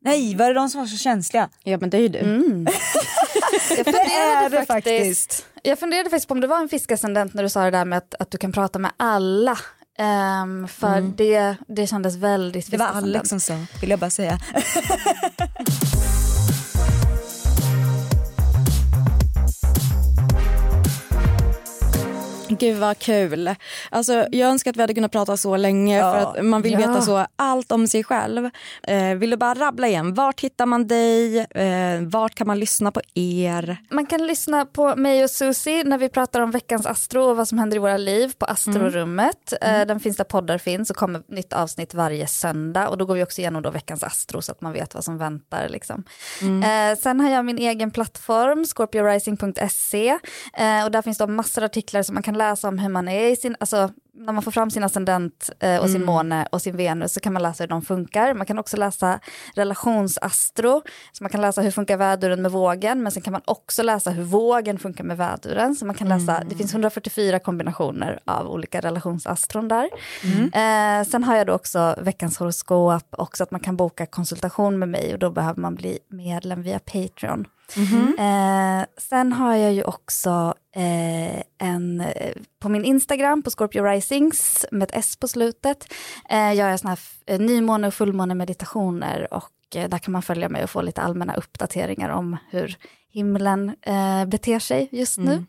Nej, 0.04 0.36
var 0.36 0.48
det 0.48 0.54
de 0.54 0.68
som 0.68 0.80
var 0.80 0.86
så 0.86 0.96
känsliga? 0.96 1.48
Ja 1.62 1.78
men 1.80 1.90
det 1.90 1.96
är 1.96 2.00
ju 2.00 2.08
du. 2.08 2.18
Mm. 2.18 2.66
Jag 3.76 3.84
funderade 3.84 4.48
det 4.48 4.66
faktiskt, 4.66 4.66
faktiskt. 4.66 5.46
jag 5.62 5.78
funderade 5.78 6.10
faktiskt 6.10 6.28
på 6.28 6.34
om 6.34 6.40
det 6.40 6.46
var 6.46 6.58
en 6.58 6.68
fiskascendent 6.68 7.34
när 7.34 7.42
du 7.42 7.48
sa 7.48 7.64
det 7.64 7.70
där 7.70 7.84
med 7.84 7.98
att, 7.98 8.14
att 8.18 8.30
du 8.30 8.38
kan 8.38 8.52
prata 8.52 8.78
med 8.78 8.90
alla. 8.96 9.58
Ehm, 9.98 10.68
för 10.68 11.00
det, 11.00 11.56
det 11.68 11.86
kändes 11.86 12.16
väldigt 12.16 12.70
Det 12.70 12.76
var 12.76 12.86
fiskascendent. 12.86 13.16
Alex 13.16 13.28
som 13.28 13.40
sa, 13.40 13.54
vill 13.80 13.90
jag 13.90 13.98
bara 13.98 14.10
säga. 14.10 14.38
Gud 22.58 22.76
vad 22.78 22.98
kul. 22.98 23.54
Alltså, 23.90 24.26
jag 24.30 24.50
önskar 24.50 24.70
att 24.70 24.76
vi 24.76 24.80
hade 24.80 24.94
kunnat 24.94 25.12
prata 25.12 25.36
så 25.36 25.56
länge 25.56 25.98
Ja. 25.98 26.12
för 26.12 26.20
att 26.40 26.44
man 26.44 26.62
vill 26.62 26.72
Ja. 26.72 26.78
veta 26.78 27.00
så 27.00 27.26
allt 27.36 27.72
om 27.72 27.86
sig 27.86 28.04
själv. 28.04 28.50
Eh, 28.82 29.14
vill 29.14 29.30
du 29.30 29.36
bara 29.36 29.54
rabbla 29.54 29.88
igen, 29.88 30.14
vart 30.14 30.40
hittar 30.40 30.66
man 30.66 30.86
dig? 30.86 31.38
Eh, 31.38 32.00
vart 32.02 32.34
kan 32.34 32.46
man 32.46 32.58
lyssna 32.58 32.92
på 32.92 33.00
er? 33.14 33.76
Man 33.90 34.06
kan 34.06 34.26
lyssna 34.26 34.66
på 34.66 34.96
mig 34.96 35.24
och 35.24 35.30
Susie 35.30 35.84
när 35.84 35.98
vi 35.98 36.08
pratar 36.08 36.40
om 36.40 36.50
veckans 36.50 36.86
Astro 36.86 37.22
och 37.22 37.36
vad 37.36 37.48
som 37.48 37.58
händer 37.58 37.76
i 37.76 37.80
våra 37.80 37.96
liv 37.96 38.32
på 38.38 38.46
Astrorummet. 38.46 39.52
Eh, 39.60 39.80
Den 39.86 40.00
finns 40.00 40.16
där 40.16 40.24
poddar 40.24 40.58
finns 40.58 40.90
och 40.90 40.96
kommer 40.96 41.22
nytt 41.28 41.52
avsnitt 41.52 41.94
varje 41.94 42.26
söndag 42.26 42.88
och 42.88 42.98
då 42.98 43.04
går 43.06 43.14
vi 43.14 43.22
också 43.24 43.40
igenom 43.40 43.62
då 43.62 43.70
veckans 43.70 44.02
Astro 44.02 44.42
så 44.42 44.52
att 44.52 44.60
man 44.60 44.72
vet 44.72 44.94
vad 44.94 45.04
som 45.04 45.18
väntar. 45.18 45.68
Liksom. 45.68 46.04
Eh, 46.40 46.98
sen 46.98 47.20
har 47.20 47.30
jag 47.30 47.44
min 47.44 47.58
egen 47.58 47.90
plattform, 47.90 48.64
scorpiorising.se 48.66 50.08
eh, 50.54 50.84
och 50.84 50.90
där 50.90 51.02
finns 51.02 51.18
det 51.18 51.26
massor 51.26 51.62
av 51.62 51.66
artiklar 51.66 52.02
som 52.02 52.14
man 52.14 52.22
kan 52.22 52.38
läsa 52.38 52.43
om 52.52 52.78
hur 52.78 52.88
man 52.88 53.08
är 53.08 53.28
i 53.28 53.36
sin, 53.36 53.56
alltså 53.60 53.90
när 54.16 54.32
man 54.32 54.42
får 54.42 54.50
fram 54.50 54.70
sin 54.70 54.84
ascendent 54.84 55.50
eh, 55.60 55.78
och 55.78 55.90
sin 55.90 56.04
måne 56.04 56.46
och 56.52 56.62
sin 56.62 56.76
Venus 56.76 57.12
så 57.12 57.20
kan 57.20 57.32
man 57.32 57.42
läsa 57.42 57.62
hur 57.62 57.68
de 57.68 57.82
funkar. 57.82 58.34
Man 58.34 58.46
kan 58.46 58.58
också 58.58 58.76
läsa 58.76 59.20
relationsastro, 59.54 60.82
så 61.12 61.24
man 61.24 61.30
kan 61.30 61.40
läsa 61.40 61.60
hur 61.60 61.70
funkar 61.70 61.96
väduren 61.96 62.42
med 62.42 62.50
vågen, 62.50 63.02
men 63.02 63.12
sen 63.12 63.22
kan 63.22 63.32
man 63.32 63.42
också 63.44 63.82
läsa 63.82 64.10
hur 64.10 64.22
vågen 64.22 64.78
funkar 64.78 65.04
med 65.04 65.16
väduren. 65.16 65.74
Så 65.74 65.86
man 65.86 65.94
kan 65.94 66.08
läsa, 66.08 66.42
det 66.48 66.56
finns 66.56 66.72
144 66.72 67.38
kombinationer 67.38 68.20
av 68.24 68.50
olika 68.50 68.80
relationsastron 68.80 69.68
där. 69.68 69.88
Eh, 70.44 71.04
sen 71.04 71.24
har 71.24 71.36
jag 71.36 71.46
då 71.46 71.52
också 71.52 71.94
veckans 72.00 72.38
horoskop, 72.38 73.04
också 73.10 73.42
att 73.42 73.50
man 73.50 73.60
kan 73.60 73.76
boka 73.76 74.06
konsultation 74.06 74.78
med 74.78 74.88
mig 74.88 75.12
och 75.12 75.18
då 75.18 75.30
behöver 75.30 75.60
man 75.60 75.74
bli 75.74 75.98
medlem 76.08 76.62
via 76.62 76.78
Patreon. 76.78 77.46
Eh, 78.18 78.86
sen 78.98 79.32
har 79.32 79.54
jag 79.54 79.72
ju 79.72 79.82
också 79.82 80.54
eh, 80.76 81.68
en, 81.68 82.00
eh, 82.00 82.32
på 82.58 82.68
min 82.68 82.84
Instagram 82.84 83.42
på 83.42 83.50
Scorpio 83.50 83.84
Risings 83.84 84.66
med 84.70 84.82
ett 84.82 84.96
S 84.98 85.16
på 85.16 85.28
slutet, 85.28 85.92
eh, 86.30 86.54
gör 86.54 86.68
jag 86.68 86.80
såna 86.80 86.90
här 86.90 86.98
eh, 87.26 87.40
nymåne 87.40 87.86
och 87.86 87.94
fullmåne 87.94 88.34
meditationer 88.34 89.34
och 89.34 89.50
eh, 89.76 89.88
där 89.88 89.98
kan 89.98 90.12
man 90.12 90.22
följa 90.22 90.48
mig 90.48 90.64
och 90.64 90.70
få 90.70 90.82
lite 90.82 91.02
allmänna 91.02 91.34
uppdateringar 91.34 92.08
om 92.08 92.36
hur 92.50 92.76
himlen 93.08 93.76
eh, 93.82 94.24
beter 94.26 94.58
sig 94.58 94.88
just 94.92 95.18
nu. 95.18 95.44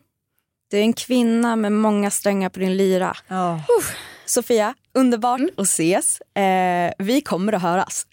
Du 0.70 0.76
är 0.76 0.82
en 0.82 0.92
kvinna 0.92 1.56
med 1.56 1.72
många 1.72 2.10
strängar 2.10 2.48
på 2.48 2.58
din 2.60 2.76
lyra. 2.76 3.16
Ja. 3.28 3.60
Sofia, 4.26 4.74
underbart 4.94 5.40
att 5.56 5.64
ses. 5.64 6.20
Eh, 6.20 6.92
vi 6.98 7.20
kommer 7.20 7.52
att 7.52 7.62
höras. 7.62 8.06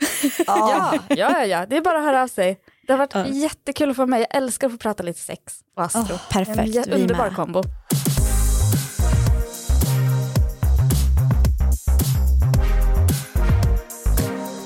Ja, 0.47 0.93
ja, 1.10 1.16
ja, 1.16 1.45
ja, 1.45 1.66
det 1.66 1.78
är 1.78 1.82
bara 1.82 1.97
att 1.97 2.04
höra 2.04 2.24
av 2.24 2.28
sig. 2.28 2.60
Det 2.88 2.94
har 2.94 2.98
varit 2.98 3.36
jättekul 3.36 3.90
att 3.90 3.96
få 3.96 4.06
med. 4.06 4.22
Jag 4.22 4.36
älskar 4.38 4.68
att 4.68 4.74
få 4.74 4.78
prata 4.78 5.04
lite 5.04 5.20
sex 5.20 5.60
och 5.76 5.84
astro. 5.84 6.02
Åh, 6.12 6.30
perfekt, 6.32 6.88
En 6.88 6.94
underbar 6.94 7.30
kombo. 7.30 7.64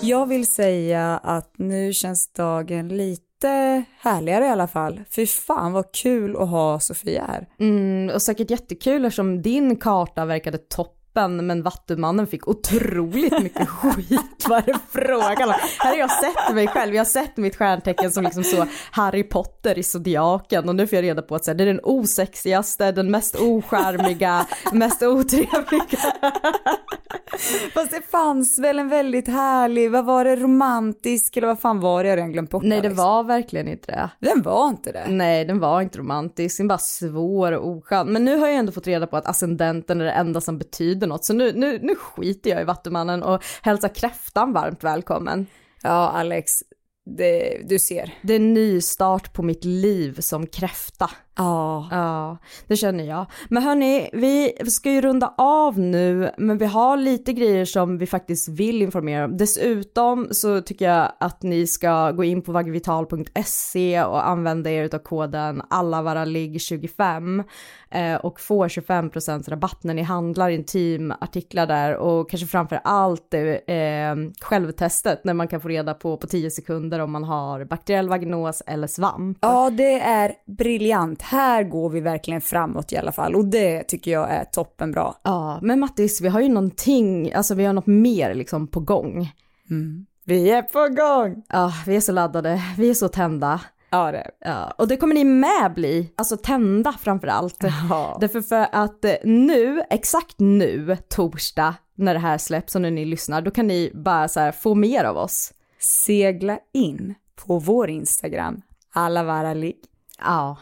Jag 0.02 0.26
vill 0.26 0.48
säga 0.48 1.18
att 1.18 1.54
nu 1.58 1.94
känns 1.94 2.34
dagen 2.34 2.88
lite 2.88 3.84
härligare 4.00 4.46
i 4.46 4.50
alla 4.50 4.68
fall. 4.68 5.02
Fy 5.10 5.28
fan 5.28 5.74
vad 5.74 5.92
kul 5.94 6.38
att 6.38 6.50
ha 6.50 6.80
Sofia 6.80 7.26
här. 7.28 7.48
Mm, 7.60 8.16
och 8.16 8.22
säkert 8.22 8.50
jättekul 8.50 9.06
eftersom 9.06 9.42
din 9.42 9.76
karta 9.76 10.26
verkade 10.26 10.58
toppen 11.18 11.48
men 11.48 11.64
Vattumannen 11.64 12.28
fick 12.28 12.48
otroligt 12.48 13.44
mycket 13.44 13.70
skit. 13.70 14.46
Vad 14.50 14.58
är 14.58 14.74
det 14.74 14.80
frågan 14.90 15.50
om? 15.50 15.56
Här 15.80 15.90
har 15.92 15.98
jag 15.98 16.12
sett 16.12 16.56
mig 16.56 16.68
själv, 16.68 16.96
jag 16.96 17.00
har 17.00 17.06
sett 17.06 17.38
mitt 17.38 17.56
stjärntecken 17.56 18.12
som 18.12 18.24
liksom 18.24 18.44
så 18.44 18.66
Harry 18.92 19.24
Potter 19.24 19.78
i 19.78 19.84
Zodiaken 19.84 20.70
och 20.70 20.76
nu 20.76 20.88
får 20.88 20.96
jag 20.96 21.04
reda 21.04 21.22
på 21.22 21.36
att 21.36 21.46
så 21.46 21.52
här, 21.52 21.56
det 21.56 21.64
är 21.64 21.68
den 21.68 21.80
osexigaste, 21.84 22.92
den 22.92 23.12
mest 23.12 23.36
ocharmiga, 23.36 24.48
mest 24.74 25.04
otrevliga. 25.04 26.14
Fast 27.74 27.92
det 27.92 28.02
fanns 28.12 28.60
väl 28.60 28.80
en 28.80 28.90
väldigt 28.90 29.28
härlig, 29.28 29.92
vad 29.92 30.06
var 30.06 30.26
det, 30.26 30.36
romantisk 30.36 31.38
eller 31.38 31.48
vad 31.48 31.60
fan 31.60 31.80
var 31.80 32.04
det? 32.04 32.10
Jag 32.10 32.18
redan 32.18 32.32
glömt 32.32 32.50
bort 32.50 32.64
Nej 32.64 32.82
det 32.82 32.88
Alex. 32.88 32.98
var 32.98 33.24
verkligen 33.24 33.68
inte 33.68 33.92
det. 33.92 34.10
Den 34.28 34.42
var 34.42 34.70
inte 34.70 34.92
det. 34.92 35.06
Nej, 35.10 35.46
den 35.46 35.60
var 35.60 35.82
inte 35.82 36.00
romantisk, 36.00 36.58
den 36.58 36.68
bara 36.68 36.78
svår 36.78 37.52
och 37.52 37.68
oskön. 37.70 38.14
Men 38.14 38.26
nu 38.26 38.38
har 38.38 38.48
jag 38.48 38.56
ändå 38.58 38.72
fått 38.72 38.88
reda 38.88 39.08
på 39.08 39.18
att 39.18 39.28
ascendenten 39.28 40.02
är 40.02 40.06
det 40.06 40.12
enda 40.12 40.42
som 40.42 40.58
betyder 40.58 41.07
något, 41.08 41.26
så 41.26 41.34
nu, 41.34 41.54
nu, 41.54 41.80
nu 41.82 41.96
skiter 41.96 42.50
jag 42.50 42.62
i 42.62 42.64
Vattumannen 42.64 43.24
och 43.24 43.44
hälsar 43.62 43.96
kräftan 43.96 44.54
varmt 44.54 44.84
välkommen. 44.84 45.46
Ja 45.84 46.10
Alex, 46.10 46.52
det, 47.18 47.62
du 47.70 47.80
ser. 47.80 48.14
Det 48.22 48.34
är 48.34 48.40
en 48.40 48.54
ny 48.54 48.82
start 48.82 49.34
på 49.34 49.44
mitt 49.44 49.66
liv 49.66 50.20
som 50.20 50.48
kräfta. 50.48 51.10
Ja. 51.38 51.88
Ja, 51.92 52.38
det 52.68 52.76
känner 52.76 53.04
jag. 53.04 53.26
Men 53.50 53.64
hörni, 53.64 54.10
vi 54.14 54.54
ska 54.72 54.92
ju 54.92 55.02
runda 55.02 55.34
av 55.38 55.80
nu, 55.80 56.32
men 56.38 56.58
vi 56.58 56.66
har 56.66 56.98
lite 56.98 57.34
grejer 57.34 57.66
som 57.66 57.98
vi 57.98 58.08
faktiskt 58.08 58.50
vill 58.50 58.82
informera 58.82 59.26
om. 59.26 59.38
Dessutom 59.38 60.28
så 60.32 60.62
tycker 60.62 60.90
jag 60.90 61.12
att 61.20 61.44
ni 61.44 61.68
ska 61.68 62.12
gå 62.12 62.24
in 62.24 62.42
på 62.42 62.52
vagvital.se 62.52 64.04
och 64.04 64.28
använda 64.28 64.70
er 64.70 64.96
av 64.96 65.00
koden 65.00 65.62
allavaraligg25 65.62 67.44
eh, 67.92 68.16
och 68.16 68.40
få 68.40 68.68
25% 68.68 69.50
rabatt 69.50 69.84
när 69.84 69.94
ni 69.94 70.02
handlar 70.02 70.50
intimartiklar 70.50 71.68
där 71.68 71.96
och 71.96 72.30
kanske 72.30 72.48
framför 72.48 72.80
allt 72.84 73.34
eh, 73.34 73.40
självtestet 74.42 75.24
när 75.24 75.34
man 75.34 75.48
kan 75.48 75.62
få 75.62 75.68
reda 75.68 75.94
på 75.94 76.18
på 76.18 76.28
10 76.28 76.52
sekunder 76.52 77.00
om 77.00 77.12
man 77.12 77.24
har 77.24 77.66
bakteriell 77.66 78.10
vaginos 78.10 78.62
eller 78.68 78.88
svamp. 78.88 79.38
Ja, 79.42 79.70
det 79.70 80.00
är 80.00 80.34
briljant. 80.46 81.22
Här 81.30 81.64
går 81.64 81.90
vi 81.90 82.00
verkligen 82.00 82.42
framåt 82.42 82.92
i 82.92 82.98
alla 82.98 83.12
fall 83.12 83.36
och 83.36 83.46
det 83.46 83.84
tycker 83.84 84.12
jag 84.12 84.32
är 84.32 84.44
toppenbra. 84.46 85.14
Ja, 85.24 85.60
men 85.62 85.80
Mattis, 85.80 86.22
vi 86.22 86.28
har 86.28 86.40
ju 86.40 86.50
någonting, 86.50 87.34
alltså 87.34 87.56
vi 87.56 87.66
har 87.66 87.74
något 87.74 87.88
mer 87.88 88.34
liksom 88.34 88.68
på 88.68 88.80
gång. 88.80 89.32
Vi 90.26 90.50
är 90.50 90.62
på 90.62 90.88
gång! 90.88 91.44
Ja, 91.50 91.74
vi 91.86 91.96
är 91.96 92.02
så 92.02 92.12
laddade, 92.12 92.62
vi 92.78 92.90
är 92.90 92.94
så 92.94 93.08
tända. 93.08 93.62
Ja, 93.90 94.12
det 94.12 94.32
Ja, 94.40 94.74
och 94.78 94.88
det 94.88 94.98
kommer 94.98 95.16
ni 95.16 95.24
med 95.24 95.74
bli, 95.76 96.14
alltså 96.16 96.38
tända 96.38 96.94
framför 96.94 97.28
allt. 97.28 97.64
Ja. 97.90 98.18
Därför 98.22 98.42
för 98.42 98.68
att 98.72 99.06
eh, 99.06 99.14
nu, 99.24 99.82
exakt 99.90 100.40
nu, 100.40 100.98
torsdag, 101.10 101.76
när 101.96 102.14
det 102.14 102.20
här 102.20 102.38
släpps 102.38 102.76
och 102.76 102.82
när 102.82 102.92
ni 102.92 103.06
lyssnar, 103.06 103.42
då 103.42 103.52
kan 103.52 103.68
ni 103.68 103.92
bara 103.94 104.28
så 104.28 104.40
här 104.40 104.52
få 104.52 104.76
mer 104.76 105.04
av 105.04 105.18
oss. 105.18 105.54
Segla 105.80 106.60
in 106.74 107.16
på 107.46 107.60
vår 107.60 107.90
Instagram, 107.90 108.62
allavaralik. 108.94 109.80
Ja, 110.20 110.58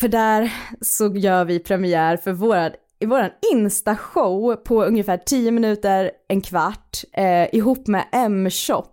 för 0.00 0.08
där 0.08 0.52
så 0.80 1.12
gör 1.14 1.44
vi 1.44 1.58
premiär 1.58 2.16
för 2.16 2.32
våran 2.32 2.72
i 3.02 3.06
våran 3.06 3.30
Insta-show 3.52 4.56
på 4.56 4.84
ungefär 4.84 5.16
10 5.16 5.50
minuter, 5.50 6.10
en 6.28 6.40
kvart, 6.40 7.04
eh, 7.12 7.54
ihop 7.54 7.86
med 7.86 8.04
M-shop 8.12 8.86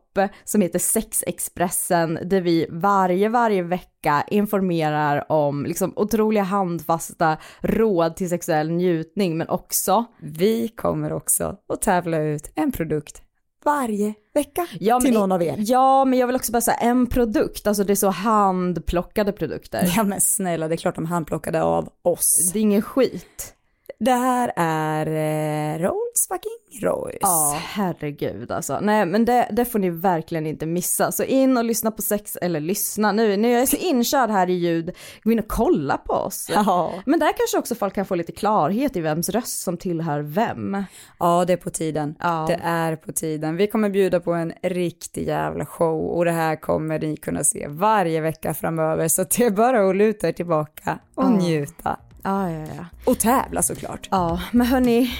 som 0.43 0.61
heter 0.61 0.79
Sexexpressen 0.79 2.19
där 2.23 2.41
vi 2.41 2.67
varje, 2.69 3.29
varje 3.29 3.63
vecka 3.63 4.23
informerar 4.27 5.31
om 5.31 5.65
liksom 5.65 5.93
otroliga 5.95 6.43
handfasta 6.43 7.37
råd 7.59 8.15
till 8.15 8.29
sexuell 8.29 8.71
njutning 8.71 9.37
men 9.37 9.49
också 9.49 10.05
Vi 10.21 10.67
kommer 10.67 11.13
också 11.13 11.57
att 11.73 11.81
tävla 11.81 12.17
ut 12.17 12.51
en 12.55 12.71
produkt 12.71 13.26
varje 13.67 14.13
vecka 14.33 14.67
ja, 14.79 14.99
till 14.99 15.13
någon 15.13 15.31
av 15.31 15.43
er. 15.43 15.55
Ja, 15.59 16.05
men 16.05 16.19
jag 16.19 16.27
vill 16.27 16.35
också 16.35 16.51
bara 16.51 16.61
säga 16.61 16.77
en 16.77 17.07
produkt, 17.07 17.67
alltså 17.67 17.83
det 17.83 17.93
är 17.93 17.95
så 17.95 18.09
handplockade 18.09 19.31
produkter. 19.31 19.93
Ja 19.95 20.03
men 20.03 20.21
snälla, 20.21 20.67
det 20.67 20.75
är 20.75 20.77
klart 20.77 20.95
de 20.95 21.05
handplockade 21.05 21.63
av 21.63 21.89
oss. 22.01 22.51
Det 22.53 22.59
är 22.59 22.61
ingen 22.61 22.81
skit. 22.81 23.56
Det 23.99 24.11
här 24.11 24.51
är 24.55 25.05
eh, 25.07 25.79
Rolls 25.79 26.27
fucking 26.27 26.81
Royce. 26.89 27.17
Ja, 27.21 27.57
herregud 27.63 28.51
alltså. 28.51 28.79
Nej, 28.81 29.05
men 29.05 29.25
det, 29.25 29.47
det 29.51 29.65
får 29.65 29.79
ni 29.79 29.89
verkligen 29.89 30.47
inte 30.47 30.65
missa. 30.65 31.11
Så 31.11 31.23
in 31.23 31.57
och 31.57 31.63
lyssna 31.63 31.91
på 31.91 32.01
sex, 32.01 32.35
eller 32.41 32.59
lyssna 32.59 33.11
nu, 33.11 33.37
nu 33.37 33.53
är 33.53 33.59
jag 33.59 33.67
så 33.67 33.77
inkörd 33.77 34.29
här 34.29 34.49
i 34.49 34.53
ljud, 34.53 34.95
gå 35.23 35.31
in 35.31 35.39
och 35.39 35.47
kolla 35.47 35.97
på 35.97 36.13
oss. 36.13 36.49
Ja. 36.53 36.93
Men 37.05 37.19
där 37.19 37.33
kanske 37.37 37.57
också 37.57 37.75
folk 37.75 37.93
kan 37.93 38.05
få 38.05 38.15
lite 38.15 38.31
klarhet 38.31 38.95
i 38.95 39.01
vems 39.01 39.29
röst 39.29 39.61
som 39.61 39.77
tillhör 39.77 40.19
vem. 40.19 40.83
Ja, 41.19 41.45
det 41.47 41.53
är 41.53 41.57
på 41.57 41.69
tiden. 41.69 42.15
Ja. 42.19 42.45
Det 42.47 42.59
är 42.63 42.95
på 42.95 43.11
tiden. 43.11 43.55
Vi 43.55 43.67
kommer 43.67 43.89
bjuda 43.89 44.19
på 44.19 44.33
en 44.33 44.53
riktig 44.63 45.27
jävla 45.27 45.65
show 45.65 46.05
och 46.07 46.25
det 46.25 46.31
här 46.31 46.55
kommer 46.55 46.99
ni 46.99 47.17
kunna 47.17 47.43
se 47.43 47.67
varje 47.67 48.21
vecka 48.21 48.53
framöver 48.53 49.07
så 49.07 49.23
det 49.23 49.43
är 49.45 49.51
bara 49.51 49.89
att 49.89 49.95
luta 49.95 50.27
er 50.27 50.31
tillbaka 50.31 50.99
och 51.15 51.23
Ja. 51.23 51.29
njuta. 51.29 51.97
Ja, 52.23 52.51
ja, 52.51 52.65
ja. 52.75 52.85
Och 53.05 53.19
tävla 53.19 53.61
såklart. 53.61 54.07
Ja, 54.11 54.39
men 54.51 54.67
hörni, 54.67 55.11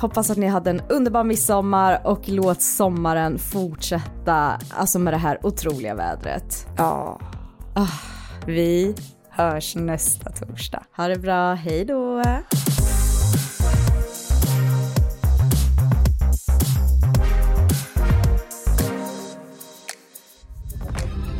hoppas 0.00 0.30
att 0.30 0.36
ni 0.36 0.46
hade 0.46 0.70
en 0.70 0.80
underbar 0.88 1.24
midsommar 1.24 2.00
och 2.04 2.28
låt 2.28 2.62
sommaren 2.62 3.38
fortsätta, 3.38 4.58
alltså 4.70 4.98
med 4.98 5.12
det 5.12 5.18
här 5.18 5.46
otroliga 5.46 5.94
vädret. 5.94 6.66
Ja. 6.76 7.20
Ah, 7.74 7.86
vi 8.46 8.94
hörs 9.30 9.76
nästa 9.76 10.30
torsdag. 10.30 10.82
Ha 10.96 11.08
det 11.08 11.18
bra, 11.18 11.54
hej 11.54 11.84
då! 11.84 12.22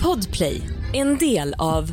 Podplay, 0.03 0.63
en 0.93 1.19
del 1.19 1.55
av 1.59 1.93